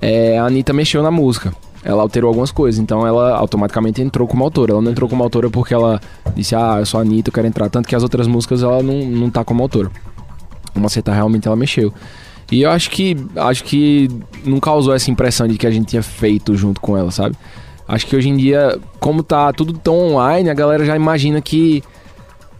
é, 0.00 0.38
a 0.38 0.44
Anitta 0.46 0.72
mexeu 0.72 1.02
na 1.02 1.10
música. 1.10 1.54
Ela 1.84 2.02
alterou 2.02 2.26
algumas 2.28 2.50
coisas, 2.50 2.80
então 2.80 3.06
ela 3.06 3.36
automaticamente 3.36 4.02
entrou 4.02 4.26
como 4.26 4.42
autora. 4.42 4.72
Ela 4.72 4.82
não 4.82 4.90
entrou 4.90 5.08
como 5.08 5.22
autora 5.22 5.48
porque 5.48 5.72
ela 5.72 6.00
disse, 6.34 6.52
ah, 6.56 6.76
eu 6.80 6.86
sou 6.86 6.98
a 6.98 7.02
Anitta, 7.02 7.28
eu 7.28 7.32
quero 7.32 7.46
entrar. 7.46 7.68
Tanto 7.70 7.86
que 7.88 7.94
as 7.94 8.02
outras 8.02 8.26
músicas 8.26 8.62
ela 8.62 8.82
não, 8.82 9.04
não 9.04 9.30
tá 9.30 9.44
como 9.44 9.62
autora. 9.62 9.88
A 10.74 10.80
Macetar 10.80 11.14
realmente 11.14 11.46
ela 11.46 11.54
mexeu. 11.56 11.92
E 12.50 12.62
eu 12.62 12.70
acho 12.70 12.90
que 12.90 13.16
acho 13.36 13.64
que 13.64 14.08
não 14.44 14.60
causou 14.60 14.94
essa 14.94 15.10
impressão 15.10 15.48
de 15.48 15.58
que 15.58 15.66
a 15.66 15.70
gente 15.70 15.86
tinha 15.86 16.02
feito 16.02 16.54
junto 16.54 16.80
com 16.80 16.96
ela, 16.96 17.10
sabe? 17.10 17.34
Acho 17.88 18.06
que 18.06 18.16
hoje 18.16 18.28
em 18.28 18.36
dia, 18.36 18.78
como 19.00 19.22
tá 19.22 19.52
tudo 19.52 19.72
tão 19.72 19.96
online, 20.12 20.48
a 20.50 20.54
galera 20.54 20.84
já 20.84 20.94
imagina 20.96 21.40
que 21.40 21.82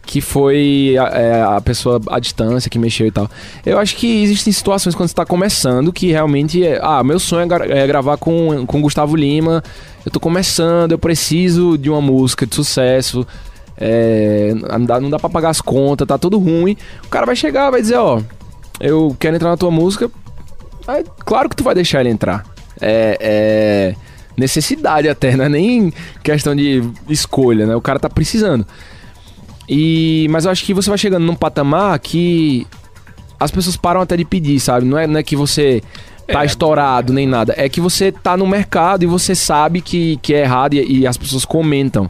que 0.04 0.20
foi 0.20 0.94
a, 1.00 1.04
é, 1.18 1.42
a 1.42 1.60
pessoa 1.60 2.00
à 2.10 2.20
distância 2.20 2.70
que 2.70 2.78
mexeu 2.78 3.08
e 3.08 3.10
tal. 3.10 3.28
Eu 3.64 3.76
acho 3.76 3.96
que 3.96 4.22
existem 4.22 4.52
situações 4.52 4.94
quando 4.94 5.08
você 5.08 5.14
tá 5.16 5.26
começando 5.26 5.92
que 5.92 6.12
realmente 6.12 6.64
é, 6.64 6.78
ah, 6.80 7.02
meu 7.02 7.18
sonho 7.18 7.42
é, 7.42 7.46
gra- 7.46 7.66
é 7.66 7.84
gravar 7.88 8.16
com 8.16 8.64
com 8.66 8.80
Gustavo 8.80 9.16
Lima. 9.16 9.64
Eu 10.04 10.12
tô 10.12 10.20
começando, 10.20 10.92
eu 10.92 10.98
preciso 10.98 11.76
de 11.76 11.90
uma 11.90 12.00
música 12.00 12.46
de 12.46 12.54
sucesso. 12.54 13.26
É, 13.76 14.54
não 14.54 14.84
dá, 14.86 15.00
não 15.00 15.10
dá 15.10 15.18
pra 15.18 15.28
pagar 15.28 15.50
as 15.50 15.60
contas, 15.60 16.06
tá 16.06 16.16
tudo 16.16 16.38
ruim. 16.38 16.76
O 17.04 17.08
cara 17.08 17.26
vai 17.26 17.34
chegar, 17.34 17.70
vai 17.70 17.80
dizer, 17.82 17.96
ó, 17.96 18.20
eu 18.80 19.16
quero 19.18 19.36
entrar 19.36 19.50
na 19.50 19.56
tua 19.56 19.70
música. 19.70 20.10
Aí, 20.86 21.04
claro 21.24 21.48
que 21.48 21.56
tu 21.56 21.64
vai 21.64 21.74
deixar 21.74 22.00
ele 22.00 22.10
entrar. 22.10 22.44
É, 22.80 23.16
é 23.20 23.94
necessidade 24.36 25.08
até, 25.08 25.34
não 25.34 25.46
é 25.46 25.48
nem 25.48 25.92
questão 26.22 26.54
de 26.54 26.82
escolha, 27.08 27.66
né? 27.66 27.74
O 27.74 27.80
cara 27.80 27.98
tá 27.98 28.08
precisando. 28.10 28.66
E, 29.68 30.26
mas 30.30 30.44
eu 30.44 30.50
acho 30.50 30.64
que 30.64 30.74
você 30.74 30.88
vai 30.90 30.98
chegando 30.98 31.24
num 31.24 31.34
patamar 31.34 31.98
que 31.98 32.66
as 33.40 33.50
pessoas 33.50 33.76
param 33.76 34.00
até 34.00 34.16
de 34.16 34.24
pedir, 34.24 34.60
sabe? 34.60 34.86
Não 34.86 34.98
é, 34.98 35.06
não 35.06 35.18
é 35.18 35.22
que 35.22 35.34
você 35.34 35.82
tá 36.26 36.42
É. 36.42 36.46
estourado 36.46 37.12
nem 37.12 37.26
nada. 37.26 37.54
É 37.56 37.68
que 37.68 37.80
você 37.80 38.12
tá 38.12 38.36
no 38.36 38.46
mercado 38.46 39.02
e 39.02 39.06
você 39.06 39.34
sabe 39.34 39.80
que, 39.80 40.18
que 40.18 40.34
é 40.34 40.42
errado 40.42 40.74
e, 40.74 41.00
e 41.00 41.06
as 41.06 41.16
pessoas 41.16 41.44
comentam. 41.44 42.08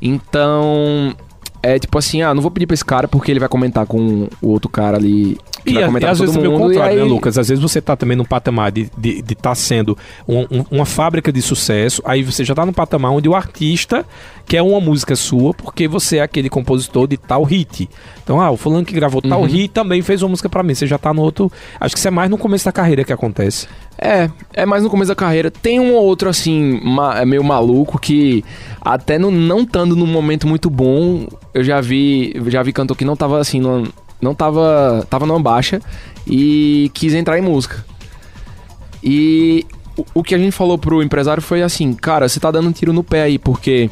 Então, 0.00 1.14
é 1.62 1.78
tipo 1.78 1.98
assim, 1.98 2.22
ah, 2.22 2.32
não 2.34 2.40
vou 2.42 2.50
pedir 2.50 2.66
pra 2.66 2.74
esse 2.74 2.84
cara 2.84 3.06
porque 3.08 3.30
ele 3.30 3.40
vai 3.40 3.48
comentar 3.48 3.86
com 3.86 4.28
o 4.40 4.48
outro 4.48 4.68
cara 4.68 4.96
ali. 4.96 5.36
Que 5.64 5.72
E, 5.72 5.74
vai 5.74 5.84
comentar 5.86 6.08
e 6.08 6.12
às 6.12 6.18
com 6.18 6.24
vezes 6.24 6.34
todo 6.36 6.42
também 6.42 6.56
o 6.56 6.58
mundo, 6.58 6.72
contrário, 6.72 6.96
né, 6.96 7.02
aí- 7.02 7.08
Lucas? 7.08 7.36
Às 7.36 7.48
vezes 7.48 7.62
você 7.62 7.82
tá 7.82 7.94
também 7.94 8.16
num 8.16 8.24
patamar 8.24 8.72
de 8.72 8.82
estar 8.82 8.98
de, 8.98 9.20
de 9.22 9.34
tá 9.34 9.54
sendo 9.54 9.96
um- 10.26 10.46
um- 10.50 10.64
uma 10.70 10.86
fábrica 10.86 11.30
de 11.30 11.42
sucesso, 11.42 12.00
aí 12.06 12.22
você 12.22 12.44
já 12.44 12.54
tá 12.54 12.64
num 12.64 12.72
patamar 12.72 13.12
onde 13.12 13.28
o 13.28 13.34
artista 13.34 14.06
quer 14.46 14.62
uma 14.62 14.80
música 14.80 15.14
sua 15.14 15.52
porque 15.52 15.86
você 15.86 16.16
é 16.16 16.22
aquele 16.22 16.48
compositor 16.48 17.06
de 17.06 17.18
tal 17.18 17.42
hit. 17.44 17.90
Então, 18.24 18.40
ah, 18.40 18.50
o 18.50 18.56
fulano 18.56 18.86
que 18.86 18.94
gravou 18.94 19.20
tal 19.20 19.40
Uhum. 19.42 19.46
hit 19.46 19.68
também 19.68 20.00
fez 20.00 20.22
uma 20.22 20.30
música 20.30 20.48
pra 20.48 20.62
mim. 20.62 20.74
Você 20.74 20.86
já 20.86 20.96
tá 20.96 21.12
no 21.12 21.20
outro... 21.20 21.52
Acho 21.78 21.94
que 21.94 21.98
isso 21.98 22.08
é 22.08 22.10
mais 22.10 22.30
no 22.30 22.38
começo 22.38 22.64
da 22.64 22.72
carreira 22.72 23.04
que 23.04 23.12
acontece. 23.12 23.68
É, 24.02 24.30
é 24.54 24.64
mais 24.64 24.82
no 24.82 24.88
começo 24.88 25.08
da 25.08 25.14
carreira. 25.14 25.50
Tem 25.50 25.78
um 25.78 25.92
ou 25.92 26.04
outro, 26.04 26.30
assim, 26.30 26.80
ma 26.82 27.20
é 27.20 27.26
meio 27.26 27.44
maluco 27.44 27.98
que 27.98 28.42
até 28.80 29.18
no, 29.18 29.30
não 29.30 29.60
estando 29.60 29.94
num 29.94 30.06
momento 30.06 30.48
muito 30.48 30.70
bom, 30.70 31.26
eu 31.52 31.62
já 31.62 31.82
vi, 31.82 32.34
já 32.46 32.62
vi 32.62 32.72
cantor 32.72 32.96
que 32.96 33.04
não 33.04 33.14
tava 33.14 33.38
assim, 33.38 33.60
não, 33.60 33.86
não 34.20 34.34
tava, 34.34 35.06
tava 35.10 35.26
numa 35.26 35.38
baixa 35.38 35.82
e 36.26 36.90
quis 36.94 37.12
entrar 37.12 37.38
em 37.38 37.42
música. 37.42 37.84
E 39.04 39.66
o, 39.94 40.04
o 40.14 40.22
que 40.22 40.34
a 40.34 40.38
gente 40.38 40.52
falou 40.52 40.78
pro 40.78 41.02
empresário 41.02 41.42
foi 41.42 41.62
assim, 41.62 41.92
cara, 41.92 42.26
você 42.26 42.40
tá 42.40 42.50
dando 42.50 42.70
um 42.70 42.72
tiro 42.72 42.94
no 42.94 43.04
pé 43.04 43.24
aí, 43.24 43.38
porque 43.38 43.90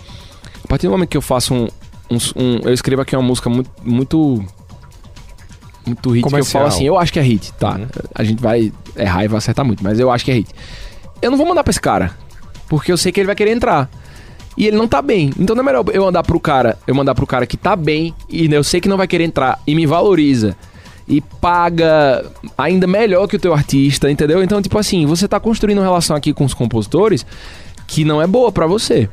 a 0.65 0.69
partir 0.69 0.87
do 0.87 0.93
momento 0.93 1.11
que 1.11 1.19
eu 1.19 1.23
faço 1.23 1.53
um, 1.53 1.69
um, 2.11 2.17
um 2.35 2.61
eu 2.65 2.73
escrevo 2.73 3.03
aqui 3.03 3.15
uma 3.15 3.23
música 3.23 3.51
muito, 3.51 3.71
muito 3.85 4.43
muito 5.89 6.11
hit 6.11 6.23
Comercial. 6.23 6.43
que 6.43 6.57
eu 6.57 6.61
falo 6.61 6.67
assim, 6.67 6.87
eu 6.87 6.99
acho 6.99 7.13
que 7.13 7.19
é 7.19 7.23
hit, 7.23 7.53
tá? 7.55 7.77
Uhum. 7.77 7.87
A 8.15 8.25
gente 8.25 8.41
vai 8.41 8.73
errar 8.97 9.25
e 9.25 9.29
vai 9.29 9.39
acertar 9.39 9.65
muito, 9.65 9.83
mas 9.83 9.99
eu 9.99 10.11
acho 10.11 10.25
que 10.25 10.31
é 10.31 10.35
hit. 10.35 10.51
Eu 11.21 11.31
não 11.31 11.39
vou 11.39 11.47
mandar 11.47 11.65
pra 11.65 11.71
esse 11.71 11.81
cara, 11.81 12.13
porque 12.69 12.93
eu 12.93 12.97
sei 12.97 13.11
que 13.11 13.21
ele 13.21 13.27
vai 13.27 13.37
querer 13.37 13.51
entrar. 13.51 13.91
E 14.57 14.67
ele 14.67 14.77
não 14.77 14.89
tá 14.89 15.01
bem. 15.01 15.33
Então 15.39 15.55
não 15.55 15.63
é 15.63 15.67
melhor 15.67 15.85
eu 15.93 16.05
mandar 16.05 16.23
pro 16.23 16.41
cara, 16.41 16.77
eu 16.87 16.95
mandar 16.95 17.15
pro 17.15 17.27
cara 17.27 17.47
que 17.47 17.57
tá 17.57 17.77
bem 17.77 18.13
e 18.29 18.53
eu 18.53 18.65
sei 18.65 18.81
que 18.81 18.89
não 18.89 18.97
vai 18.97 19.07
querer 19.07 19.25
entrar 19.25 19.61
e 19.67 19.75
me 19.75 19.87
valoriza 19.87 20.57
e 21.09 21.21
paga 21.21 22.27
ainda 22.57 22.87
melhor 22.87 23.27
que 23.27 23.37
o 23.37 23.39
teu 23.39 23.55
artista, 23.55 24.11
entendeu? 24.11 24.43
Então, 24.43 24.61
tipo 24.61 24.77
assim, 24.77 25.07
você 25.07 25.27
tá 25.27 25.41
construindo 25.41 25.79
uma 25.79 25.85
relação 25.85 26.15
aqui 26.15 26.35
com 26.35 26.45
os 26.45 26.53
compositores 26.53 27.25
que 27.87 28.05
não 28.05 28.21
é 28.21 28.27
boa 28.27 28.53
para 28.53 28.67
você. 28.67 29.09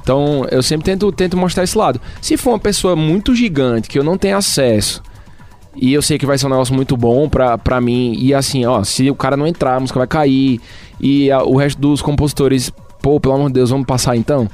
Então, 0.00 0.46
eu 0.52 0.62
sempre 0.62 0.84
tento, 0.84 1.10
tento 1.10 1.36
mostrar 1.36 1.64
esse 1.64 1.76
lado. 1.76 2.00
Se 2.20 2.36
for 2.36 2.50
uma 2.50 2.60
pessoa 2.60 2.94
muito 2.94 3.34
gigante 3.34 3.88
que 3.88 3.98
eu 3.98 4.04
não 4.04 4.16
tenho 4.16 4.36
acesso, 4.36 5.02
e 5.76 5.92
eu 5.92 6.00
sei 6.00 6.18
que 6.18 6.26
vai 6.26 6.38
ser 6.38 6.46
um 6.46 6.50
negócio 6.50 6.74
muito 6.74 6.96
bom 6.96 7.28
pra, 7.28 7.58
pra 7.58 7.80
mim. 7.80 8.14
E 8.18 8.32
assim, 8.32 8.64
ó, 8.64 8.82
se 8.82 9.10
o 9.10 9.14
cara 9.14 9.36
não 9.36 9.46
entrar, 9.46 9.76
a 9.76 9.80
música 9.80 9.98
vai 9.98 10.06
cair. 10.06 10.60
E 11.00 11.30
a, 11.30 11.42
o 11.42 11.56
resto 11.56 11.80
dos 11.80 12.00
compositores, 12.00 12.70
pô, 13.02 13.20
pelo 13.20 13.34
amor 13.34 13.48
de 13.48 13.54
Deus, 13.54 13.70
vamos 13.70 13.86
passar 13.86 14.16
então? 14.16 14.48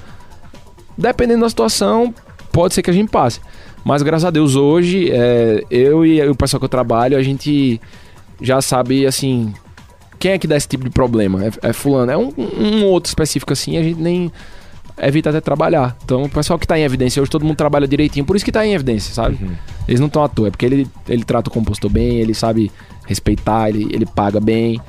Dependendo 0.98 1.42
da 1.42 1.48
situação, 1.48 2.12
pode 2.50 2.74
ser 2.74 2.82
que 2.82 2.90
a 2.90 2.94
gente 2.94 3.10
passe. 3.10 3.40
Mas 3.84 4.02
graças 4.02 4.24
a 4.24 4.30
Deus, 4.30 4.56
hoje, 4.56 5.10
é, 5.10 5.64
eu 5.70 6.04
e 6.04 6.20
o 6.28 6.34
pessoal 6.34 6.60
que 6.60 6.64
eu 6.64 6.68
trabalho, 6.68 7.16
a 7.16 7.22
gente 7.22 7.80
já 8.40 8.60
sabe, 8.60 9.06
assim, 9.06 9.52
quem 10.18 10.32
é 10.32 10.38
que 10.38 10.46
dá 10.46 10.56
esse 10.56 10.68
tipo 10.68 10.84
de 10.84 10.90
problema? 10.90 11.44
É, 11.44 11.70
é 11.70 11.72
fulano. 11.72 12.12
É 12.12 12.16
um, 12.16 12.32
um 12.38 12.84
outro 12.84 13.08
específico 13.08 13.52
assim, 13.52 13.76
a 13.76 13.82
gente 13.82 14.00
nem 14.00 14.30
evita 14.98 15.30
até 15.30 15.40
trabalhar. 15.40 15.96
Então, 16.04 16.22
o 16.22 16.28
pessoal 16.28 16.58
que 16.58 16.64
está 16.64 16.78
em 16.78 16.82
evidência, 16.82 17.20
hoje 17.20 17.30
todo 17.30 17.44
mundo 17.44 17.56
trabalha 17.56 17.86
direitinho, 17.86 18.24
por 18.24 18.36
isso 18.36 18.44
que 18.44 18.50
está 18.50 18.66
em 18.66 18.74
evidência, 18.74 19.14
sabe? 19.14 19.38
Uhum. 19.42 19.52
Eles 19.86 20.00
não 20.00 20.06
estão 20.06 20.22
à 20.22 20.28
toa, 20.28 20.48
é 20.48 20.50
porque 20.50 20.66
ele, 20.66 20.86
ele 21.08 21.24
trata 21.24 21.50
o 21.50 21.52
compostor 21.52 21.90
bem, 21.90 22.18
ele 22.18 22.34
sabe 22.34 22.70
respeitar, 23.06 23.68
ele, 23.68 23.88
ele 23.90 24.06
paga 24.06 24.40
bem 24.40 24.80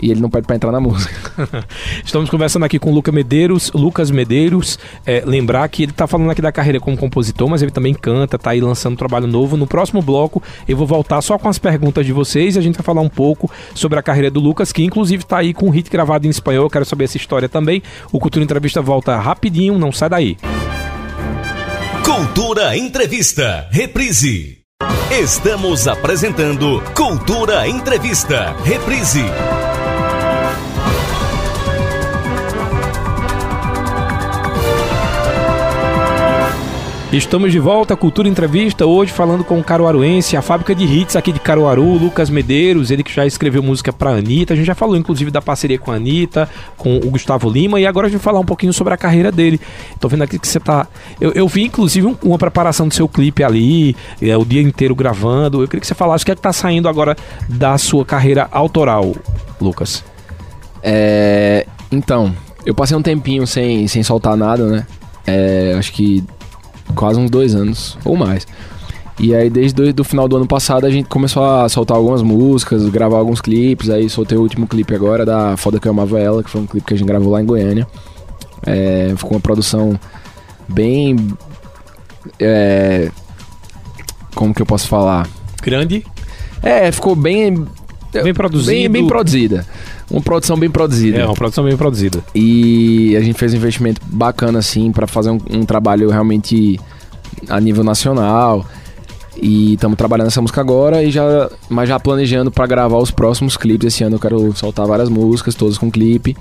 e 0.00 0.10
ele 0.10 0.20
não 0.20 0.30
pede 0.30 0.46
para 0.46 0.56
entrar 0.56 0.72
na 0.72 0.80
música. 0.80 1.14
Estamos 2.04 2.28
conversando 2.28 2.64
aqui 2.64 2.78
com 2.78 2.90
o 2.90 2.94
Luca 2.94 3.10
Medeiros, 3.10 3.70
Lucas 3.72 4.10
Medeiros. 4.10 4.78
É, 5.04 5.22
lembrar 5.24 5.68
que 5.68 5.82
ele 5.82 5.92
está 5.92 6.06
falando 6.06 6.30
aqui 6.30 6.42
da 6.42 6.52
carreira 6.52 6.80
como 6.80 6.96
compositor, 6.96 7.48
mas 7.48 7.62
ele 7.62 7.70
também 7.70 7.94
canta, 7.94 8.36
está 8.36 8.50
aí 8.50 8.60
lançando 8.60 8.94
um 8.94 8.96
trabalho 8.96 9.26
novo. 9.26 9.56
No 9.56 9.66
próximo 9.66 10.02
bloco 10.02 10.42
eu 10.68 10.76
vou 10.76 10.86
voltar 10.86 11.20
só 11.22 11.38
com 11.38 11.48
as 11.48 11.58
perguntas 11.58 12.04
de 12.04 12.12
vocês 12.12 12.56
e 12.56 12.58
a 12.58 12.62
gente 12.62 12.76
vai 12.76 12.84
falar 12.84 13.00
um 13.00 13.08
pouco 13.08 13.50
sobre 13.74 13.98
a 13.98 14.02
carreira 14.02 14.30
do 14.30 14.40
Lucas, 14.40 14.72
que 14.72 14.84
inclusive 14.84 15.22
está 15.22 15.38
aí 15.38 15.54
com 15.54 15.66
um 15.66 15.70
hit 15.70 15.90
gravado 15.90 16.26
em 16.26 16.30
espanhol. 16.30 16.64
Eu 16.64 16.70
quero 16.70 16.84
saber 16.84 17.04
essa 17.04 17.16
história 17.16 17.48
também. 17.48 17.82
O 18.12 18.18
Cultura 18.18 18.44
Entrevista 18.44 18.80
volta 18.82 19.16
rapidinho, 19.16 19.78
não 19.78 19.92
sai 19.92 20.08
daí. 20.08 20.36
Cultura 22.04 22.76
Entrevista, 22.76 23.68
reprise. 23.70 24.58
Estamos 25.10 25.88
apresentando 25.88 26.82
Cultura 26.94 27.66
Entrevista, 27.66 28.54
reprise. 28.64 29.24
Estamos 37.16 37.50
de 37.50 37.58
volta, 37.58 37.96
Cultura 37.96 38.28
Entrevista, 38.28 38.84
hoje 38.84 39.10
falando 39.10 39.42
com 39.42 39.58
o 39.58 39.64
caruaruense, 39.64 40.36
a 40.36 40.42
fábrica 40.42 40.74
de 40.74 40.84
hits 40.84 41.16
aqui 41.16 41.32
de 41.32 41.40
Caruaru, 41.40 41.94
Lucas 41.94 42.28
Medeiros, 42.28 42.90
ele 42.90 43.02
que 43.02 43.10
já 43.10 43.24
escreveu 43.24 43.62
música 43.62 43.90
pra 43.90 44.10
Anitta, 44.10 44.52
a 44.52 44.56
gente 44.56 44.66
já 44.66 44.74
falou 44.74 44.98
inclusive 44.98 45.30
da 45.30 45.40
parceria 45.40 45.78
com 45.78 45.90
a 45.90 45.94
Anitta, 45.94 46.46
com 46.76 46.98
o 46.98 47.10
Gustavo 47.10 47.48
Lima, 47.48 47.80
e 47.80 47.86
agora 47.86 48.06
a 48.06 48.10
gente 48.10 48.18
vai 48.18 48.24
falar 48.24 48.38
um 48.38 48.44
pouquinho 48.44 48.70
sobre 48.70 48.92
a 48.92 48.98
carreira 48.98 49.32
dele. 49.32 49.58
Tô 49.98 50.08
vendo 50.08 50.24
aqui 50.24 50.38
que 50.38 50.46
você 50.46 50.60
tá... 50.60 50.86
Eu, 51.18 51.32
eu 51.32 51.48
vi 51.48 51.64
inclusive 51.64 52.06
um, 52.06 52.14
uma 52.22 52.36
preparação 52.36 52.86
do 52.86 52.92
seu 52.92 53.08
clipe 53.08 53.42
ali, 53.42 53.96
é, 54.20 54.36
o 54.36 54.44
dia 54.44 54.60
inteiro 54.60 54.94
gravando, 54.94 55.62
eu 55.62 55.68
queria 55.68 55.80
que 55.80 55.86
você 55.86 55.94
falasse 55.94 56.22
o 56.22 56.26
que 56.26 56.32
é 56.32 56.34
que 56.34 56.42
tá 56.42 56.52
saindo 56.52 56.86
agora 56.86 57.16
da 57.48 57.78
sua 57.78 58.04
carreira 58.04 58.46
autoral, 58.52 59.16
Lucas. 59.58 60.04
É... 60.82 61.66
Então, 61.90 62.36
eu 62.66 62.74
passei 62.74 62.94
um 62.94 63.02
tempinho 63.02 63.46
sem, 63.46 63.88
sem 63.88 64.02
soltar 64.02 64.36
nada, 64.36 64.66
né? 64.66 64.86
É, 65.26 65.74
acho 65.78 65.92
que 65.92 66.22
quase 66.94 67.18
uns 67.18 67.30
dois 67.30 67.54
anos 67.54 67.98
ou 68.04 68.16
mais. 68.16 68.46
E 69.18 69.34
aí, 69.34 69.48
desde 69.48 69.98
o 69.98 70.04
final 70.04 70.28
do 70.28 70.36
ano 70.36 70.46
passado, 70.46 70.84
a 70.84 70.90
gente 70.90 71.08
começou 71.08 71.42
a 71.42 71.68
soltar 71.70 71.96
algumas 71.96 72.20
músicas, 72.20 72.86
gravar 72.88 73.16
alguns 73.16 73.40
clipes. 73.40 73.88
Aí, 73.88 74.10
soltei 74.10 74.36
o 74.36 74.42
último 74.42 74.66
clipe 74.66 74.94
agora 74.94 75.24
da 75.24 75.56
Foda 75.56 75.80
Que 75.80 75.88
Eu 75.88 75.92
Amava 75.92 76.20
Ela, 76.20 76.42
que 76.42 76.50
foi 76.50 76.60
um 76.60 76.66
clipe 76.66 76.86
que 76.86 76.94
a 76.94 76.96
gente 76.98 77.06
gravou 77.06 77.32
lá 77.32 77.40
em 77.40 77.46
Goiânia. 77.46 77.86
É, 78.64 79.14
ficou 79.16 79.32
uma 79.32 79.40
produção 79.40 79.98
bem. 80.68 81.16
É, 82.38 83.10
como 84.34 84.52
que 84.52 84.60
eu 84.60 84.66
posso 84.66 84.86
falar? 84.86 85.26
Grande? 85.62 86.04
É, 86.62 86.92
ficou 86.92 87.16
bem. 87.16 87.66
Bem 88.12 88.34
produzida. 88.34 88.72
Bem, 88.72 88.90
bem 88.90 89.06
produzida. 89.06 89.66
Uma 90.10 90.20
produção 90.20 90.56
bem 90.56 90.70
produzida. 90.70 91.18
É, 91.18 91.24
uma 91.24 91.34
produção 91.34 91.64
bem 91.64 91.76
produzida. 91.76 92.22
E 92.34 93.16
a 93.16 93.20
gente 93.20 93.38
fez 93.38 93.52
um 93.52 93.56
investimento 93.56 94.00
bacana, 94.06 94.58
assim, 94.58 94.92
para 94.92 95.06
fazer 95.06 95.30
um, 95.30 95.38
um, 95.50 95.64
trabalho 95.64 96.08
realmente 96.10 96.78
a 97.48 97.60
nível 97.60 97.82
nacional. 97.82 98.64
E 99.36 99.74
estamos 99.74 99.96
trabalhando 99.98 100.28
essa 100.28 100.40
música 100.40 100.60
agora 100.60 101.02
e 101.02 101.10
já, 101.10 101.50
mas 101.68 101.88
já 101.88 102.00
planejando 102.00 102.50
para 102.50 102.66
gravar 102.66 102.98
os 102.98 103.10
próximos 103.10 103.56
clipes. 103.56 103.94
Esse 103.94 104.04
ano 104.04 104.16
eu 104.16 104.20
quero 104.20 104.56
soltar 104.56 104.86
várias 104.86 105.08
músicas, 105.08 105.54
todas 105.54 105.76
com 105.76 105.90
clipe. 105.90 106.36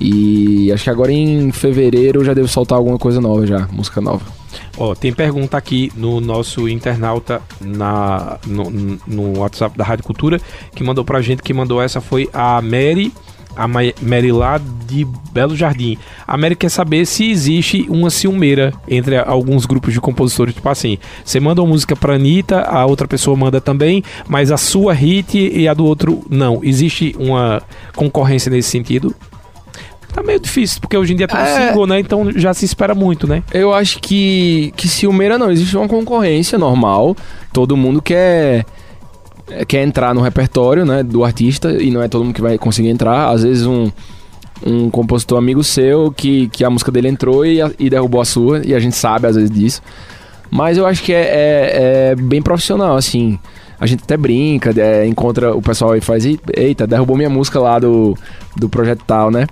E 0.00 0.70
acho 0.72 0.84
que 0.84 0.90
agora 0.90 1.12
em 1.12 1.50
fevereiro 1.50 2.20
eu 2.20 2.24
já 2.24 2.32
devo 2.32 2.46
soltar 2.46 2.78
alguma 2.78 2.98
coisa 2.98 3.20
nova 3.20 3.44
já, 3.46 3.68
música 3.72 4.00
nova. 4.00 4.37
Ó, 4.76 4.94
tem 4.94 5.12
pergunta 5.12 5.56
aqui 5.56 5.92
no 5.96 6.20
nosso 6.20 6.68
internauta 6.68 7.42
na, 7.60 8.38
no, 8.46 8.98
no 9.06 9.38
WhatsApp 9.38 9.76
da 9.76 9.84
Rádio 9.84 10.04
Cultura 10.04 10.40
que 10.74 10.84
mandou 10.84 11.04
pra 11.04 11.20
gente, 11.20 11.42
que 11.42 11.52
mandou 11.52 11.82
essa 11.82 12.00
foi 12.00 12.28
a 12.32 12.60
Mary 12.60 13.12
a 13.58 13.66
Mary 13.66 14.30
lá 14.30 14.60
de 14.86 15.04
Belo 15.32 15.56
Jardim. 15.56 15.98
A 16.24 16.36
Mary 16.36 16.54
quer 16.54 16.68
saber 16.68 17.04
se 17.04 17.28
existe 17.28 17.86
uma 17.88 18.08
ciumeira 18.08 18.72
entre 18.86 19.18
alguns 19.18 19.66
grupos 19.66 19.92
de 19.92 20.00
compositores. 20.00 20.54
Tipo 20.54 20.68
assim, 20.68 20.96
você 21.24 21.40
manda 21.40 21.60
uma 21.60 21.68
música 21.68 21.96
pra 21.96 22.14
Anitta, 22.14 22.60
a 22.60 22.86
outra 22.86 23.08
pessoa 23.08 23.36
manda 23.36 23.60
também, 23.60 24.04
mas 24.28 24.52
a 24.52 24.56
sua 24.56 24.92
hit 24.92 25.36
e 25.36 25.66
a 25.66 25.74
do 25.74 25.84
outro 25.84 26.22
não. 26.30 26.60
Existe 26.62 27.16
uma 27.18 27.60
concorrência 27.96 28.48
nesse 28.48 28.70
sentido? 28.70 29.12
Tá 30.20 30.26
meio 30.26 30.40
difícil, 30.40 30.80
porque 30.80 30.96
hoje 30.96 31.12
em 31.12 31.16
dia 31.16 31.24
é 31.24 31.28
tudo 31.28 31.40
é... 31.40 31.68
single, 31.68 31.86
né? 31.86 32.00
Então 32.00 32.30
já 32.32 32.52
se 32.54 32.64
espera 32.64 32.94
muito, 32.94 33.26
né? 33.26 33.42
Eu 33.52 33.72
acho 33.72 34.00
que, 34.00 34.72
que 34.76 34.88
Ciumeira 34.88 35.38
não, 35.38 35.50
existe 35.50 35.76
uma 35.76 35.88
concorrência 35.88 36.58
normal. 36.58 37.16
Todo 37.52 37.76
mundo 37.76 38.02
quer 38.02 38.64
quer 39.66 39.82
entrar 39.82 40.14
no 40.14 40.20
repertório, 40.20 40.84
né, 40.84 41.02
do 41.02 41.24
artista 41.24 41.72
e 41.72 41.90
não 41.90 42.02
é 42.02 42.08
todo 42.08 42.22
mundo 42.22 42.34
que 42.34 42.42
vai 42.42 42.58
conseguir 42.58 42.90
entrar. 42.90 43.30
Às 43.30 43.42
vezes 43.42 43.66
um 43.66 43.90
um 44.64 44.90
compositor 44.90 45.38
amigo 45.38 45.62
seu 45.62 46.10
que, 46.10 46.48
que 46.48 46.64
a 46.64 46.70
música 46.70 46.90
dele 46.90 47.08
entrou 47.08 47.46
e, 47.46 47.60
e 47.78 47.88
derrubou 47.88 48.20
a 48.20 48.24
sua, 48.24 48.60
e 48.64 48.74
a 48.74 48.80
gente 48.80 48.96
sabe 48.96 49.26
às 49.26 49.36
vezes 49.36 49.50
disso. 49.50 49.80
Mas 50.50 50.78
eu 50.78 50.86
acho 50.86 51.02
que 51.02 51.12
é, 51.12 51.20
é, 51.20 52.10
é 52.10 52.14
bem 52.16 52.40
profissional, 52.40 52.96
assim. 52.96 53.38
A 53.78 53.86
gente 53.86 54.02
até 54.02 54.16
brinca, 54.16 54.72
é, 54.76 55.06
encontra 55.06 55.54
o 55.54 55.62
pessoal 55.62 55.94
e 55.94 56.00
faz, 56.00 56.24
eita, 56.56 56.86
derrubou 56.86 57.16
minha 57.16 57.30
música 57.30 57.60
lá 57.60 57.78
do, 57.78 58.16
do 58.56 58.68
projeto 58.68 59.04
tal, 59.06 59.30
né? 59.30 59.46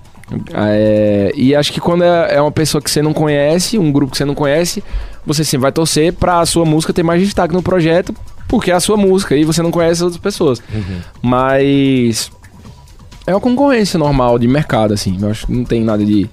É, 0.53 1.31
e 1.35 1.55
acho 1.55 1.71
que 1.71 1.79
quando 1.79 2.03
é, 2.03 2.35
é, 2.35 2.41
uma 2.41 2.51
pessoa 2.51 2.81
que 2.81 2.91
você 2.91 3.01
não 3.01 3.13
conhece, 3.13 3.77
um 3.77 3.91
grupo 3.91 4.11
que 4.11 4.17
você 4.17 4.25
não 4.25 4.35
conhece, 4.35 4.83
você 5.25 5.43
sim 5.43 5.57
vai 5.57 5.71
torcer 5.71 6.13
pra 6.13 6.45
sua 6.45 6.65
música 6.65 6.93
ter 6.93 7.03
mais 7.03 7.21
destaque 7.21 7.53
no 7.53 7.63
projeto, 7.63 8.13
porque 8.47 8.71
é 8.71 8.73
a 8.73 8.79
sua 8.79 8.97
música 8.97 9.35
e 9.35 9.45
você 9.45 9.61
não 9.61 9.71
conhece 9.71 10.03
outras 10.03 10.21
pessoas. 10.21 10.61
Uhum. 10.73 10.99
Mas 11.21 12.31
é 13.25 13.33
uma 13.33 13.41
concorrência 13.41 13.97
normal 13.97 14.37
de 14.37 14.47
mercado, 14.47 14.93
assim. 14.93 15.17
Eu 15.21 15.29
acho 15.29 15.47
que 15.47 15.53
não 15.53 15.63
tem 15.63 15.83
nada 15.83 16.03
de. 16.05 16.29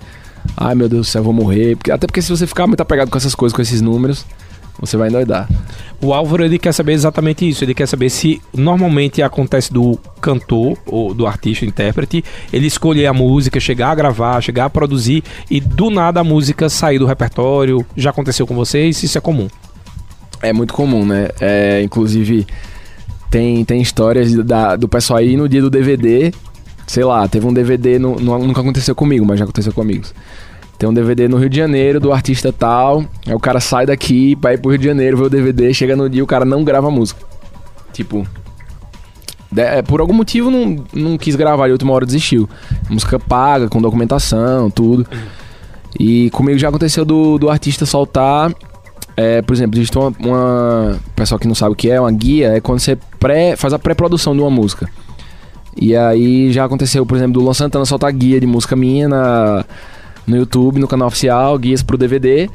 Ai 0.57 0.75
meu 0.75 0.89
Deus 0.89 1.07
do 1.07 1.11
céu, 1.11 1.21
eu 1.21 1.25
vou 1.25 1.33
morrer. 1.33 1.77
Porque, 1.77 1.91
até 1.91 2.07
porque 2.07 2.21
se 2.21 2.31
você 2.31 2.47
ficar 2.47 2.67
muito 2.67 2.81
apegado 2.81 3.11
com 3.11 3.17
essas 3.17 3.35
coisas, 3.35 3.55
com 3.55 3.63
esses 3.63 3.81
números, 3.81 4.27
você 4.79 4.97
vai 4.97 5.09
endoidar. 5.09 5.49
O 6.03 6.13
Álvaro 6.13 6.45
ele 6.45 6.59
quer 6.59 6.73
saber 6.73 6.93
exatamente 6.93 7.49
isso. 7.49 7.65
Ele 7.65 7.73
quer 7.75 7.87
saber 7.87 8.11
se 8.11 8.41
normalmente 8.53 9.23
acontece 9.23 9.73
do 9.73 9.99
cantor 10.21 10.77
ou 10.87 11.15
do 11.15 11.27
artista, 11.27 11.65
intérprete, 11.65 12.23
ele 12.53 12.67
escolher 12.67 13.07
a 13.07 13.13
música, 13.13 13.59
chegar 13.61 13.91
a 13.91 13.95
gravar, 13.95 14.41
chegar 14.41 14.67
a 14.67 14.71
produzir 14.71 15.23
e 15.51 15.61
do 15.61 15.91
nada 15.91 16.21
a 16.21 16.25
música 16.25 16.69
sair 16.69 16.99
do 16.99 17.07
repertório. 17.07 17.85
Já 17.97 18.11
aconteceu 18.11 18.47
com 18.47 18.55
vocês? 18.55 19.03
Isso 19.03 19.17
é 19.17 19.21
comum? 19.21 19.49
É 20.43 20.53
muito 20.53 20.75
comum, 20.75 21.07
né? 21.07 21.29
É, 21.41 21.83
inclusive 21.83 22.47
tem, 23.31 23.65
tem 23.65 23.81
histórias 23.81 24.33
da, 24.45 24.77
do 24.77 24.89
pessoal 24.89 25.19
aí 25.21 25.37
no 25.37 25.49
dia 25.49 25.63
do 25.63 25.71
DVD 25.71 26.33
sei 26.87 27.03
lá, 27.03 27.27
teve 27.27 27.47
um 27.47 27.53
DVD, 27.55 27.99
no, 27.99 28.17
no- 28.17 28.39
nunca 28.47 28.61
aconteceu 28.61 28.95
comigo, 28.95 29.25
mas 29.25 29.39
já 29.39 29.45
aconteceu 29.47 29.73
com 29.73 29.81
amigos. 29.81 30.13
Tem 30.79 30.89
um 30.89 30.93
DVD 30.95 31.29
no 31.29 31.37
Rio 31.37 31.49
de 31.49 31.57
Janeiro 31.57 32.01
do 32.01 32.13
artista 32.13 32.53
tal, 32.53 33.05
aí 33.27 33.35
o 33.35 33.39
cara 33.41 33.61
sai 33.61 33.87
daqui 33.87 34.35
pra 34.37 34.55
ir 34.55 34.59
pro 34.59 34.71
Rio 34.71 34.79
de 34.79 34.87
Janeiro 34.87 35.17
ver 35.17 35.25
o 35.25 35.31
DVD, 35.31 35.73
chega 35.73 35.95
no 35.95 36.09
dia 36.11 36.23
o 36.23 36.27
cara 36.27 36.45
não 36.45 36.65
grava 36.65 36.89
a 36.89 36.91
música. 36.91 37.21
Tipo, 37.93 38.27
de- 39.53 39.63
é, 39.63 39.83
por 39.83 40.01
algum 40.01 40.13
motivo 40.13 40.51
não, 40.51 40.85
não 40.93 41.17
quis 41.17 41.37
gravar 41.37 41.69
e 41.69 41.73
última 41.73 41.93
hora 41.93 42.05
desistiu. 42.05 42.49
Música 42.91 43.19
paga, 43.21 43.69
com 43.69 43.81
documentação, 43.81 44.69
tudo. 44.69 45.07
E 45.99 46.29
comigo 46.31 46.59
já 46.59 46.69
aconteceu 46.69 47.05
do, 47.05 47.39
do 47.39 47.49
artista 47.49 47.87
soltar. 47.87 48.53
é, 49.17 49.41
por 49.43 49.55
exemplo, 49.55 49.79
existe 49.79 49.97
uma, 49.97 50.13
uma. 50.19 50.99
Pessoal 51.15 51.39
que 51.39 51.47
não 51.47 51.55
sabe 51.55 51.73
o 51.73 51.77
que 51.77 51.89
é, 51.89 52.01
uma 52.01 52.11
guia, 52.11 52.57
é 52.57 52.61
quando 52.61 52.81
você 52.81 52.99
pré, 53.21 53.55
faz 53.55 53.73
a 53.73 53.79
pré-produção 53.79 54.35
de 54.35 54.41
uma 54.41 54.51
música. 54.51 54.91
E 55.81 55.95
aí 55.95 56.53
já 56.53 56.65
aconteceu, 56.65 57.07
por 57.07 57.17
exemplo, 57.17 57.35
do 57.35 57.41
Luan 57.41 57.55
Santana 57.55 57.85
soltar 57.85 58.13
guia 58.13 58.41
de 58.41 58.47
música 58.47 58.75
minha 58.75 59.09
na, 59.09 59.65
no 60.27 60.37
YouTube, 60.37 60.79
no 60.79 60.89
canal 60.89 61.09
oficial, 61.09 61.59
guias 61.59 61.83
pro 61.83 61.99
DVD. 61.99 62.49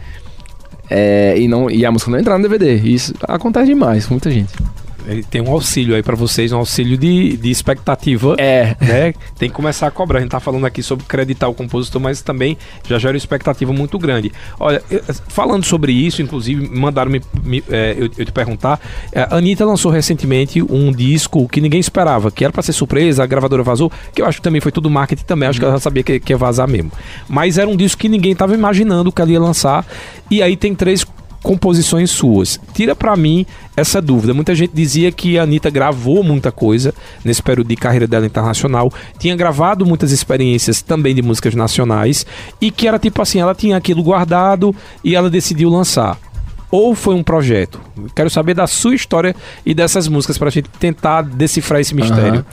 é, 0.90 1.36
e, 1.38 1.48
não, 1.48 1.70
e 1.70 1.86
a 1.86 1.92
música 1.92 2.10
não 2.10 2.20
entrar 2.20 2.38
no 2.38 2.44
DVD. 2.48 2.76
Isso 2.76 3.14
acontece 3.24 3.68
demais 3.68 4.06
com 4.06 4.16
muita 4.16 4.32
gente. 4.32 4.54
Tem 5.30 5.41
um 5.41 5.51
auxílio 5.51 5.95
aí 5.95 6.03
pra 6.03 6.16
vocês, 6.16 6.51
um 6.51 6.57
auxílio 6.57 6.97
de, 6.97 7.38
de 7.38 7.49
expectativa. 7.49 8.36
É. 8.38 8.76
né? 8.82 9.14
Tem 9.38 9.49
que 9.49 9.55
começar 9.55 9.88
a 9.88 9.91
cobrar. 9.91 10.20
A 10.20 10.22
gente 10.22 10.32
tá 10.32 10.39
falando 10.39 10.66
aqui 10.66 10.82
sobre 10.84 11.05
creditar 11.05 11.49
o 11.49 11.53
compositor, 11.53 12.01
mas 12.01 12.22
também 12.22 12.57
já 12.88 12.97
gera 12.99 13.14
uma 13.14 13.18
expectativa 13.18 13.72
muito 13.74 13.97
grande. 13.97 14.32
Olha, 14.60 14.82
falando 15.28 15.64
sobre 15.66 15.91
isso, 15.91 16.22
inclusive, 16.22 16.68
mandaram 16.70 17.12
me, 17.12 17.22
me- 17.43 17.64
é, 17.70 17.95
eu, 17.97 18.10
eu 18.18 18.26
te 18.26 18.32
perguntar. 18.32 18.80
é, 19.12 19.22
A 19.22 19.36
Anitta 19.38 19.66
lançou 19.66 19.91
recentemente 19.91 20.62
um 20.62 20.91
disco 20.91 21.47
que 21.47 21.62
ninguém 21.62 21.80
esperava, 21.80 22.30
que 22.32 22.43
era 22.43 22.51
pra 22.53 22.62
ser 22.62 22.74
surpresa, 22.74 23.24
a 23.24 23.26
gravadora 23.26 23.64
vazou, 23.64 23.91
que 24.14 24.22
eu 24.22 24.26
acho 24.26 24.38
que 24.39 24.43
também 24.43 24.62
foi 24.62 24.72
tudo 24.72 24.89
marketing 24.89 25.24
também, 25.26 25.49
acho 25.49 25.60
que 25.60 25.66
ela 25.66 25.74
já 25.76 25.80
sabia 25.80 26.03
que, 26.03 26.20
que 26.20 26.34
ia 26.34 26.38
vazar 26.38 26.68
mesmo. 26.68 26.91
Mas 27.28 27.57
era 27.57 27.70
um 27.70 27.76
disco 27.76 27.99
que 28.01 28.10
ninguém 28.10 28.36
tava 28.36 28.53
imaginando 28.53 29.12
que 29.12 29.22
ela 29.22 29.32
ia 29.32 29.39
lançar. 29.39 29.86
E 30.30 30.41
aí 30.43 30.55
tem 30.55 30.76
três 30.76 31.05
composições 31.41 32.12
suas. 32.12 32.60
Tira 32.74 32.95
pra 32.95 33.16
mim 33.16 33.45
essa 33.80 34.02
dúvida. 34.02 34.34
Muita 34.34 34.54
gente 34.54 34.72
dizia 34.74 35.12
que 35.12 35.38
a 35.38 35.44
Anitta 35.44 35.70
gravou 35.70 36.24
muita 36.24 36.52
coisa 36.52 36.94
nesse 37.24 37.42
período 37.42 37.68
de 37.68 37.76
carreira 37.76 38.08
dela 38.08 38.26
internacional, 38.26 38.92
tinha 39.18 39.36
gravado 39.36 39.86
muitas 39.86 40.12
experiências 40.12 40.82
também 40.82 41.16
de 41.16 41.22
músicas 41.22 41.56
nacionais 41.56 42.26
e 42.62 42.72
que 42.72 42.88
era 42.88 43.00
tipo 43.00 43.22
assim, 43.22 43.40
ela 43.40 43.56
tinha 43.56 43.78
aquilo 43.78 44.04
guardado 44.04 44.76
e 45.04 45.16
ela 45.16 45.30
decidiu 45.30 45.70
lançar. 45.70 46.18
Ou 46.72 46.94
foi 46.94 47.16
um 47.16 47.24
projeto? 47.24 47.80
Quero 48.16 48.30
saber 48.30 48.54
da 48.54 48.68
sua 48.68 48.94
história 48.94 49.36
e 49.66 49.74
dessas 49.74 50.08
músicas 50.08 50.38
pra 50.38 50.50
gente 50.50 50.70
tentar 50.80 51.24
decifrar 51.24 51.82
esse 51.82 51.96
mistério. 51.96 52.40
Aham. 52.40 52.46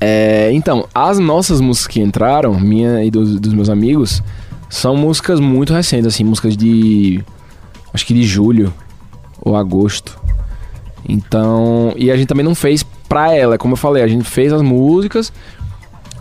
É, 0.00 0.50
então, 0.52 0.86
as 0.92 1.18
nossas 1.18 1.60
músicas 1.60 1.86
que 1.86 2.00
entraram, 2.00 2.58
minha 2.58 3.04
e 3.04 3.10
dos, 3.10 3.38
dos 3.38 3.54
meus 3.54 3.70
amigos, 3.70 4.22
são 4.68 4.96
músicas 4.96 5.38
muito 5.38 5.72
recentes, 5.72 6.06
assim, 6.06 6.24
músicas 6.24 6.56
de. 6.56 7.22
Acho 7.92 8.04
que 8.04 8.12
de 8.12 8.24
julho 8.24 8.74
ou 9.40 9.56
agosto. 9.56 10.18
Então. 11.08 11.92
E 11.96 12.10
a 12.10 12.16
gente 12.16 12.26
também 12.26 12.44
não 12.44 12.54
fez 12.54 12.82
pra 13.08 13.34
ela, 13.34 13.58
como 13.58 13.74
eu 13.74 13.76
falei, 13.76 14.02
a 14.02 14.08
gente 14.08 14.24
fez 14.24 14.52
as 14.52 14.62
músicas. 14.62 15.32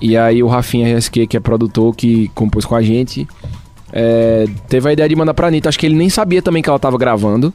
E 0.02 0.18
aí 0.18 0.44
o 0.44 0.48
Rafinha 0.48 0.98
RSQ, 0.98 1.28
que 1.28 1.38
é 1.38 1.40
produtor, 1.40 1.96
que 1.96 2.30
compôs 2.36 2.66
com 2.66 2.76
a 2.76 2.82
gente, 2.82 3.26
é, 3.92 4.46
teve 4.68 4.90
a 4.90 4.94
ideia 4.94 5.08
de 5.08 5.16
mandar 5.16 5.34
pra 5.34 5.48
Anitta. 5.48 5.70
Acho 5.70 5.80
que 5.80 5.86
ele 5.86 5.96
nem 5.96 6.10
sabia 6.10 6.42
também 6.42 6.62
que 6.62 6.70
ela 6.70 6.80
tava 6.80 6.98
gravando. 6.98 7.54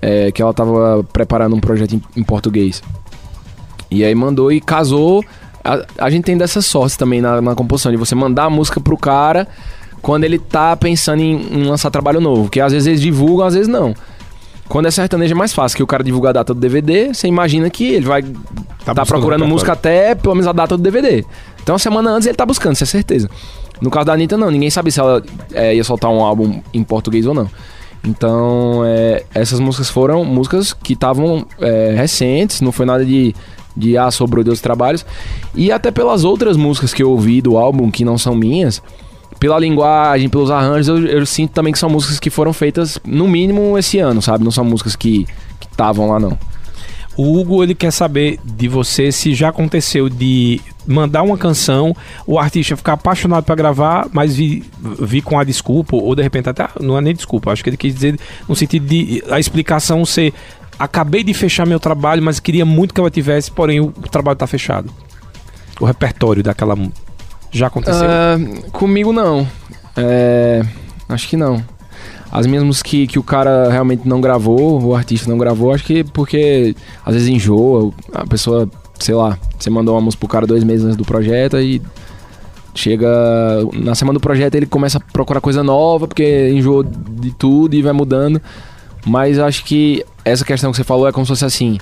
é, 0.00 0.32
que 0.32 0.42
ela 0.42 0.52
tava 0.52 1.04
preparando 1.12 1.54
um 1.54 1.60
projeto 1.60 1.94
em, 1.94 2.02
em 2.16 2.22
português. 2.22 2.82
E 3.90 4.04
aí 4.04 4.14
mandou 4.14 4.50
e 4.50 4.60
casou. 4.60 5.24
A, 5.62 5.84
a 5.98 6.10
gente 6.10 6.24
tem 6.24 6.36
dessa 6.36 6.60
sorte 6.60 6.98
também 6.98 7.20
na, 7.20 7.40
na 7.40 7.54
composição, 7.54 7.92
de 7.92 7.98
você 7.98 8.14
mandar 8.14 8.44
a 8.44 8.50
música 8.50 8.80
pro 8.80 8.96
cara 8.96 9.46
quando 10.02 10.24
ele 10.24 10.38
tá 10.38 10.76
pensando 10.76 11.20
em, 11.20 11.60
em 11.60 11.64
lançar 11.64 11.90
trabalho 11.90 12.20
novo. 12.20 12.50
Que 12.50 12.60
às 12.60 12.72
vezes 12.72 12.86
eles 12.86 13.00
divulgam, 13.00 13.46
às 13.46 13.54
vezes 13.54 13.68
não. 13.68 13.94
Quando 14.68 14.86
é 14.86 14.90
sertanejo 14.90 15.32
é 15.32 15.36
mais 15.36 15.52
fácil, 15.52 15.76
que 15.76 15.82
o 15.82 15.86
cara 15.86 16.02
divulga 16.02 16.30
a 16.30 16.32
data 16.32 16.54
do 16.54 16.60
DVD, 16.60 17.12
você 17.12 17.28
imagina 17.28 17.68
que 17.68 17.84
ele 17.84 18.06
vai 18.06 18.22
tá, 18.22 18.94
buscando 18.94 19.06
procurando 19.06 19.46
música 19.46 19.72
até 19.72 20.14
pelo 20.14 20.34
menos 20.34 20.46
a 20.46 20.52
data 20.52 20.76
do 20.76 20.82
DVD. 20.82 21.24
Então, 21.62 21.74
uma 21.74 21.78
semana 21.78 22.10
antes 22.10 22.26
ele 22.26 22.36
tá 22.36 22.46
buscando, 22.46 22.74
isso 22.74 22.84
é 22.84 22.86
certeza. 22.86 23.28
No 23.80 23.90
caso 23.90 24.06
da 24.06 24.12
Anitta, 24.12 24.36
não. 24.36 24.50
Ninguém 24.50 24.70
sabe 24.70 24.90
se 24.90 25.00
ela 25.00 25.22
é, 25.52 25.74
ia 25.74 25.84
soltar 25.84 26.10
um 26.10 26.22
álbum 26.22 26.60
em 26.72 26.82
português 26.82 27.26
ou 27.26 27.34
não. 27.34 27.48
Então, 28.04 28.82
é, 28.84 29.24
essas 29.34 29.58
músicas 29.60 29.88
foram 29.88 30.24
músicas 30.24 30.72
que 30.72 30.92
estavam 30.92 31.46
é, 31.58 31.94
recentes, 31.96 32.60
não 32.60 32.70
foi 32.70 32.84
nada 32.84 33.04
de, 33.04 33.34
de 33.74 33.96
ah, 33.96 34.10
sobrou 34.10 34.44
de 34.44 34.50
outros 34.50 34.62
trabalhos. 34.62 35.04
E 35.54 35.72
até 35.72 35.90
pelas 35.90 36.22
outras 36.22 36.56
músicas 36.56 36.92
que 36.92 37.02
eu 37.02 37.10
ouvi 37.10 37.40
do 37.40 37.56
álbum, 37.56 37.90
que 37.90 38.04
não 38.04 38.18
são 38.18 38.34
minhas, 38.34 38.82
pela 39.38 39.58
linguagem, 39.58 40.28
pelos 40.28 40.50
arranjos, 40.50 40.88
eu, 40.88 41.06
eu 41.06 41.26
sinto 41.26 41.52
também 41.52 41.72
que 41.72 41.78
são 41.78 41.90
músicas 41.90 42.18
que 42.18 42.30
foram 42.30 42.52
feitas, 42.52 42.98
no 43.04 43.28
mínimo, 43.28 43.76
esse 43.78 43.98
ano, 43.98 44.22
sabe? 44.22 44.44
Não 44.44 44.50
são 44.50 44.64
músicas 44.64 44.96
que 44.96 45.26
estavam 45.60 46.10
lá, 46.10 46.18
não. 46.18 46.38
O 47.16 47.38
Hugo 47.38 47.62
ele 47.62 47.74
quer 47.74 47.92
saber 47.92 48.40
de 48.44 48.66
você 48.66 49.12
se 49.12 49.34
já 49.34 49.50
aconteceu 49.50 50.08
de 50.08 50.60
mandar 50.84 51.22
uma 51.22 51.38
canção, 51.38 51.94
o 52.26 52.38
artista 52.38 52.76
ficar 52.76 52.94
apaixonado 52.94 53.44
pra 53.44 53.54
gravar, 53.54 54.08
mas 54.12 54.34
vir 54.34 54.64
vi 55.00 55.22
com 55.22 55.38
a 55.38 55.44
desculpa, 55.44 55.94
ou 55.94 56.14
de 56.14 56.22
repente 56.22 56.48
até 56.48 56.68
não 56.80 56.98
é 56.98 57.00
nem 57.00 57.14
desculpa, 57.14 57.52
acho 57.52 57.62
que 57.62 57.70
ele 57.70 57.76
quis 57.76 57.94
dizer 57.94 58.18
no 58.48 58.56
sentido 58.56 58.86
de 58.86 59.22
a 59.30 59.38
explicação 59.38 60.04
ser 60.04 60.34
acabei 60.78 61.22
de 61.22 61.32
fechar 61.32 61.66
meu 61.66 61.78
trabalho, 61.78 62.22
mas 62.22 62.40
queria 62.40 62.64
muito 62.64 62.92
que 62.92 63.00
ela 63.00 63.10
tivesse, 63.10 63.50
porém 63.50 63.80
o, 63.80 63.92
trabalho 64.10 64.36
tá 64.36 64.46
fechado. 64.46 64.90
O 65.80 65.84
repertório 65.84 66.42
daquela 66.42 66.76
já 67.54 67.68
aconteceu? 67.68 68.04
Ah, 68.04 68.36
comigo 68.72 69.12
não. 69.12 69.46
É, 69.96 70.64
acho 71.08 71.28
que 71.28 71.36
não. 71.36 71.62
As 72.30 72.46
músicas 72.48 72.82
que, 72.82 73.06
que 73.06 73.18
o 73.18 73.22
cara 73.22 73.70
realmente 73.70 74.08
não 74.08 74.20
gravou, 74.20 74.82
o 74.82 74.94
artista 74.94 75.30
não 75.30 75.38
gravou, 75.38 75.72
acho 75.72 75.84
que 75.84 76.02
porque 76.02 76.74
às 77.06 77.14
vezes 77.14 77.28
enjoa, 77.28 77.92
a 78.12 78.26
pessoa, 78.26 78.68
sei 78.98 79.14
lá, 79.14 79.38
você 79.56 79.70
mandou 79.70 79.94
uma 79.94 80.00
música 80.00 80.18
pro 80.18 80.28
cara 80.28 80.46
dois 80.46 80.64
meses 80.64 80.84
antes 80.84 80.96
do 80.96 81.04
projeto 81.04 81.60
e 81.60 81.80
chega 82.74 83.08
na 83.72 83.94
semana 83.94 84.18
do 84.18 84.20
projeto 84.20 84.56
ele 84.56 84.66
começa 84.66 84.98
a 84.98 85.00
procurar 85.00 85.40
coisa 85.40 85.62
nova 85.62 86.08
porque 86.08 86.50
enjoou 86.50 86.82
de 86.82 87.30
tudo 87.32 87.74
e 87.74 87.82
vai 87.82 87.92
mudando. 87.92 88.42
Mas 89.06 89.38
acho 89.38 89.64
que 89.64 90.04
essa 90.24 90.44
questão 90.44 90.72
que 90.72 90.76
você 90.76 90.82
falou 90.82 91.06
é 91.06 91.12
como 91.12 91.24
se 91.24 91.30
fosse 91.30 91.44
assim, 91.44 91.78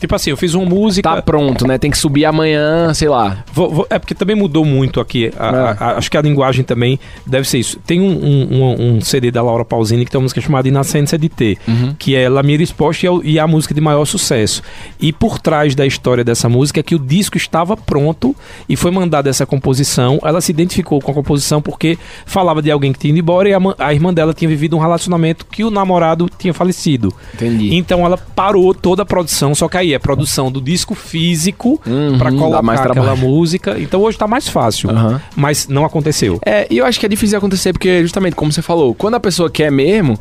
Tipo 0.00 0.14
assim, 0.14 0.30
eu 0.30 0.36
fiz 0.36 0.54
uma 0.54 0.64
música. 0.64 1.08
tá 1.16 1.22
pronto, 1.22 1.66
né? 1.66 1.76
Tem 1.78 1.90
que 1.90 1.98
subir 1.98 2.24
amanhã, 2.24 2.92
sei 2.94 3.08
lá. 3.08 3.44
Vou- 3.52 3.70
vou- 3.70 3.86
é 3.90 3.98
porque 3.98 4.14
também 4.14 4.34
mudou 4.34 4.64
muito 4.64 4.98
aqui. 5.00 5.30
a- 5.38 5.46
É. 5.46 5.50
a- 5.50 5.76
a- 5.92 5.98
acho 5.98 6.10
que 6.10 6.16
a 6.16 6.22
linguagem 6.22 6.64
também 6.64 6.98
deve 7.26 7.46
ser 7.48 7.58
isso. 7.58 7.78
Tem 7.86 8.00
um, 8.00 8.06
um- 8.10 8.96
um- 8.96 9.00
CD 9.00 9.30
da 9.30 9.42
Laura 9.42 9.64
Pausini 9.64 10.04
que 10.04 10.10
tem 10.10 10.18
uma 10.18 10.22
música 10.24 10.40
chamada 10.40 10.66
Inocência 10.68 11.16
de 11.18 11.28
T, 11.28 11.58
Uhum. 11.68 11.94
que 11.98 12.14
é 12.16 12.28
La 12.28 12.42
Mira 12.42 12.62
Exposta 12.62 13.06
e 13.06 13.08
é, 13.08 13.12
e 13.24 13.38
a 13.38 13.46
música 13.46 13.74
de 13.74 13.80
maior 13.80 14.04
sucesso. 14.04 14.62
E 15.00 15.12
por 15.12 15.38
trás 15.38 15.74
da 15.74 15.86
história 15.86 16.24
dessa 16.24 16.48
música 16.48 16.80
é 16.80 16.82
que 16.82 16.94
o 16.94 16.98
disco 16.98 17.36
estava 17.36 17.76
pronto 17.76 18.34
e 18.68 18.76
foi 18.76 18.90
mandada 18.90 19.28
essa 19.28 19.44
composição. 19.46 20.18
Ela 20.24 20.40
se 20.40 20.50
identificou 20.52 21.00
com 21.00 21.10
a 21.10 21.14
composição 21.14 21.60
porque 21.60 21.98
falava 22.26 22.62
de 22.62 22.70
alguém 22.70 22.92
que 22.92 22.98
tinha 22.98 23.10
ido 23.10 23.18
embora 23.20 23.48
e 23.48 23.52
a, 23.54 23.58
a 23.78 23.92
irmã 23.94 24.12
dela 24.14 24.32
tinha 24.34 24.48
vivido 24.48 24.76
um 24.76 24.80
relacionamento 24.80 25.46
que 25.46 25.62
o 25.64 25.70
namorado 25.70 26.28
tinha 26.38 26.54
falecido. 26.54 27.12
Entendi. 27.34 27.74
Então 27.74 28.04
ela 28.06 28.16
parou 28.16 28.72
toda 28.74 29.02
a 29.02 29.06
produção, 29.06 29.54
só 29.54 29.68
que 29.68 29.76
aí 29.76 29.89
é 29.94 29.98
produção 29.98 30.50
do 30.50 30.60
disco 30.60 30.94
físico 30.94 31.80
Uhum, 31.86 32.18
pra 32.18 32.30
dá 32.30 32.36
colocar 32.36 32.62
mais 32.62 32.80
aquela 32.80 33.16
música. 33.16 33.76
Então 33.78 34.00
hoje 34.02 34.16
tá 34.18 34.26
mais 34.26 34.48
fácil, 34.48 34.90
Aham. 34.90 35.20
mas 35.36 35.68
não 35.68 35.84
aconteceu. 35.84 36.38
É, 36.44 36.66
e 36.70 36.78
eu 36.78 36.86
acho 36.86 36.98
que 37.00 37.06
é 37.06 37.08
difícil 37.08 37.36
acontecer 37.38 37.72
porque, 37.72 38.02
justamente, 38.02 38.34
como 38.34 38.52
você 38.52 38.62
falou, 38.62 38.94
quando 38.94 39.14
a 39.14 39.20
pessoa 39.20 39.50
quer 39.50 39.70
mesmo, 39.70 40.18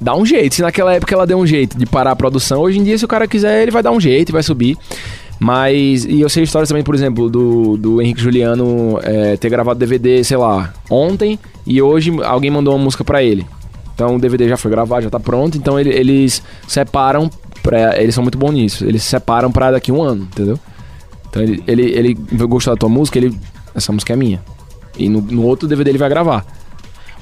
dá 0.00 0.14
um 0.16 0.24
jeito. 0.26 0.54
Se 0.56 0.62
naquela 0.62 0.94
época 0.94 1.14
ela 1.14 1.26
deu 1.26 1.38
um 1.38 1.46
jeito 1.46 1.76
de 1.78 1.86
parar 1.86 2.12
a 2.12 2.16
produção, 2.16 2.60
hoje 2.60 2.78
em 2.78 2.84
dia, 2.84 2.98
se 2.98 3.04
o 3.04 3.08
cara 3.08 3.26
quiser, 3.26 3.62
ele 3.62 3.70
vai 3.70 3.82
dar 3.82 3.90
um 3.92 4.00
jeito 4.00 4.28
e 4.30 4.32
vai 4.32 4.42
subir. 4.42 4.76
Mas, 5.38 6.04
e 6.06 6.20
eu 6.20 6.28
sei 6.30 6.44
histórias 6.44 6.68
também, 6.68 6.82
por 6.82 6.94
exemplo, 6.94 7.28
do, 7.28 7.76
do 7.76 8.00
Henrique 8.00 8.20
Juliano 8.20 8.98
é, 9.02 9.36
ter 9.36 9.50
gravado 9.50 9.78
DVD, 9.78 10.24
sei 10.24 10.36
lá, 10.38 10.72
ontem, 10.90 11.38
e 11.66 11.80
hoje 11.82 12.10
alguém 12.24 12.50
mandou 12.50 12.74
uma 12.74 12.82
música 12.82 13.04
pra 13.04 13.22
ele. 13.22 13.46
Então 13.94 14.16
o 14.16 14.18
DVD 14.18 14.48
já 14.48 14.56
foi 14.56 14.70
gravado, 14.70 15.02
já 15.04 15.10
tá 15.10 15.20
pronto, 15.20 15.56
então 15.58 15.78
ele- 15.78 15.90
eles 15.92 16.42
separam, 16.66 17.30
pra, 17.66 18.00
eles 18.00 18.14
são 18.14 18.22
muito 18.22 18.38
bons 18.38 18.52
nisso, 18.52 18.84
eles 18.84 19.02
se 19.02 19.08
separam 19.08 19.50
pra 19.50 19.72
daqui 19.72 19.90
um 19.90 20.00
ano, 20.00 20.22
entendeu? 20.22 20.58
Então 21.28 21.42
ele, 21.42 21.62
ele, 21.66 21.82
ele 21.82 22.14
gostou 22.46 22.72
da 22.72 22.78
tua 22.78 22.88
música, 22.88 23.18
ele. 23.18 23.36
Essa 23.74 23.92
música 23.92 24.12
é 24.12 24.16
minha. 24.16 24.42
E 24.96 25.08
no, 25.08 25.20
no 25.20 25.42
outro 25.42 25.68
DVD 25.68 25.90
ele 25.90 25.98
vai 25.98 26.08
gravar. 26.08 26.46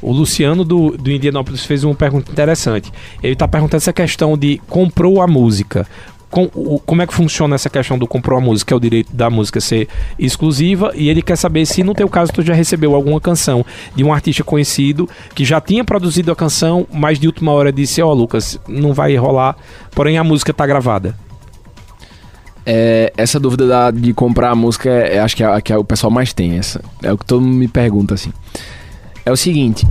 O 0.00 0.12
Luciano 0.12 0.64
do, 0.64 0.90
do 0.90 1.10
Indianópolis 1.10 1.64
fez 1.64 1.82
uma 1.82 1.94
pergunta 1.94 2.30
interessante. 2.30 2.92
Ele 3.22 3.34
tá 3.34 3.48
perguntando 3.48 3.78
essa 3.78 3.92
questão 3.92 4.36
de 4.36 4.60
comprou 4.68 5.22
a 5.22 5.26
música. 5.26 5.86
Com, 6.30 6.50
o- 6.54 6.80
como 6.84 7.00
é 7.00 7.06
que 7.06 7.14
funciona 7.14 7.54
essa 7.54 7.70
questão 7.70 7.96
do 7.96 8.06
comprou 8.08 8.36
a 8.38 8.40
música? 8.40 8.74
É 8.74 8.76
o 8.76 8.80
direito 8.80 9.14
da 9.14 9.30
música 9.30 9.60
ser 9.60 9.88
exclusiva. 10.18 10.90
E 10.96 11.08
ele 11.08 11.22
quer 11.22 11.36
saber 11.36 11.64
se, 11.64 11.82
no 11.84 11.94
teu 11.94 12.08
caso, 12.08 12.32
tu 12.32 12.42
já 12.42 12.52
recebeu 12.54 12.94
alguma 12.94 13.20
canção 13.20 13.64
de 13.94 14.02
um 14.02 14.12
artista 14.12 14.42
conhecido 14.42 15.08
que 15.34 15.44
já 15.44 15.60
tinha 15.60 15.84
produzido 15.84 16.32
a 16.32 16.36
canção, 16.36 16.86
mas 16.92 17.18
de 17.20 17.26
última 17.28 17.52
hora 17.52 17.72
disse: 17.72 18.02
Ó, 18.02 18.12
Lucas, 18.12 18.58
não 18.68 18.92
vai 18.92 19.14
rolar, 19.16 19.56
porém 19.92 20.18
a 20.18 20.24
música 20.24 20.52
tá 20.52 20.66
gravada. 20.66 21.14
É, 22.66 23.12
essa 23.16 23.38
dúvida 23.38 23.66
da- 23.68 23.90
de 23.90 24.12
comprar 24.14 24.50
a 24.50 24.54
música, 24.54 24.88
é, 24.88 25.16
é- 25.16 25.20
acho 25.20 25.36
que 25.36 25.42
é 25.42 25.46
a 25.46 25.60
que 25.60 25.72
o 25.74 25.84
pessoal 25.84 26.10
mais 26.10 26.32
tem. 26.32 26.56
Essa, 26.58 26.80
é 27.02 27.12
o 27.12 27.18
que 27.18 27.24
todo 27.26 27.42
mundo 27.42 27.56
me 27.56 27.68
pergunta, 27.68 28.14
assim. 28.14 28.32
É 29.24 29.30
o 29.30 29.36
seguinte: 29.36 29.86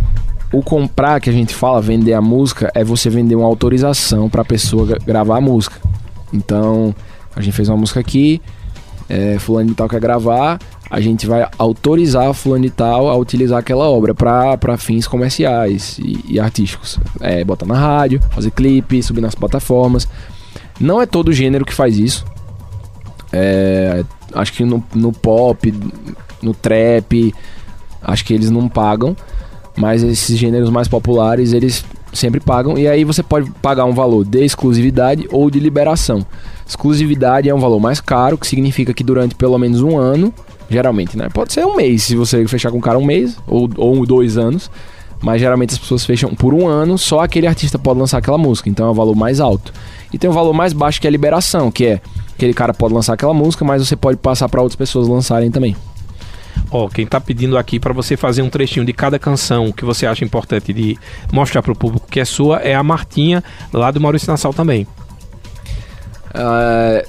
o 0.51 0.61
comprar 0.63 1.21
que 1.21 1.29
a 1.29 1.33
gente 1.33 1.53
fala, 1.53 1.79
vender 1.81 2.13
a 2.13 2.21
música, 2.21 2.71
é 2.73 2.83
você 2.83 3.09
vender 3.09 3.35
uma 3.35 3.45
autorização 3.45 4.27
pra 4.29 4.43
pessoa 4.43 4.85
gra- 4.87 4.99
gravar 5.05 5.37
a 5.37 5.41
música. 5.41 5.79
Então, 6.33 6.93
a 7.35 7.41
gente 7.41 7.53
fez 7.53 7.69
uma 7.69 7.77
música 7.77 7.99
aqui, 7.99 8.41
é, 9.07 9.37
fulano 9.37 9.69
de 9.69 9.75
tal 9.75 9.87
quer 9.87 9.99
gravar, 9.99 10.59
a 10.89 10.99
gente 10.99 11.25
vai 11.25 11.47
autorizar 11.57 12.33
fulano 12.33 12.63
de 12.63 12.69
tal 12.69 13.09
a 13.09 13.15
utilizar 13.15 13.59
aquela 13.59 13.89
obra 13.89 14.13
pra 14.13 14.77
fins 14.77 15.07
comerciais 15.07 15.97
e, 15.99 16.33
e 16.33 16.39
artísticos. 16.39 16.99
É, 17.19 17.43
botar 17.43 17.65
na 17.65 17.75
rádio, 17.75 18.21
fazer 18.31 18.51
clipe, 18.51 19.01
subir 19.01 19.21
nas 19.21 19.35
plataformas. 19.35 20.07
Não 20.79 21.01
é 21.01 21.05
todo 21.05 21.33
gênero 21.33 21.65
que 21.65 21.73
faz 21.73 21.97
isso. 21.97 22.25
É, 23.31 24.03
acho 24.33 24.53
que 24.53 24.63
no, 24.63 24.83
no 24.93 25.11
pop, 25.11 25.73
no 26.41 26.53
trap, 26.53 27.33
acho 28.01 28.25
que 28.25 28.33
eles 28.33 28.51
não 28.51 28.69
pagam. 28.69 29.15
Mas 29.75 30.03
esses 30.03 30.37
gêneros 30.37 30.69
mais 30.69 30.87
populares, 30.87 31.53
eles 31.53 31.83
sempre 32.13 32.39
pagam. 32.39 32.77
E 32.77 32.87
aí 32.87 33.03
você 33.03 33.21
pode 33.21 33.49
pagar 33.61 33.85
um 33.85 33.93
valor 33.93 34.23
de 34.23 34.43
exclusividade 34.43 35.27
ou 35.31 35.49
de 35.49 35.59
liberação. 35.59 36.25
Exclusividade 36.65 37.49
é 37.49 37.53
um 37.53 37.59
valor 37.59 37.79
mais 37.79 37.99
caro, 37.99 38.37
que 38.37 38.47
significa 38.47 38.93
que 38.93 39.03
durante 39.03 39.35
pelo 39.35 39.57
menos 39.57 39.81
um 39.81 39.97
ano, 39.97 40.33
geralmente, 40.69 41.17
né? 41.17 41.27
Pode 41.33 41.53
ser 41.53 41.65
um 41.65 41.75
mês, 41.75 42.03
se 42.03 42.15
você 42.15 42.47
fechar 42.47 42.71
com 42.71 42.77
o 42.77 42.81
cara 42.81 42.97
um 42.97 43.05
mês, 43.05 43.37
ou, 43.47 43.69
ou 43.77 44.05
dois 44.05 44.37
anos. 44.37 44.69
Mas 45.21 45.39
geralmente 45.39 45.71
as 45.71 45.79
pessoas 45.79 46.05
fecham 46.05 46.35
por 46.35 46.53
um 46.53 46.67
ano, 46.67 46.97
só 46.97 47.21
aquele 47.21 47.47
artista 47.47 47.79
pode 47.79 47.97
lançar 47.97 48.17
aquela 48.17 48.37
música. 48.37 48.69
Então 48.69 48.87
é 48.87 48.91
o 48.91 48.93
valor 48.93 49.15
mais 49.15 49.39
alto. 49.39 49.73
E 50.11 50.17
tem 50.17 50.29
o 50.29 50.33
valor 50.33 50.53
mais 50.53 50.73
baixo 50.73 50.99
que 50.99 51.07
é 51.07 51.09
a 51.09 51.11
liberação, 51.11 51.71
que 51.71 51.85
é 51.85 52.01
aquele 52.35 52.53
cara 52.53 52.73
pode 52.73 52.93
lançar 52.93 53.13
aquela 53.13 53.33
música, 53.33 53.63
mas 53.63 53.85
você 53.85 53.95
pode 53.95 54.17
passar 54.17 54.49
para 54.49 54.61
outras 54.61 54.75
pessoas 54.75 55.07
lançarem 55.07 55.49
também. 55.49 55.75
Ó, 56.71 56.87
quem 56.87 57.05
tá 57.05 57.19
pedindo 57.21 57.57
aqui 57.57 57.79
pra 57.79 57.93
você 57.93 58.17
fazer 58.17 58.41
um 58.41 58.49
trechinho 58.49 58.85
de 58.85 58.93
cada 58.93 59.19
canção 59.19 59.71
que 59.71 59.85
você 59.85 60.05
acha 60.07 60.25
importante 60.25 60.73
de 60.73 60.97
mostrar 61.31 61.61
pro 61.61 61.75
público 61.75 62.07
que 62.09 62.19
é 62.19 62.25
sua 62.25 62.57
é 62.57 62.73
a 62.73 62.81
Martinha, 62.81 63.43
lá 63.71 63.91
do 63.91 64.01
Maurício 64.01 64.29
Nassau 64.31 64.53
também. 64.53 64.87
Ah, 66.33 67.03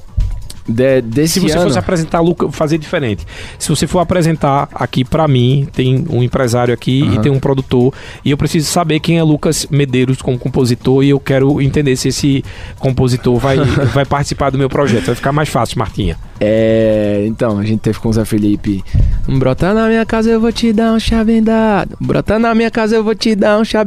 de- 0.67 1.03
desse 1.03 1.35
Se 1.35 1.41
você 1.41 1.55
ano, 1.57 1.65
fosse 1.65 1.79
apresentar, 1.79 2.21
Luca, 2.21 2.51
fazer 2.51 2.79
diferente. 2.79 3.27
Se 3.59 3.69
você 3.69 3.87
for 3.87 3.99
apresentar 4.01 4.69
aqui 4.75 5.05
pra 5.05 5.29
mim, 5.29 5.69
tem 5.73 6.07
um 6.09 6.23
empresário 6.23 6.73
aqui 6.73 7.01
e 7.01 7.09
Aham. 7.09 7.21
tem 7.23 7.33
um 7.33 7.39
produtor, 7.41 7.93
e 8.25 8.31
eu 8.31 8.37
preciso 8.37 8.67
saber 8.71 9.01
quem 9.01 9.19
é 9.19 9.23
Lucas 9.23 9.67
Medeiros 9.71 10.23
como 10.23 10.39
compositor 10.39 11.03
e 11.05 11.11
eu 11.11 11.21
quero 11.21 11.61
entender 11.61 11.97
se 11.97 12.09
esse 12.09 12.45
compositor 12.79 13.39
vai, 13.39 13.57
vai 13.93 14.05
participar 14.07 14.51
do 14.51 14.59
meu 14.59 14.69
projeto. 14.71 15.07
Vai 15.07 15.15
ficar 15.15 15.33
mais 15.33 15.49
fácil, 15.51 15.79
Martinha. 15.79 16.17
É, 16.47 17.25
então, 17.27 17.59
a 17.59 17.65
gente 17.65 17.81
teve 17.81 17.99
com 17.99 18.11
o 18.11 18.13
Zé 18.13 18.23
Felipe. 18.27 18.85
Brota 19.27 19.73
na 19.73 19.89
minha 19.89 20.05
casa, 20.05 20.31
eu 20.31 20.39
vou 20.39 20.53
te 20.53 20.75
dar 20.75 20.93
um 20.93 21.01
chá. 21.01 21.25
Brota 21.99 22.39
na 22.39 22.55
minha 22.55 22.71
casa, 22.71 22.97
eu 22.97 23.03
vou 23.03 23.15
te 23.15 23.35
dar 23.35 23.59
um 23.59 23.65
chá. 23.65 23.83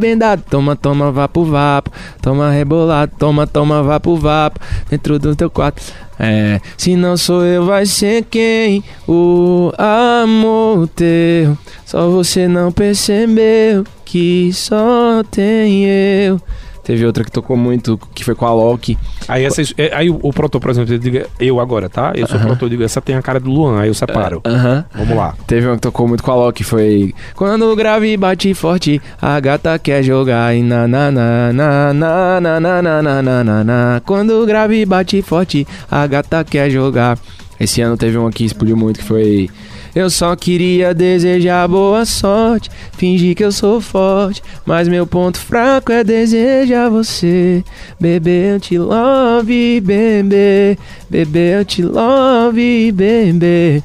Toma, 0.49 0.75
toma, 0.75 1.11
vapo, 1.11 1.45
vapo. 1.45 1.91
Toma 2.19 2.49
rebolado, 2.49 3.11
toma, 3.19 3.45
toma, 3.45 3.83
vapo, 3.83 4.15
vapo. 4.15 4.59
Dentro 4.89 5.19
do 5.19 5.35
teu 5.35 5.51
quarto. 5.51 5.83
É, 6.19 6.59
se 6.75 6.95
não 6.95 7.15
sou 7.15 7.45
eu, 7.45 7.63
vai 7.63 7.85
ser 7.85 8.23
quem? 8.23 8.83
O 9.07 9.71
amor 9.77 10.87
teu. 10.87 11.55
Só 11.85 12.09
você 12.09 12.47
não 12.47 12.71
percebeu 12.71 13.83
que 14.03 14.51
só 14.51 15.23
tem 15.29 15.85
eu. 15.85 16.41
Teve 16.87 17.05
outra 17.05 17.21
que 17.25 17.29
tocou 17.29 17.57
muito, 17.57 17.99
que 18.15 18.23
foi 18.23 18.33
com 18.33 18.45
a 18.45 18.53
Loki. 18.53 18.97
Aí, 19.27 19.43
essa, 19.43 19.61
é, 19.77 19.93
aí 19.93 20.09
o, 20.09 20.17
o 20.23 20.31
produtor, 20.31 20.61
por 20.61 20.69
exemplo, 20.71 20.93
ele 20.93 20.99
diga 20.99 21.27
eu 21.37 21.59
agora, 21.59 21.89
tá? 21.89 22.13
Eu 22.15 22.25
sou 22.25 22.37
o 22.37 22.39
Aham. 22.39 22.45
produtor, 22.45 22.67
eu 22.67 22.69
digo, 22.69 22.83
essa 22.83 23.01
tem 23.01 23.13
a 23.17 23.21
cara 23.21 23.41
do 23.41 23.51
Luan, 23.51 23.81
aí 23.81 23.89
eu 23.89 23.93
separo. 23.93 24.41
Aham. 24.45 24.85
Vamos 24.95 25.17
lá. 25.17 25.33
Teve 25.45 25.67
uma 25.67 25.75
que 25.75 25.81
tocou 25.81 26.07
muito 26.07 26.23
com 26.23 26.31
a 26.31 26.35
Loki, 26.35 26.63
foi 26.63 27.13
Quando 27.35 27.69
o 27.69 27.75
grave 27.75 28.15
bate 28.15 28.53
forte, 28.53 29.01
a 29.21 29.37
gata 29.41 29.77
quer 29.77 30.01
jogar 30.01 30.55
e 30.55 30.63
na 30.63 30.87
na 30.87 31.11
na 31.11 31.51
na 31.51 31.93
na 31.93 32.39
na 32.39 32.59
na 32.61 32.81
na 32.81 33.01
na 33.01 33.21
na 33.21 33.43
na 33.43 33.63
na 33.65 34.01
Quando 34.05 34.41
o 34.41 34.45
grave 34.45 34.85
bate 34.85 35.21
forte, 35.21 35.67
a 35.91 36.07
gata 36.07 36.41
quer 36.45 36.69
jogar 36.69 37.19
Esse 37.59 37.81
ano 37.81 37.97
teve 37.97 38.17
uma 38.17 38.31
que 38.31 38.45
explodiu 38.45 38.77
muito 38.77 38.99
que 38.99 39.05
foi 39.05 39.49
Eu 39.95 40.09
só 40.09 40.35
queria 40.35 40.93
desejar 40.93 41.67
boa 41.67 42.05
sorte, 42.05 42.69
fingir 42.97 43.35
que 43.35 43.43
eu 43.43 43.51
sou 43.51 43.81
forte 43.81 44.41
Mas 44.65 44.87
meu 44.87 45.07
ponto 45.07 45.39
fraco 45.39 45.91
é 45.91 46.03
desejar 46.03 46.89
você 46.89 47.63
Bebê, 47.99 48.55
eu 48.55 48.59
te 48.59 48.77
love, 48.77 49.81
bebê 49.81 50.77
Bebê, 51.09 51.59
eu 51.59 51.65
te 51.65 51.81
love, 51.81 52.91
bebê 52.91 53.83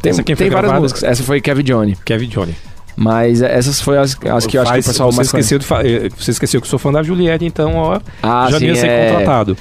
tem, 0.00 0.10
Essa 0.10 0.22
quem 0.22 0.36
foi 0.36 0.46
tem 0.46 0.50
várias 0.50 0.70
gravada? 0.70 0.80
músicas. 0.80 1.02
Essa 1.02 1.22
foi 1.22 1.40
Kevin 1.40 1.64
Johnny. 1.64 1.96
Kevin 2.04 2.28
Johnny. 2.28 2.54
Mas 2.96 3.42
essas 3.42 3.80
foram 3.80 4.00
as, 4.00 4.10
as 4.10 4.46
que 4.46 4.58
eu 4.58 4.62
acho 4.62 4.72
que 4.72 4.80
o 4.80 4.84
pessoal 4.84 5.12
você 5.12 5.16
mais 5.16 5.28
esqueceu 5.28 5.58
de 5.58 5.66
eh, 5.66 6.08
Você 6.18 6.32
esqueceu 6.32 6.60
que 6.60 6.66
eu 6.66 6.70
sou 6.70 6.78
fã 6.78 6.92
da 6.92 7.02
Juliette, 7.02 7.44
então, 7.44 7.74
ó. 7.76 8.00
Ah, 8.22 8.48
já 8.50 8.58
sim, 8.58 8.66
devia 8.66 8.80
ser 8.80 8.88
é... 8.88 9.10
contratado. 9.10 9.56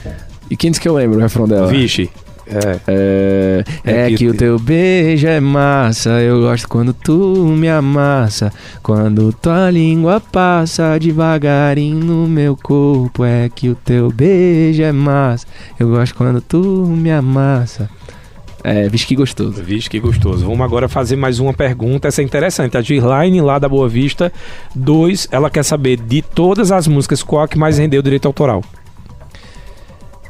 E 0.49 0.55
quem 0.55 0.72
disse 0.72 0.82
que 0.82 0.88
eu 0.88 0.93
lembro 0.93 1.20
o 1.20 1.22
refrão 1.22 1.47
dela? 1.47 1.68
Vixe. 1.68 2.09
É. 2.49 3.63
É, 3.85 4.05
É 4.05 4.09
que 4.09 4.15
que, 4.17 4.27
o 4.27 4.31
te- 4.31 4.37
teu 4.37 4.57
beijo 4.59 5.27
é 5.27 5.39
massa, 5.39 6.21
eu 6.21 6.41
gosto 6.41 6.67
quando 6.67 6.93
tu 6.93 7.45
me 7.57 7.67
amassa, 7.69 8.51
quando 8.81 9.33
tua 9.33 9.69
língua 9.69 10.21
passa 10.21 10.97
devagarinho 10.99 11.99
no 12.03 12.27
meu 12.27 12.55
corpo. 12.55 13.23
É 13.25 13.49
que 13.53 13.69
o 13.69 13.75
teu 13.75 14.09
beijo 14.11 14.81
é 14.81 14.91
massa, 14.91 15.45
eu 15.79 15.89
gosto 15.89 16.15
quando 16.15 16.39
tu 16.41 16.59
me 16.87 17.11
amassa. 17.11 17.89
É, 18.63 18.89
vixe 18.89 19.05
que 19.05 19.15
gostoso. 19.15 19.63
Vixe, 19.63 19.89
que 19.89 19.99
gostoso. 19.99 20.43
Vamos 20.45 20.61
agora 20.61 20.89
fazer 20.89 21.15
mais 21.15 21.39
uma 21.39 21.53
pergunta. 21.53 22.07
Essa 22.09 22.21
é 22.21 22.25
interessante. 22.25 22.75
A 22.77 22.81
Girline, 22.81 23.39
lá 23.39 23.59
da 23.59 23.69
Boa 23.69 23.87
Vista. 23.87 24.31
Dois, 24.75 25.25
ela 25.31 25.49
quer 25.49 25.63
saber 25.63 25.95
de 25.97 26.21
todas 26.21 26.69
as 26.71 26.85
músicas, 26.85 27.23
qual 27.23 27.43
a 27.43 27.47
que 27.47 27.57
mais 27.57 27.77
rendeu 27.77 28.01
direito 28.01 28.25
autoral? 28.27 28.61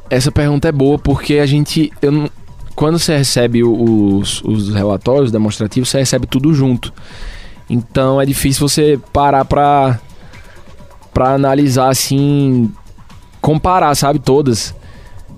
Essa 0.09 0.31
pergunta 0.31 0.67
é 0.67 0.71
boa 0.71 0.97
porque 0.97 1.35
a 1.35 1.45
gente. 1.45 1.91
não- 2.01 2.29
quando 2.75 2.99
você 2.99 3.17
recebe 3.17 3.63
os, 3.63 4.41
os 4.43 4.69
relatórios 4.73 5.31
demonstrativos, 5.31 5.89
você 5.89 5.97
recebe 5.99 6.27
tudo 6.27 6.53
junto. 6.53 6.93
Então 7.69 8.21
é 8.21 8.25
difícil 8.25 8.67
você 8.67 8.99
parar 9.11 9.43
pra, 9.45 9.99
pra 11.13 11.33
analisar 11.33 11.89
assim. 11.89 12.71
Comparar, 13.41 13.95
sabe? 13.95 14.19
Todas. 14.19 14.75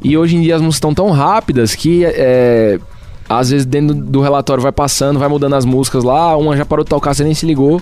E 0.03 0.17
hoje 0.17 0.35
em 0.35 0.41
dia 0.41 0.55
as 0.55 0.61
músicas 0.61 0.75
estão 0.77 0.93
tão 0.93 1.11
rápidas 1.11 1.75
que 1.75 2.03
é, 2.05 2.79
às 3.27 3.49
vezes 3.49 3.65
dentro 3.65 3.93
do 3.95 4.21
relatório 4.21 4.61
vai 4.63 4.71
passando, 4.71 5.19
vai 5.19 5.27
mudando 5.27 5.55
as 5.55 5.65
músicas 5.65 6.03
lá, 6.03 6.35
uma 6.37 6.55
já 6.55 6.65
parou 6.65 6.83
de 6.85 6.89
tocar, 6.89 7.13
você 7.13 7.23
nem 7.23 7.33
se 7.33 7.45
ligou. 7.45 7.81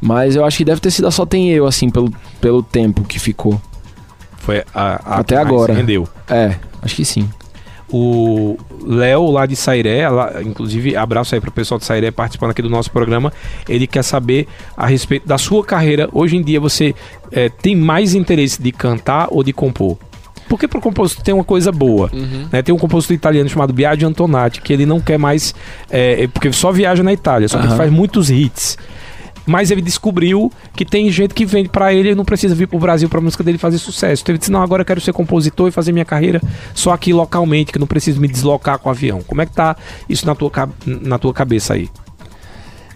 Mas 0.00 0.34
eu 0.36 0.44
acho 0.44 0.56
que 0.58 0.64
deve 0.64 0.80
ter 0.80 0.90
sido 0.90 1.06
a 1.08 1.10
Só 1.10 1.26
Tem 1.26 1.50
Eu, 1.50 1.66
assim, 1.66 1.90
pelo, 1.90 2.10
pelo 2.40 2.62
tempo 2.62 3.02
que 3.04 3.18
ficou. 3.18 3.60
Foi 4.40 4.64
a, 4.74 5.14
a 5.14 5.20
Até 5.20 5.36
que 5.36 5.42
mais 5.42 5.46
agora. 5.46 5.74
rendeu. 5.74 6.08
É, 6.28 6.56
acho 6.82 6.96
que 6.96 7.04
sim. 7.04 7.28
O 7.92 8.56
Léo, 8.86 9.30
lá 9.32 9.46
de 9.46 9.56
Sairé, 9.56 10.08
lá, 10.08 10.40
inclusive, 10.42 10.94
abraço 10.96 11.34
aí 11.34 11.40
pro 11.40 11.50
pessoal 11.50 11.78
de 11.78 11.84
Sairé 11.84 12.10
participando 12.12 12.50
aqui 12.52 12.62
do 12.62 12.70
nosso 12.70 12.90
programa. 12.90 13.32
Ele 13.68 13.86
quer 13.86 14.02
saber 14.04 14.46
a 14.76 14.86
respeito 14.86 15.26
da 15.26 15.36
sua 15.36 15.64
carreira. 15.64 16.08
Hoje 16.12 16.36
em 16.36 16.42
dia, 16.42 16.60
você 16.60 16.94
eh, 17.32 17.48
tem 17.48 17.74
mais 17.74 18.14
interesse 18.14 18.62
de 18.62 18.70
cantar 18.70 19.26
ou 19.30 19.42
de 19.42 19.52
compor? 19.52 19.98
Porque 20.48 20.66
pro 20.68 20.80
compositor 20.80 21.24
tem 21.24 21.34
uma 21.34 21.44
coisa 21.44 21.70
boa. 21.72 22.10
né? 22.52 22.62
Tem 22.62 22.72
um 22.74 22.78
compositor 22.78 23.14
italiano 23.14 23.48
chamado 23.48 23.72
Biagio 23.72 24.06
Antonati, 24.08 24.60
que 24.60 24.72
ele 24.72 24.86
não 24.86 25.00
quer 25.00 25.18
mais. 25.18 25.52
eh, 25.90 26.28
porque 26.32 26.52
só 26.52 26.70
viaja 26.70 27.02
na 27.02 27.12
Itália, 27.12 27.48
só 27.48 27.56
que 27.58 27.64
ele 27.64 27.70
Aham. 27.70 27.76
faz 27.76 27.90
muitos 27.92 28.30
hits. 28.30 28.78
Mas 29.50 29.72
ele 29.72 29.82
descobriu 29.82 30.48
que 30.76 30.84
tem 30.84 31.10
gente 31.10 31.34
que 31.34 31.44
vem 31.44 31.66
pra 31.66 31.92
ele 31.92 32.10
e 32.10 32.14
não 32.14 32.24
precisa 32.24 32.54
vir 32.54 32.68
pro 32.68 32.78
Brasil 32.78 33.08
pra 33.08 33.20
música 33.20 33.42
dele 33.42 33.58
fazer 33.58 33.78
sucesso. 33.78 34.22
Então 34.22 34.32
ele 34.32 34.38
disse: 34.38 34.52
Não, 34.52 34.62
agora 34.62 34.82
eu 34.82 34.86
quero 34.86 35.00
ser 35.00 35.12
compositor 35.12 35.66
e 35.66 35.72
fazer 35.72 35.90
minha 35.90 36.04
carreira 36.04 36.40
só 36.72 36.92
aqui 36.92 37.12
localmente, 37.12 37.72
que 37.72 37.78
não 37.78 37.86
preciso 37.86 38.20
me 38.20 38.28
deslocar 38.28 38.78
com 38.78 38.88
o 38.88 38.92
avião. 38.92 39.22
Como 39.26 39.42
é 39.42 39.46
que 39.46 39.52
tá 39.52 39.74
isso 40.08 40.24
na 40.24 40.36
tua, 40.36 40.52
na 40.86 41.18
tua 41.18 41.34
cabeça 41.34 41.74
aí? 41.74 41.90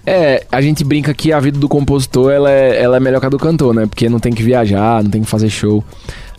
É, 0.07 0.46
a 0.52 0.61
gente 0.61 0.84
brinca 0.84 1.12
que 1.12 1.32
a 1.32 1.40
vida 1.40 1.59
do 1.59 1.68
compositor 1.68 2.30
ela 2.30 2.48
é, 2.48 2.80
ela 2.80 2.98
é 2.98 3.00
melhor 3.00 3.18
que 3.18 3.26
a 3.26 3.28
do 3.28 3.38
cantor, 3.38 3.74
né? 3.74 3.86
Porque 3.86 4.09
não 4.09 4.20
tem 4.20 4.32
que 4.32 4.42
viajar, 4.44 5.02
não 5.02 5.11
tem 5.11 5.22
que 5.22 5.28
fazer 5.28 5.48
show. 5.48 5.82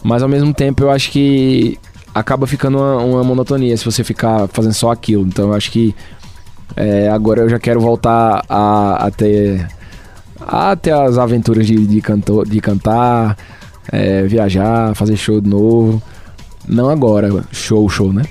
Mas 0.02 0.24
ao 0.24 0.30
mesmo 0.30 0.54
tempo 0.54 0.82
eu 0.82 0.92
acho 0.92 1.12
que 1.12 1.78
acaba 2.14 2.48
ficando 2.48 2.78
uma, 2.78 2.96
uma 3.04 3.24
monotonia 3.26 3.76
se 3.76 3.84
você 3.84 4.02
ficar 4.02 4.48
fazendo 4.48 4.74
só 4.74 4.92
aquilo. 4.92 5.24
Então 5.28 5.50
eu 5.50 5.54
acho 5.54 5.70
que 5.72 5.94
é, 6.78 7.10
agora 7.10 7.42
eu 7.42 7.50
já 7.50 7.60
quero 7.60 7.82
voltar 7.82 8.46
a, 8.48 9.08
a 9.08 9.12
ter 9.12 9.68
a 10.40 10.76
ter 10.76 10.92
as 10.92 11.18
aventuras 11.18 11.66
de, 11.66 11.76
de, 11.86 12.02
cantor, 12.02 12.48
de 12.48 12.60
cantar, 12.60 13.38
é, 13.92 14.24
viajar, 14.24 14.96
fazer 14.96 15.16
show 15.16 15.40
de 15.40 15.50
novo. 15.50 16.02
Não 16.68 16.90
agora, 16.90 17.44
show, 17.52 17.88
show, 17.90 18.12
né? 18.12 18.24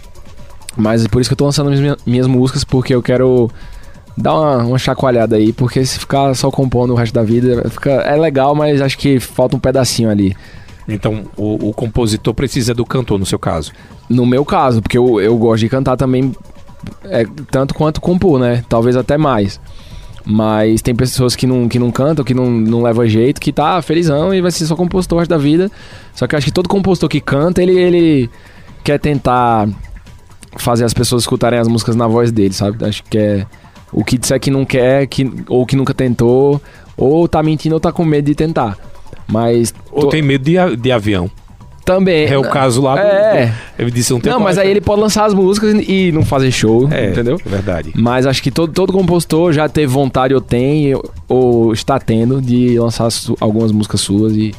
Mas 0.77 1.05
é 1.05 1.09
por 1.09 1.21
isso 1.21 1.31
que 1.31 1.35
eu 1.35 1.39
tô 1.39 1.45
lançando 1.45 1.71
as 1.71 1.81
minhas, 1.81 1.97
minhas 2.05 2.27
músicas, 2.27 2.65
porque 2.65 2.95
eu 2.95 3.03
quero 3.03 3.51
dar 4.17 4.35
uma, 4.35 4.57
uma 4.65 4.79
chacoalhada 4.79 5.37
aí, 5.37 5.53
porque 5.53 5.85
se 5.85 5.99
ficar 5.99 6.35
só 6.35 6.51
compondo 6.51 6.93
o 6.93 6.97
resto 6.97 7.15
da 7.15 7.23
vida, 7.23 7.69
fica, 7.71 7.91
é 7.91 8.17
legal, 8.17 8.55
mas 8.55 8.81
acho 8.81 8.99
que 8.99 9.21
falta 9.21 9.57
um 9.57 9.61
pedacinho 9.61 10.11
ali. 10.11 10.37
Então, 10.89 11.25
o, 11.37 11.71
o 11.71 11.73
compositor 11.73 12.35
precisa 12.35 12.75
do 12.75 12.85
cantor, 12.85 13.19
no 13.19 13.27
seu 13.27 13.39
caso. 13.39 13.73
No 14.09 14.27
meu 14.27 14.45
caso, 14.45 14.83
porque 14.83 14.99
eu, 14.99 15.21
eu 15.21 15.37
gosto 15.37 15.61
de 15.61 15.69
cantar 15.69 15.97
também, 15.97 16.35
é, 17.05 17.25
tanto 17.51 17.75
quanto 17.75 18.01
compor, 18.01 18.39
né? 18.39 18.63
Talvez 18.69 18.97
até 18.97 19.17
mais. 19.17 19.61
Mas 20.27 20.81
tem 20.81 20.95
pessoas 20.95 21.37
que 21.37 21.47
não, 21.47 21.69
que 21.69 21.79
não 21.79 21.91
cantam, 21.91 22.25
que 22.25 22.33
não, 22.33 22.51
não 22.51 22.83
leva 22.83 23.07
jeito, 23.07 23.41
que 23.41 23.53
tá 23.53 23.83
felizão 23.83 24.33
e 24.33 24.41
vai 24.41 24.51
ser 24.51 24.65
só 24.65 24.75
compositor 24.75 25.27
da 25.27 25.37
vida. 25.37 25.71
Só 26.15 26.27
que 26.27 26.35
eu 26.35 26.39
acho 26.39 26.47
que 26.47 26.53
todo 26.53 26.69
compositor 26.69 27.09
que 27.11 27.21
canta, 27.21 27.63
ele, 27.63 27.79
ele 27.79 28.31
quer 28.83 28.99
tentar 28.99 29.69
fazer 30.57 30.85
as 30.85 30.95
pessoas 30.95 31.23
escutarem 31.23 31.59
as 31.59 31.69
músicas 31.69 31.95
na 31.95 32.07
voz 32.07 32.33
dele, 32.33 32.55
sabe? 32.55 32.83
Acho 32.85 33.03
que 33.05 33.19
é 33.19 33.47
o 33.93 34.03
que 34.03 34.17
disser 34.17 34.41
que 34.41 34.51
não 34.51 34.65
quer, 34.65 35.07
que, 35.07 35.31
ou 35.49 35.67
que 35.67 35.77
nunca 35.77 35.93
tentou, 35.93 36.61
ou 36.97 37.29
tá 37.29 37.43
mentindo 37.43 37.75
ou 37.75 37.81
tá 37.81 37.93
com 37.93 38.05
medo 38.05 38.27
de 38.27 38.35
tentar. 38.35 38.79
Mas. 39.27 39.75
Ou 39.91 40.09
tem 40.09 40.23
medo 40.23 40.45
de, 40.45 40.77
de 40.77 40.91
avião. 40.91 41.31
Também. 41.85 42.27
É 42.27 42.39
o 42.39 42.43
caso 42.43 42.83
lá 42.83 42.95
do. 42.95 43.01
É. 43.01 43.53
Ele 43.79 43.91
disse 43.91 44.13
um 44.15 44.19
tempo 44.21 44.35
Não, 44.35 44.43
mas 44.43 44.59
aí 44.59 44.71
ele 44.71 44.81
pode 44.81 45.01
lançar 45.01 45.25
as 45.27 45.35
músicas 45.35 45.75
e 45.87 46.11
não 46.13 46.25
fazer 46.25 46.51
show, 46.51 46.89
É, 46.91 47.11
entendeu? 47.11 47.39
verdade. 47.45 47.93
Mas 47.95 48.27
acho 48.27 48.43
que 48.43 48.51
todo, 48.51 48.73
todo 48.73 48.93
compositor 48.93 49.53
já 49.53 49.69
teve 49.69 49.87
vontade 49.87 50.35
ou 50.35 50.41
tem, 50.41 50.95
ou 51.29 51.73
está 51.73 51.99
tendo, 51.99 52.41
de 52.41 52.79
lançar 52.79 53.09
algumas 53.41 53.71
músicas 53.73 54.01
suas 54.01 54.33
e 54.35 54.55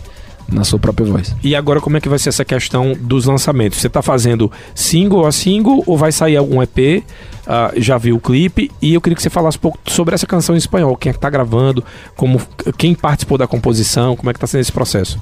na 0.48 0.64
sua 0.64 0.78
própria 0.78 1.08
voz. 1.08 1.36
E 1.44 1.56
agora 1.56 1.82
como 1.82 1.98
é 1.98 2.00
que 2.02 2.08
vai 2.08 2.20
ser 2.20 2.30
essa 2.30 2.46
questão 2.46 2.94
dos 3.00 3.26
lançamentos? 3.26 3.80
Você 3.80 3.90
tá 3.90 4.02
fazendo 4.04 4.52
single 4.76 5.26
a 5.26 5.32
single 5.32 5.82
ou 5.88 5.98
vai 5.98 6.12
sair 6.12 6.38
algum 6.38 6.62
EP? 6.62 7.04
Ah, 7.48 7.72
já 7.78 7.98
viu 7.98 8.16
o 8.16 8.20
clipe 8.20 8.70
e 8.82 8.94
eu 8.94 9.02
queria 9.02 9.16
que 9.16 9.22
você 9.24 9.30
falasse 9.30 9.58
um 9.58 9.62
pouco 9.62 9.80
sobre 9.88 10.14
essa 10.14 10.28
canção 10.28 10.54
em 10.54 10.58
espanhol. 10.60 10.96
Quem 10.96 11.10
é 11.10 11.14
que 11.14 11.20
tá 11.20 11.30
gravando? 11.32 11.84
Como, 12.16 12.40
quem 12.78 12.94
participou 12.94 13.38
da 13.40 13.48
composição? 13.48 14.16
Como 14.16 14.30
é 14.30 14.34
que 14.34 14.40
tá 14.40 14.46
sendo 14.46 14.62
esse 14.62 14.72
processo? 14.72 15.20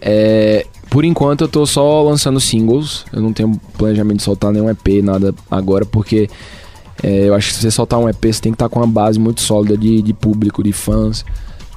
É, 0.00 0.66
por 0.92 1.06
enquanto 1.06 1.40
eu 1.40 1.48
tô 1.48 1.64
só 1.64 2.02
lançando 2.02 2.38
singles, 2.38 3.06
eu 3.14 3.22
não 3.22 3.32
tenho 3.32 3.58
planejamento 3.78 4.18
de 4.18 4.24
soltar 4.24 4.52
nenhum 4.52 4.68
EP, 4.68 5.02
nada 5.02 5.34
agora, 5.50 5.86
porque 5.86 6.28
é, 7.02 7.30
eu 7.30 7.34
acho 7.34 7.48
que 7.48 7.54
se 7.54 7.62
você 7.62 7.70
soltar 7.70 7.98
um 7.98 8.06
EP, 8.10 8.22
você 8.22 8.42
tem 8.42 8.52
que 8.52 8.56
estar 8.56 8.68
com 8.68 8.78
uma 8.78 8.86
base 8.86 9.18
muito 9.18 9.40
sólida 9.40 9.74
de, 9.74 10.02
de 10.02 10.12
público, 10.12 10.62
de 10.62 10.70
fãs. 10.70 11.24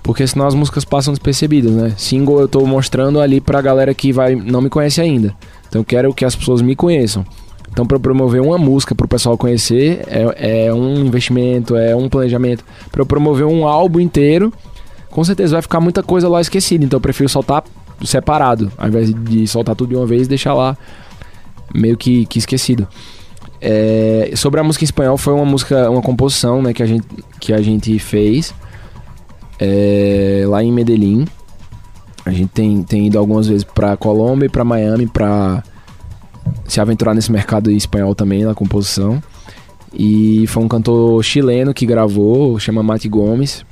Porque 0.03 0.27
senão 0.27 0.45
as 0.45 0.53
músicas 0.53 0.83
passam 0.83 1.13
despercebidas, 1.13 1.71
né? 1.71 1.93
Single 1.95 2.41
eu 2.41 2.47
tô 2.49 2.65
mostrando 2.65 3.21
ali 3.21 3.39
pra 3.39 3.61
galera 3.61 3.93
que 3.93 4.11
vai 4.11 4.35
não 4.35 4.61
me 4.61 4.69
conhece 4.69 4.99
ainda. 4.99 5.33
Então 5.69 5.79
eu 5.79 5.85
quero 5.85 6.13
que 6.13 6.25
as 6.25 6.35
pessoas 6.35 6.61
me 6.61 6.75
conheçam. 6.75 7.25
Então 7.71 7.87
eu 7.89 7.99
promover 8.01 8.41
uma 8.41 8.57
música 8.57 8.93
pro 8.93 9.07
pessoal 9.07 9.37
conhecer 9.37 10.01
é, 10.07 10.65
é 10.67 10.73
um 10.73 11.05
investimento, 11.05 11.77
é 11.77 11.95
um 11.95 12.09
planejamento. 12.09 12.65
Eu 12.93 13.05
promover 13.05 13.45
um 13.45 13.65
álbum 13.65 14.01
inteiro, 14.01 14.51
com 15.09 15.23
certeza 15.23 15.53
vai 15.53 15.61
ficar 15.61 15.79
muita 15.79 16.03
coisa 16.03 16.27
lá 16.27 16.41
esquecida. 16.41 16.83
Então 16.83 16.97
eu 16.97 17.01
prefiro 17.01 17.29
soltar 17.29 17.63
separado, 18.03 18.71
ao 18.77 18.87
invés 18.87 19.13
de 19.13 19.47
soltar 19.47 19.75
tudo 19.75 19.89
de 19.89 19.95
uma 19.95 20.05
vez 20.05 20.25
e 20.25 20.29
deixar 20.29 20.53
lá 20.53 20.77
meio 21.73 21.97
que, 21.97 22.25
que 22.25 22.39
esquecido. 22.39 22.87
É, 23.61 24.31
sobre 24.35 24.59
a 24.59 24.63
música 24.63 24.83
em 24.83 24.85
espanhol 24.85 25.17
foi 25.17 25.33
uma 25.33 25.45
música, 25.45 25.89
uma 25.89 26.01
composição, 26.01 26.61
né, 26.61 26.73
que 26.73 26.83
a 26.83 26.85
gente, 26.85 27.07
que 27.39 27.53
a 27.53 27.61
gente 27.61 27.97
fez 27.99 28.53
é, 29.59 30.43
lá 30.47 30.63
em 30.63 30.71
Medellín. 30.71 31.25
A 32.25 32.31
gente 32.31 32.49
tem, 32.49 32.83
tem 32.83 33.07
ido 33.07 33.19
algumas 33.19 33.47
vezes 33.47 33.63
pra 33.63 33.95
Colômbia 33.95 34.47
e 34.47 34.49
pra 34.49 34.63
Miami 34.63 35.07
pra 35.07 35.63
se 36.67 36.81
aventurar 36.81 37.13
nesse 37.13 37.31
mercado 37.31 37.71
espanhol 37.71 38.15
também 38.15 38.43
na 38.43 38.55
composição. 38.55 39.21
E 39.93 40.45
foi 40.47 40.63
um 40.63 40.67
cantor 40.67 41.23
chileno 41.23 41.73
que 41.73 41.85
gravou, 41.85 42.59
chama 42.59 42.83
Mati 42.83 43.07
Gomes. 43.07 43.65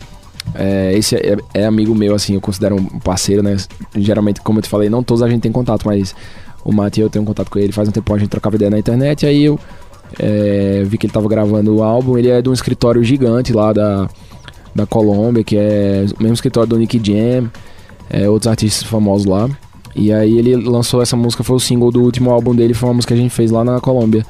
É, 0.56 0.94
esse 0.96 1.16
é, 1.16 1.38
é 1.54 1.66
amigo 1.66 1.96
meu, 1.96 2.14
assim, 2.14 2.36
eu 2.36 2.42
considero 2.42 2.76
um 2.76 3.00
parceiro, 3.00 3.42
né? 3.42 3.58
Geralmente, 3.96 4.42
como 4.42 4.60
eu 4.60 4.64
te 4.64 4.70
falei, 4.70 4.90
não 4.90 5.04
todos 5.04 5.24
a 5.24 5.30
gente 5.30 5.42
tem 5.42 5.52
contato, 5.52 5.86
mas 5.86 6.16
o 6.64 6.72
Mati 6.72 7.02
eu 7.02 7.10
tenho 7.10 7.26
contato 7.26 7.50
com 7.50 7.60
ele 7.60 7.72
faz 7.72 7.90
um 7.90 7.92
tempo, 7.92 8.14
a 8.14 8.18
gente 8.18 8.30
trocava 8.30 8.56
ideia 8.56 8.72
na 8.72 8.80
internet, 8.80 9.26
aí 9.26 9.44
eu 9.44 9.60
é, 10.20 10.84
vi 10.86 10.98
que 10.98 11.06
ele 11.06 11.14
tava 11.14 11.28
gravando 11.28 11.76
o 11.76 11.84
álbum. 11.84 12.18
Ele 12.18 12.30
é 12.30 12.42
de 12.42 12.50
um 12.50 12.54
escritório 12.54 13.04
gigante 13.04 13.54
lá 13.54 13.74
da, 13.74 14.10
da 14.74 14.86
Colômbia, 14.86 15.44
que 15.44 15.58
é 15.58 16.06
o 16.18 16.22
mesmo 16.22 16.34
escritório 16.34 16.70
do 16.70 16.78
Nick 16.78 17.00
Jam, 17.04 17.50
é, 18.10 18.30
outros 18.30 18.48
artistas 18.48 18.84
famosos 18.88 19.26
lá. 19.26 19.50
E 19.96 20.12
aí 20.12 20.38
ele 20.38 20.56
lançou 20.56 21.02
essa 21.02 21.16
música, 21.16 21.44
foi 21.44 21.56
o 21.56 21.60
single 21.60 21.92
do 21.92 22.02
último 22.02 22.32
álbum 22.32 22.56
dele, 22.56 22.74
foi 22.74 22.90
uma 22.90 22.96
música 22.96 23.14
que 23.14 23.20
a 23.20 23.24
gente 23.24 23.34
fez 23.34 23.52
lá 23.52 23.64
na 23.64 23.80
Colômbia. 23.80 24.26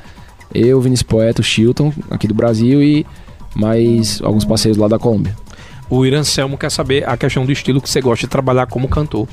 Eu, 0.53 0.79
Vinícius 0.81 1.03
Poeta, 1.03 1.41
o 1.41 1.43
Chilton, 1.43 1.91
aqui 2.11 2.27
do 2.27 2.33
Brasil, 2.33 2.83
e 2.83 3.05
mais 3.55 4.21
alguns 4.21 4.45
parceiros 4.45 4.77
lá 4.77 4.87
da 4.87 4.99
Colômbia. 4.99 5.35
O 5.93 6.03
Irã 6.07 6.23
Selmo 6.23 6.57
quer 6.57 6.71
saber 6.71 7.07
a 7.07 7.15
questão 7.15 7.45
do 7.45 7.51
estilo 7.51 7.79
que 7.79 7.87
você 7.87 8.01
gosta 8.01 8.25
de 8.25 8.27
trabalhar 8.31 8.65
como 8.65 8.87
cantor. 8.87 9.27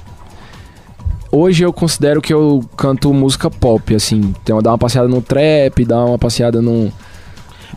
Hoje 1.32 1.64
eu 1.64 1.72
considero 1.72 2.20
que 2.20 2.34
eu 2.34 2.62
canto 2.76 3.14
música 3.14 3.50
pop, 3.50 3.94
assim. 3.94 4.34
Então, 4.42 4.61
dar 4.61 4.72
uma 4.72 4.76
passeada 4.76 5.08
no 5.08 5.22
trap, 5.22 5.86
dar 5.86 6.04
uma 6.04 6.18
passeada 6.18 6.61
no. 6.61 6.92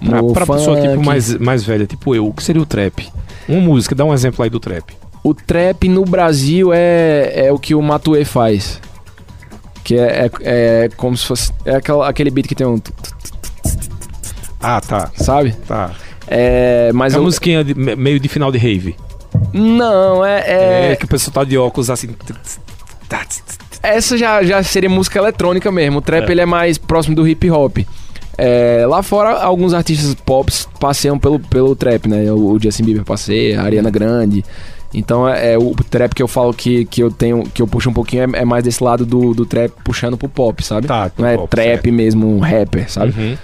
Pra, 0.05 0.21
no 0.21 0.33
pra 0.33 0.45
pessoa 0.45 0.75
funk. 0.75 0.89
tipo 0.89 1.05
mais, 1.05 1.33
mais 1.35 1.63
velha, 1.63 1.87
tipo 1.87 2.13
eu, 2.13 2.27
o 2.27 2.33
que 2.33 2.43
seria 2.43 2.61
o 2.61 2.65
trap? 2.65 3.09
Uma 3.47 3.61
música, 3.61 3.95
dá 3.95 4.03
um 4.03 4.13
exemplo 4.13 4.43
aí 4.43 4.49
do 4.49 4.59
trap. 4.59 4.93
O 5.23 5.33
trap 5.33 5.87
no 5.87 6.03
Brasil 6.03 6.73
é, 6.73 7.45
é 7.45 7.53
o 7.53 7.57
que 7.57 7.73
o 7.73 7.81
Matue 7.81 8.25
faz. 8.25 8.81
Que 9.81 9.97
é, 9.97 10.25
é, 10.25 10.31
é 10.41 10.89
como 10.97 11.15
se 11.15 11.25
fosse. 11.25 11.53
É 11.63 11.77
aquela, 11.77 12.09
aquele 12.09 12.29
beat 12.29 12.49
que 12.49 12.55
tem 12.55 12.67
um. 12.67 12.81
Ah, 14.59 14.81
tá, 14.81 15.09
Sabe? 15.15 15.53
tá. 15.65 15.91
É. 16.35 16.91
Mas 16.93 17.13
É 17.13 17.17
eu. 17.17 17.21
uma 17.21 17.25
musiquinha 17.25 17.63
de- 17.63 17.75
me- 17.75 17.95
meio 17.95 18.19
de 18.19 18.27
final 18.27 18.51
de 18.51 18.57
rave. 18.57 18.95
Não, 19.53 20.25
é. 20.25 20.39
É, 20.47 20.91
é 20.91 20.95
que 20.95 21.05
o 21.05 21.07
pessoal 21.07 21.33
tá 21.33 21.43
de 21.43 21.57
óculos 21.57 21.89
assim. 21.89 22.09
essa 23.81 24.17
já, 24.17 24.43
já 24.43 24.63
seria 24.63 24.89
música 24.89 25.19
eletrônica 25.19 25.71
mesmo. 25.71 25.99
O 25.99 26.01
trap 26.01 26.27
É. 26.27 26.31
ele 26.31 26.41
é 26.41 26.45
mais 26.45 26.77
próximo 26.77 27.15
do 27.15 27.27
hip 27.27 27.49
hop. 27.51 27.77
É, 28.37 28.83
lá 28.87 29.03
fora, 29.03 29.33
alguns 29.43 29.73
artistas 29.73 30.15
pop 30.15 30.51
passeiam 30.79 31.19
pelo, 31.19 31.39
pelo 31.39 31.75
trap, 31.75 32.07
né? 32.09 32.31
O, 32.31 32.53
o 32.53 32.59
Justin 32.59 32.83
Bieber 32.83 33.03
passeia, 33.03 33.61
a 33.61 33.63
Ariana 33.63 33.91
Grande. 33.91 34.43
Então 34.91 35.27
é, 35.27 35.53
é 35.53 35.57
o 35.57 35.73
trap 35.89 36.13
que 36.15 36.21
eu 36.23 36.27
falo 36.27 36.53
que, 36.53 36.85
que 36.85 37.01
eu 37.01 37.09
tenho, 37.11 37.43
que 37.43 37.61
eu 37.61 37.67
puxo 37.67 37.89
um 37.89 37.93
pouquinho, 37.93 38.23
é, 38.35 38.41
é 38.41 38.45
mais 38.45 38.63
desse 38.63 38.83
lado 38.83 39.05
do, 39.05 39.33
do 39.33 39.45
trap 39.45 39.71
puxando 39.83 40.17
pro 40.17 40.29
pop, 40.29 40.63
sabe? 40.63 40.87
Tá, 40.87 41.11
Não 41.17 41.27
é 41.27 41.35
pop, 41.35 41.49
trap 41.49 41.65
certo. 41.67 41.91
mesmo, 41.91 42.27
um 42.35 42.39
rapper, 42.39 42.89
sabe? 42.91 43.13
Uhum. 43.19 43.37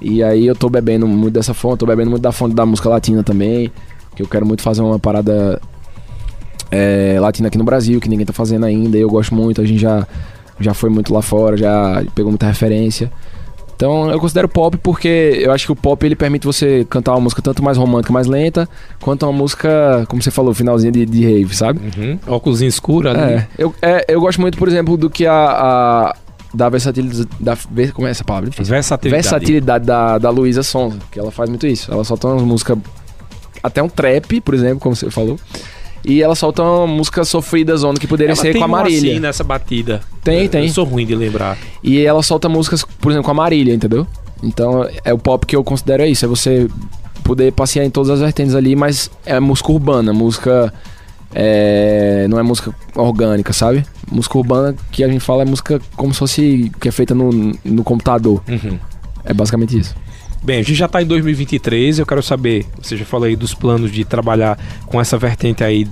E 0.00 0.22
aí 0.22 0.46
eu 0.46 0.54
tô 0.54 0.68
bebendo 0.68 1.06
muito 1.06 1.34
dessa 1.34 1.54
fonte, 1.54 1.80
tô 1.80 1.86
bebendo 1.86 2.10
muito 2.10 2.22
da 2.22 2.32
fonte 2.32 2.54
da 2.54 2.66
música 2.66 2.88
latina 2.88 3.22
também. 3.22 3.72
Que 4.14 4.22
eu 4.22 4.26
quero 4.26 4.46
muito 4.46 4.62
fazer 4.62 4.82
uma 4.82 4.98
parada 4.98 5.60
é, 6.70 7.16
latina 7.20 7.48
aqui 7.48 7.58
no 7.58 7.64
Brasil, 7.64 8.00
que 8.00 8.08
ninguém 8.08 8.26
tá 8.26 8.32
fazendo 8.32 8.64
ainda. 8.64 8.96
E 8.96 9.00
eu 9.00 9.08
gosto 9.08 9.34
muito, 9.34 9.60
a 9.60 9.64
gente 9.64 9.80
já, 9.80 10.06
já 10.60 10.74
foi 10.74 10.90
muito 10.90 11.12
lá 11.12 11.22
fora, 11.22 11.56
já 11.56 12.04
pegou 12.14 12.30
muita 12.30 12.46
referência. 12.46 13.10
Então 13.76 14.10
eu 14.10 14.18
considero 14.18 14.48
pop 14.48 14.74
porque 14.78 15.38
eu 15.38 15.52
acho 15.52 15.66
que 15.66 15.72
o 15.72 15.76
pop 15.76 16.04
ele 16.04 16.16
permite 16.16 16.46
você 16.46 16.86
cantar 16.88 17.12
uma 17.12 17.20
música 17.20 17.42
tanto 17.42 17.62
mais 17.62 17.76
romântica, 17.76 18.10
mais 18.10 18.26
lenta, 18.26 18.66
quanto 19.02 19.26
uma 19.26 19.32
música, 19.32 20.06
como 20.08 20.22
você 20.22 20.30
falou, 20.30 20.54
finalzinho 20.54 20.90
de, 20.90 21.04
de 21.04 21.22
rave, 21.22 21.54
sabe? 21.54 21.80
Uhum. 21.94 22.18
Óculos 22.26 22.62
escuro 22.62 23.10
ali. 23.10 23.20
É, 23.20 23.46
eu, 23.58 23.74
é, 23.82 24.04
eu 24.08 24.20
gosto 24.20 24.40
muito, 24.40 24.56
por 24.56 24.66
exemplo, 24.66 24.96
do 24.96 25.10
que 25.10 25.26
a. 25.26 25.34
a 25.34 26.16
da 26.56 26.68
versatilidade. 26.68 27.28
Da, 27.38 27.56
como 27.92 28.06
é 28.06 28.10
essa 28.10 28.24
palavra? 28.24 28.50
Versatilidade. 28.50 29.22
Versatilidade 29.22 29.84
da, 29.84 30.18
da 30.18 30.30
Luísa 30.30 30.62
Sonza, 30.62 30.98
que 31.10 31.18
ela 31.18 31.30
faz 31.30 31.48
muito 31.50 31.66
isso. 31.66 31.92
Ela 31.92 32.02
solta 32.04 32.28
umas 32.28 32.42
músicas. 32.42 32.78
Até 33.62 33.82
um 33.82 33.88
trap, 33.88 34.40
por 34.40 34.54
exemplo, 34.54 34.80
como 34.80 34.94
você 34.96 35.10
falou. 35.10 35.38
E 36.04 36.22
ela 36.22 36.34
solta 36.36 36.62
uma 36.62 36.86
música 36.86 37.24
sofrida 37.24 37.76
zona 37.76 37.98
que 37.98 38.06
poderia 38.06 38.30
Ela 38.32 38.40
ser 38.40 38.52
tem 38.52 38.60
com 38.60 38.64
a 38.64 38.68
Marília. 38.68 39.12
assim 39.12 39.20
nessa 39.20 39.42
batida. 39.44 40.00
Tem, 40.22 40.44
Eu- 40.44 40.48
tem. 40.48 40.66
Eu 40.66 40.72
sou 40.72 40.84
ruim 40.84 41.04
de 41.04 41.14
lembrar. 41.14 41.58
E 41.82 42.00
ela 42.04 42.22
solta 42.22 42.48
músicas, 42.48 42.84
por 43.00 43.10
exemplo, 43.10 43.24
com 43.24 43.30
a 43.32 43.34
Marília, 43.34 43.74
entendeu? 43.74 44.06
Então 44.42 44.88
é 45.04 45.12
o 45.12 45.18
pop 45.18 45.44
que 45.44 45.56
eu 45.56 45.64
considero 45.64 46.02
é 46.04 46.08
isso, 46.08 46.24
é 46.24 46.28
você 46.28 46.68
poder 47.24 47.52
passear 47.52 47.84
em 47.84 47.90
todas 47.90 48.10
as 48.10 48.20
vertentes 48.20 48.54
ali, 48.54 48.76
mas 48.76 49.10
é 49.24 49.40
música 49.40 49.72
urbana, 49.72 50.12
música 50.12 50.72
é, 51.38 52.26
não 52.28 52.38
é 52.38 52.42
música 52.42 52.74
orgânica, 52.94 53.52
sabe? 53.52 53.84
Música 54.10 54.38
urbana 54.38 54.74
que 54.90 55.04
a 55.04 55.08
gente 55.08 55.20
fala 55.20 55.42
é 55.42 55.44
música 55.44 55.78
como 55.94 56.14
se 56.14 56.18
fosse 56.18 56.72
que 56.80 56.88
é 56.88 56.90
feita 56.90 57.14
no, 57.14 57.30
no 57.62 57.84
computador. 57.84 58.42
Uhum. 58.48 58.78
É 59.22 59.34
basicamente 59.34 59.78
isso. 59.78 59.94
Bem, 60.42 60.60
a 60.60 60.62
gente 60.62 60.76
já 60.76 60.86
está 60.86 61.02
em 61.02 61.06
2023, 61.06 61.98
eu 61.98 62.06
quero 62.06 62.22
saber, 62.22 62.64
você 62.80 62.96
já 62.96 63.04
falou 63.04 63.26
aí 63.26 63.36
dos 63.36 63.52
planos 63.52 63.92
de 63.92 64.02
trabalhar 64.04 64.58
com 64.86 64.98
essa 64.98 65.18
vertente 65.18 65.62
aí, 65.62 65.84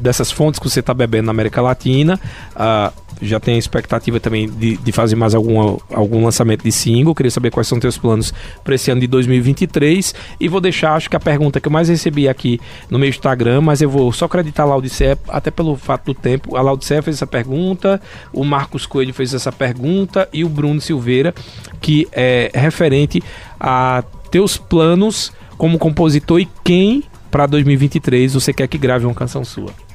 dessas 0.00 0.32
fontes 0.32 0.58
que 0.58 0.68
você 0.68 0.80
está 0.80 0.92
bebendo 0.92 1.26
na 1.26 1.30
América 1.30 1.60
Latina, 1.60 2.18
ah, 2.56 2.92
já 3.22 3.38
tem 3.38 3.54
a 3.54 3.58
expectativa 3.58 4.18
também 4.18 4.48
de, 4.48 4.76
de 4.76 4.92
fazer 4.92 5.16
mais 5.16 5.34
alguma, 5.34 5.78
algum 5.92 6.24
lançamento 6.24 6.62
de 6.62 6.72
single, 6.72 7.14
queria 7.14 7.30
saber 7.30 7.50
quais 7.50 7.66
são 7.68 7.78
teus 7.78 7.98
planos 7.98 8.32
para 8.64 8.74
esse 8.74 8.90
ano 8.90 9.00
de 9.00 9.06
2023, 9.06 10.14
e 10.38 10.48
vou 10.48 10.60
deixar, 10.60 10.94
acho 10.94 11.10
que 11.10 11.16
a 11.16 11.20
pergunta 11.20 11.60
que 11.60 11.68
eu 11.68 11.72
mais 11.72 11.88
recebi 11.88 12.28
aqui 12.28 12.60
no 12.88 12.98
meu 12.98 13.08
Instagram, 13.08 13.60
mas 13.60 13.80
eu 13.80 13.90
vou 13.90 14.12
só 14.12 14.24
acreditar 14.24 14.62
a 14.62 14.66
Laudicea, 14.66 15.18
até 15.28 15.50
pelo 15.50 15.76
fato 15.76 16.06
do 16.06 16.14
tempo, 16.14 16.56
a 16.56 16.62
Laudicea 16.62 17.02
fez 17.02 17.16
essa 17.16 17.26
pergunta, 17.26 18.00
o 18.32 18.44
Marcos 18.44 18.86
Coelho 18.86 19.12
fez 19.12 19.34
essa 19.34 19.52
pergunta, 19.52 20.28
e 20.32 20.44
o 20.44 20.48
Bruno 20.48 20.80
Silveira, 20.80 21.34
que 21.80 22.08
é 22.12 22.50
referente 22.54 23.22
a 23.58 24.02
teus 24.30 24.56
planos 24.56 25.32
como 25.58 25.78
compositor 25.78 26.40
e 26.40 26.48
quem 26.64 27.04
para 27.30 27.46
2023 27.46 28.34
você 28.34 28.52
quer 28.52 28.66
que 28.66 28.78
grave 28.78 29.04
uma 29.06 29.14
canção 29.14 29.44
sua. 29.44 29.89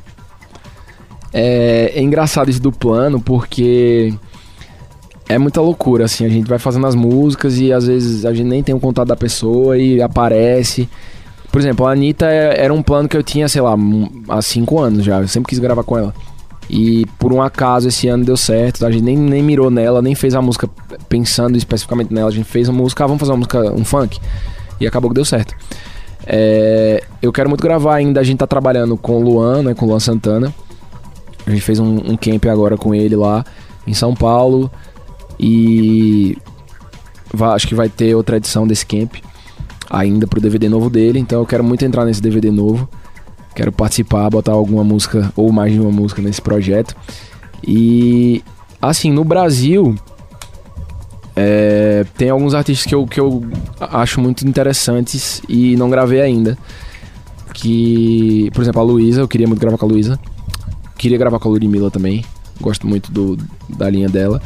É, 1.37 1.91
é 1.93 2.01
engraçado 2.01 2.49
isso 2.49 2.61
do 2.61 2.71
plano, 2.71 3.19
porque 3.19 4.13
é 5.27 5.37
muita 5.37 5.59
loucura, 5.59 6.05
assim. 6.05 6.25
A 6.25 6.29
gente 6.29 6.47
vai 6.47 6.57
fazendo 6.57 6.87
as 6.87 6.95
músicas 6.95 7.59
e 7.59 7.73
às 7.73 7.87
vezes 7.87 8.23
a 8.23 8.33
gente 8.33 8.47
nem 8.47 8.63
tem 8.63 8.73
o 8.73 8.79
contato 8.79 9.09
da 9.09 9.17
pessoa 9.17 9.77
e 9.77 10.01
aparece. 10.01 10.87
Por 11.51 11.59
exemplo, 11.59 11.85
a 11.85 11.91
Anitta 11.91 12.25
é, 12.25 12.63
era 12.63 12.73
um 12.73 12.81
plano 12.81 13.09
que 13.09 13.17
eu 13.17 13.23
tinha, 13.23 13.49
sei 13.49 13.61
lá, 13.61 13.75
há 14.29 14.41
cinco 14.41 14.79
anos 14.79 15.03
já. 15.03 15.19
Eu 15.19 15.27
sempre 15.27 15.49
quis 15.49 15.59
gravar 15.59 15.83
com 15.83 15.97
ela. 15.97 16.13
E 16.69 17.05
por 17.19 17.33
um 17.33 17.41
acaso 17.41 17.89
esse 17.89 18.07
ano 18.07 18.23
deu 18.23 18.37
certo. 18.37 18.85
A 18.85 18.91
gente 18.91 19.03
nem, 19.03 19.17
nem 19.17 19.43
mirou 19.43 19.69
nela, 19.69 20.01
nem 20.01 20.15
fez 20.15 20.35
a 20.35 20.41
música 20.41 20.69
pensando 21.09 21.57
especificamente 21.57 22.13
nela. 22.13 22.29
A 22.29 22.33
gente 22.33 22.45
fez 22.45 22.69
uma 22.69 22.81
música, 22.81 23.03
ah, 23.03 23.07
vamos 23.07 23.19
fazer 23.19 23.33
uma 23.33 23.39
música, 23.39 23.59
um 23.73 23.83
funk. 23.83 24.21
E 24.79 24.87
acabou 24.87 25.09
que 25.09 25.15
deu 25.15 25.25
certo. 25.25 25.53
É, 26.25 27.03
eu 27.21 27.33
quero 27.33 27.49
muito 27.49 27.61
gravar 27.61 27.95
ainda. 27.95 28.21
A 28.21 28.23
gente 28.23 28.37
tá 28.37 28.47
trabalhando 28.47 28.95
com 28.95 29.17
o 29.17 29.21
Luan, 29.21 29.63
né? 29.63 29.73
Com 29.73 29.85
o 29.85 29.89
Luan 29.89 29.99
Santana. 29.99 30.53
A 31.45 31.51
gente 31.51 31.61
fez 31.61 31.79
um, 31.79 31.97
um 32.11 32.17
camp 32.17 32.45
agora 32.45 32.77
com 32.77 32.93
ele 32.93 33.15
lá 33.15 33.45
em 33.85 33.93
São 33.93 34.13
Paulo. 34.15 34.71
E 35.39 36.37
vai, 37.33 37.55
acho 37.55 37.67
que 37.67 37.75
vai 37.75 37.89
ter 37.89 38.15
outra 38.15 38.37
edição 38.37 38.65
desse 38.65 38.85
camp 38.85 39.15
ainda 39.89 40.25
pro 40.25 40.41
DVD 40.41 40.67
novo 40.69 40.89
dele. 40.89 41.19
Então 41.19 41.39
eu 41.39 41.45
quero 41.45 41.63
muito 41.63 41.85
entrar 41.85 42.05
nesse 42.05 42.21
DVD 42.21 42.51
novo. 42.51 42.89
Quero 43.53 43.71
participar, 43.71 44.29
botar 44.29 44.51
alguma 44.51 44.83
música 44.83 45.31
ou 45.35 45.51
mais 45.51 45.71
de 45.71 45.79
uma 45.79 45.91
música 45.91 46.21
nesse 46.21 46.41
projeto. 46.41 46.95
E 47.65 48.43
assim, 48.81 49.11
no 49.11 49.23
Brasil, 49.23 49.95
é, 51.35 52.05
tem 52.17 52.29
alguns 52.29 52.53
artistas 52.53 52.85
que 52.85 52.95
eu, 52.95 53.05
que 53.05 53.19
eu 53.19 53.43
acho 53.79 54.21
muito 54.21 54.47
interessantes 54.47 55.41
e 55.47 55.75
não 55.75 55.89
gravei 55.89 56.21
ainda. 56.21 56.57
Que, 57.53 58.49
por 58.53 58.61
exemplo, 58.61 58.81
a 58.81 58.83
Luísa, 58.83 59.21
eu 59.21 59.27
queria 59.27 59.47
muito 59.47 59.59
gravar 59.59 59.77
com 59.77 59.85
a 59.85 59.89
Luísa. 59.89 60.19
Queria 60.97 61.17
gravar 61.17 61.39
com 61.39 61.49
a 61.49 61.51
Ludmilla 61.51 61.91
também. 61.91 62.23
Gosto 62.59 62.87
muito 62.87 63.11
do, 63.11 63.37
da 63.69 63.89
linha 63.89 64.09
dela. 64.09 64.41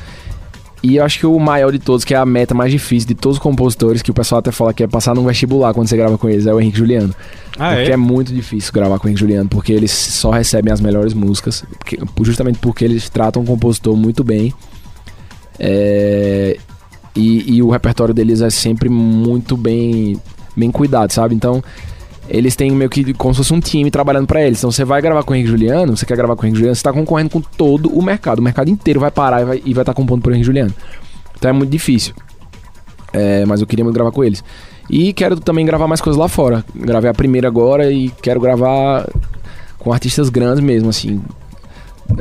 E 0.81 0.95
eu 0.95 1.03
acho 1.03 1.19
que 1.19 1.25
o 1.25 1.37
maior 1.37 1.71
de 1.71 1.79
todos, 1.79 2.05
que 2.05 2.13
é 2.13 2.17
a 2.17 2.25
meta 2.25 2.53
mais 2.53 2.71
difícil 2.71 3.07
de 3.09 3.15
todos 3.15 3.37
os 3.37 3.43
compositores, 3.43 4.01
que 4.01 4.11
o 4.11 4.13
pessoal 4.13 4.39
até 4.39 4.51
fala 4.51 4.73
que 4.73 4.81
é 4.81 4.87
passar 4.87 5.13
num 5.13 5.25
vestibular 5.25 5.73
quando 5.73 5.87
você 5.87 5.97
grava 5.97 6.17
com 6.17 6.29
eles, 6.29 6.45
é 6.45 6.53
o 6.53 6.59
Henrique 6.59 6.77
Juliano. 6.77 7.13
Ah, 7.57 7.75
porque 7.75 7.91
é? 7.91 7.93
é? 7.93 7.97
muito 7.97 8.33
difícil 8.33 8.71
gravar 8.71 8.97
com 8.97 9.07
o 9.07 9.09
Henrique 9.09 9.19
Juliano, 9.19 9.49
porque 9.49 9.73
eles 9.73 9.91
só 9.91 10.31
recebem 10.31 10.71
as 10.71 10.79
melhores 10.79 11.13
músicas, 11.13 11.65
porque, 11.77 11.99
justamente 12.21 12.59
porque 12.59 12.85
eles 12.85 13.09
tratam 13.09 13.43
o 13.43 13.45
compositor 13.45 13.95
muito 13.95 14.23
bem. 14.23 14.53
É, 15.59 16.57
e, 17.13 17.57
e, 17.57 17.61
o 17.61 17.69
repertório 17.69 18.13
deles 18.13 18.39
é 18.39 18.49
sempre 18.49 18.87
muito 18.87 19.57
bem, 19.57 20.17
bem 20.55 20.71
cuidado, 20.71 21.11
sabe? 21.11 21.35
Então, 21.35 21.61
eles 22.29 22.55
têm 22.55 22.71
meio 22.71 22.89
que 22.89 23.13
como 23.13 23.33
se 23.33 23.39
fosse 23.39 23.53
um 23.53 23.59
time 23.59 23.89
trabalhando 23.89 24.27
para 24.27 24.41
eles. 24.41 24.59
Então 24.59 24.71
você 24.71 24.85
vai 24.85 25.01
gravar 25.01 25.23
com 25.23 25.33
o 25.33 25.35
Henrique 25.35 25.49
Juliano, 25.49 25.97
você 25.97 26.05
quer 26.05 26.15
gravar 26.15 26.35
com 26.35 26.43
o 26.43 26.45
Henrique 26.45 26.59
Juliano, 26.59 26.75
você 26.75 26.83
tá 26.83 26.93
concorrendo 26.93 27.29
com 27.31 27.41
todo 27.41 27.89
o 27.89 28.01
mercado. 28.01 28.39
O 28.39 28.41
mercado 28.41 28.69
inteiro 28.69 28.99
vai 28.99 29.11
parar 29.11 29.41
e 29.41 29.45
vai 29.45 29.57
estar 29.57 29.85
tá 29.85 29.93
compondo 29.93 30.21
por 30.21 30.31
Henrique 30.31 30.45
Juliano. 30.45 30.73
Então 31.37 31.49
é 31.49 31.53
muito 31.53 31.71
difícil. 31.71 32.13
É, 33.11 33.43
mas 33.45 33.61
eu 33.61 33.67
queria 33.67 33.83
muito 33.83 33.95
gravar 33.95 34.11
com 34.11 34.23
eles. 34.23 34.43
E 34.89 35.13
quero 35.13 35.39
também 35.39 35.65
gravar 35.65 35.87
mais 35.87 36.01
coisas 36.01 36.19
lá 36.19 36.27
fora. 36.27 36.63
Gravei 36.75 37.09
a 37.09 37.13
primeira 37.13 37.47
agora 37.47 37.91
e 37.91 38.09
quero 38.21 38.39
gravar 38.39 39.07
com 39.79 39.91
artistas 39.91 40.29
grandes 40.29 40.63
mesmo, 40.63 40.89
assim. 40.89 41.21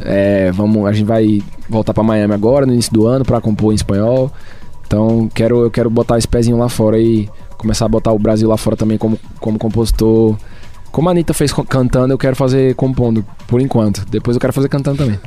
É, 0.02 0.50
vamos, 0.52 0.86
a 0.86 0.92
gente 0.92 1.06
vai 1.06 1.42
voltar 1.68 1.94
para 1.94 2.02
Miami 2.02 2.34
agora, 2.34 2.66
no 2.66 2.72
início 2.72 2.92
do 2.92 3.06
ano, 3.06 3.24
para 3.24 3.40
compor 3.40 3.72
em 3.72 3.76
espanhol. 3.76 4.30
Então 4.86 5.28
quero, 5.34 5.64
eu 5.64 5.70
quero 5.70 5.90
botar 5.90 6.16
esse 6.18 6.28
pezinho 6.28 6.56
lá 6.56 6.68
fora 6.68 6.98
e 6.98 7.28
começar 7.59 7.84
a 7.84 7.88
botar 7.88 8.12
o 8.12 8.18
Brasil 8.18 8.48
lá 8.48 8.56
fora 8.56 8.76
também 8.76 8.96
como, 8.96 9.18
como 9.40 9.59
compositor. 9.59 10.36
Como 10.90 11.09
a 11.09 11.12
Anitta 11.12 11.34
fez 11.34 11.52
cantando, 11.68 12.14
eu 12.14 12.18
quero 12.18 12.34
fazer 12.34 12.74
compondo, 12.74 13.22
por 13.46 13.61
enquanto. 13.61 14.06
Depois 14.09 14.36
eu 14.36 14.40
quero 14.40 14.54
fazer 14.54 14.70
cantando 14.70 14.98
também. 14.98 15.20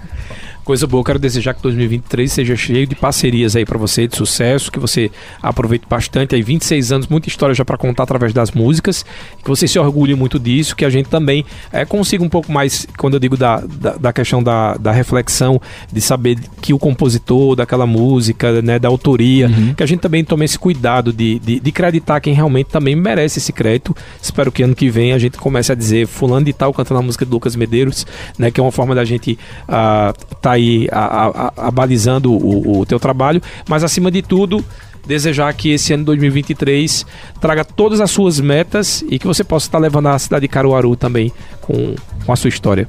Coisa 0.64 0.86
boa, 0.86 1.04
quero 1.04 1.18
desejar 1.18 1.56
que 1.56 1.62
2023 1.64 2.32
seja 2.32 2.56
cheio 2.56 2.86
de 2.86 2.94
parcerias 2.94 3.56
aí 3.56 3.66
para 3.66 3.80
você, 3.80 4.08
de 4.08 4.16
sucesso, 4.16 4.72
que 4.72 4.78
você 4.78 5.10
aproveite 5.42 5.88
bastante 5.90 6.36
aí 6.36 6.44
26 6.44 6.92
anos, 6.92 7.08
muita 7.08 7.28
história 7.30 7.56
já 7.56 7.66
para 7.66 7.78
contar 7.78 8.04
através 8.04 8.32
das 8.32 8.52
músicas, 8.52 9.04
que 9.44 9.50
você 9.50 9.68
se 9.68 9.80
orgulhe 9.80 10.14
muito 10.14 10.38
disso, 10.38 10.76
que 10.76 10.86
a 10.86 10.90
gente 10.90 11.10
também 11.10 11.44
é, 11.72 11.84
consiga 11.84 12.24
um 12.24 12.30
pouco 12.30 12.52
mais, 12.52 12.88
quando 12.96 13.16
eu 13.16 13.20
digo 13.20 13.36
da, 13.36 13.60
da, 13.60 13.94
da, 13.98 14.14
questão 14.14 14.44
da, 14.44 14.76
da 14.76 14.92
reflexão, 14.92 15.60
de 15.92 16.00
saber 16.00 16.38
que 16.62 16.74
o 16.76 16.80
compositor 16.80 17.56
daquela 17.56 17.88
música, 17.88 18.62
né, 18.62 18.78
da 18.78 18.88
autoria, 18.88 19.48
uhum. 19.48 19.74
que 19.74 19.82
a 19.82 19.88
gente 19.88 20.02
também 20.02 20.24
tome 20.24 20.46
esse 20.46 20.60
cuidado 20.60 21.12
de, 21.12 21.40
de, 21.40 21.60
de 21.60 21.70
acreditar 21.72 22.20
quem 22.20 22.36
realmente 22.36 22.68
também 22.68 22.96
merece 22.96 23.40
esse 23.40 23.52
crédito. 23.52 23.96
Espero 24.22 24.52
que 24.52 24.62
ano 24.62 24.76
que 24.76 24.92
vem 24.92 25.12
a 25.12 25.18
gente 25.18 25.40
comece 25.40 25.72
a 25.72 25.76
dizer 25.76 26.06
fulano 26.06 26.46
de 26.46 26.54
tal 26.54 26.72
cantando 26.72 27.00
a 27.00 27.04
música 27.04 27.26
de 27.26 27.32
Lucas 27.32 27.56
Medeiros, 27.56 28.06
né, 28.38 28.52
que 28.52 28.60
é 28.60 28.64
uma 28.64 28.72
forma 28.72 28.94
da 28.94 29.04
gente 29.04 29.40
uh, 29.64 30.14
tá 30.40 30.51
aí 30.52 30.88
abalizando 31.58 32.32
o, 32.32 32.80
o 32.80 32.86
teu 32.86 33.00
trabalho, 33.00 33.42
mas 33.68 33.84
acima 33.84 34.12
de 34.12 34.22
tudo, 34.22 34.64
desejar 35.06 35.54
que 35.54 35.72
esse 35.72 35.94
ano 35.94 36.06
2023 36.06 37.06
traga 37.40 37.66
todas 37.66 38.00
as 38.00 38.12
suas 38.12 38.40
metas 38.40 39.04
e 39.10 39.18
que 39.18 39.28
você 39.28 39.44
possa 39.44 39.68
estar 39.68 39.80
levando 39.80 40.08
a 40.08 40.20
cidade 40.20 40.42
de 40.42 40.48
Caruaru 40.48 40.96
também 40.96 41.32
com, 41.62 41.96
com 42.26 42.32
a 42.32 42.36
sua 42.36 42.50
história. 42.50 42.88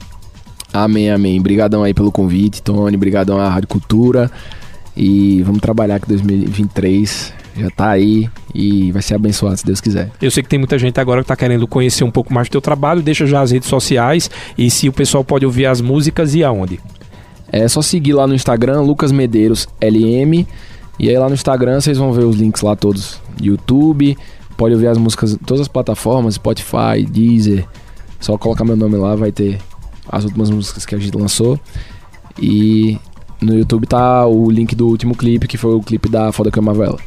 Amém, 0.72 1.10
amém. 1.10 1.38
Obrigadão 1.38 1.82
aí 1.82 1.92
pelo 1.92 2.10
convite, 2.10 2.62
Tony. 2.62 2.96
Obrigadão 2.96 3.38
à 3.38 3.48
Rádio 3.48 3.68
Cultura. 3.68 4.30
E 4.96 5.42
vamos 5.42 5.60
trabalhar 5.60 6.00
que 6.00 6.08
2023 6.08 7.32
já 7.56 7.70
tá 7.70 7.90
aí 7.90 8.28
e 8.54 8.90
vai 8.92 9.02
ser 9.02 9.14
abençoado 9.14 9.56
se 9.56 9.66
Deus 9.66 9.80
quiser. 9.80 10.10
Eu 10.20 10.30
sei 10.30 10.42
que 10.42 10.48
tem 10.48 10.58
muita 10.58 10.78
gente 10.78 10.98
agora 10.98 11.22
que 11.22 11.28
tá 11.28 11.36
querendo 11.36 11.66
conhecer 11.66 12.04
um 12.04 12.10
pouco 12.10 12.32
mais 12.32 12.48
do 12.48 12.52
teu 12.52 12.60
trabalho. 12.60 13.02
Deixa 13.02 13.26
já 13.26 13.40
as 13.40 13.50
redes 13.50 13.68
sociais 13.68 14.30
e 14.56 14.70
se 14.70 14.88
o 14.88 14.92
pessoal 14.92 15.24
pode 15.24 15.44
ouvir 15.44 15.66
as 15.66 15.80
músicas 15.80 16.34
e 16.34 16.42
aonde. 16.42 16.80
É 17.52 17.68
só 17.68 17.82
seguir 17.82 18.14
lá 18.14 18.26
no 18.26 18.34
Instagram, 18.34 18.80
Lucas 18.80 19.12
Medeiros 19.12 19.68
LM. 19.78 20.46
E 20.98 21.08
aí 21.10 21.18
lá 21.18 21.28
no 21.28 21.34
Instagram 21.34 21.80
vocês 21.80 21.98
vão 21.98 22.12
ver 22.12 22.24
os 22.24 22.36
links 22.36 22.62
lá 22.62 22.74
todos. 22.74 23.20
YouTube, 23.40 24.16
pode 24.56 24.74
ouvir 24.74 24.86
as 24.86 24.96
músicas 24.96 25.36
todas 25.44 25.60
as 25.60 25.68
plataformas, 25.68 26.34
Spotify, 26.34 27.04
Deezer. 27.08 27.66
Só 28.18 28.38
colocar 28.38 28.64
meu 28.64 28.76
nome 28.76 28.96
lá, 28.96 29.14
vai 29.14 29.30
ter 29.30 29.60
as 30.08 30.24
últimas 30.24 30.48
músicas 30.48 30.86
que 30.86 30.94
a 30.94 30.98
gente 30.98 31.16
lançou. 31.16 31.60
E 32.40 32.98
no 33.40 33.54
YouTube 33.54 33.86
tá 33.86 34.26
o 34.26 34.50
link 34.50 34.74
do 34.74 34.88
último 34.88 35.14
clipe, 35.14 35.46
que 35.46 35.58
foi 35.58 35.74
o 35.74 35.80
clipe 35.82 36.08
da 36.08 36.32
Foda 36.32 36.50
Cama 36.50 36.72
Vela. 36.72 36.98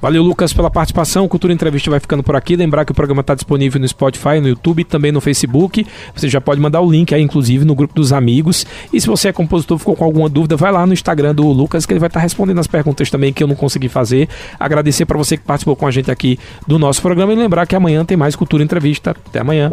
Valeu, 0.00 0.22
Lucas, 0.22 0.52
pela 0.52 0.70
participação. 0.70 1.26
Cultura 1.26 1.52
Entrevista 1.52 1.90
vai 1.90 1.98
ficando 1.98 2.22
por 2.22 2.36
aqui. 2.36 2.54
Lembrar 2.54 2.84
que 2.84 2.92
o 2.92 2.94
programa 2.94 3.20
está 3.20 3.34
disponível 3.34 3.80
no 3.80 3.88
Spotify, 3.88 4.40
no 4.40 4.48
YouTube 4.48 4.84
também 4.84 5.10
no 5.10 5.20
Facebook. 5.20 5.84
Você 6.14 6.28
já 6.28 6.40
pode 6.40 6.60
mandar 6.60 6.80
o 6.80 6.90
link 6.90 7.12
aí, 7.12 7.20
inclusive, 7.20 7.64
no 7.64 7.74
grupo 7.74 7.94
dos 7.94 8.12
amigos. 8.12 8.64
E 8.92 9.00
se 9.00 9.08
você 9.08 9.28
é 9.28 9.32
compositor, 9.32 9.76
ficou 9.76 9.96
com 9.96 10.04
alguma 10.04 10.28
dúvida, 10.28 10.56
vai 10.56 10.70
lá 10.70 10.86
no 10.86 10.92
Instagram 10.92 11.34
do 11.34 11.48
Lucas, 11.48 11.84
que 11.84 11.92
ele 11.92 11.98
vai 11.98 12.06
estar 12.06 12.20
tá 12.20 12.22
respondendo 12.22 12.60
as 12.60 12.68
perguntas 12.68 13.10
também 13.10 13.32
que 13.32 13.42
eu 13.42 13.48
não 13.48 13.56
consegui 13.56 13.88
fazer. 13.88 14.28
Agradecer 14.58 15.04
para 15.04 15.18
você 15.18 15.36
que 15.36 15.42
participou 15.42 15.74
com 15.74 15.86
a 15.86 15.90
gente 15.90 16.10
aqui 16.12 16.38
do 16.66 16.78
nosso 16.78 17.02
programa 17.02 17.32
e 17.32 17.36
lembrar 17.36 17.66
que 17.66 17.74
amanhã 17.74 18.04
tem 18.04 18.16
mais 18.16 18.36
Cultura 18.36 18.62
Entrevista. 18.62 19.10
Até 19.10 19.40
amanhã. 19.40 19.68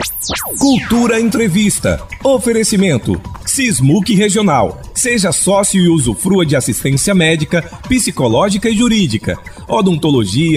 Cultura 0.58 1.20
Entrevista. 1.20 2.02
Oferecimento. 2.24 3.22
Sismuc 3.46 4.16
Regional. 4.16 4.82
Seja 4.96 5.32
sócio 5.32 5.80
e 5.80 5.88
usufrua 5.88 6.46
de 6.46 6.56
assistência 6.56 7.14
médica, 7.14 7.62
psicológica 7.88 8.68
e 8.70 8.76
jurídica. 8.76 9.38
Odontologia 9.68 10.15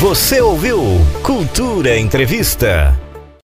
Você 0.00 0.40
ouviu 0.40 0.80
Cultura 1.22 1.96
Entrevista. 1.98 3.07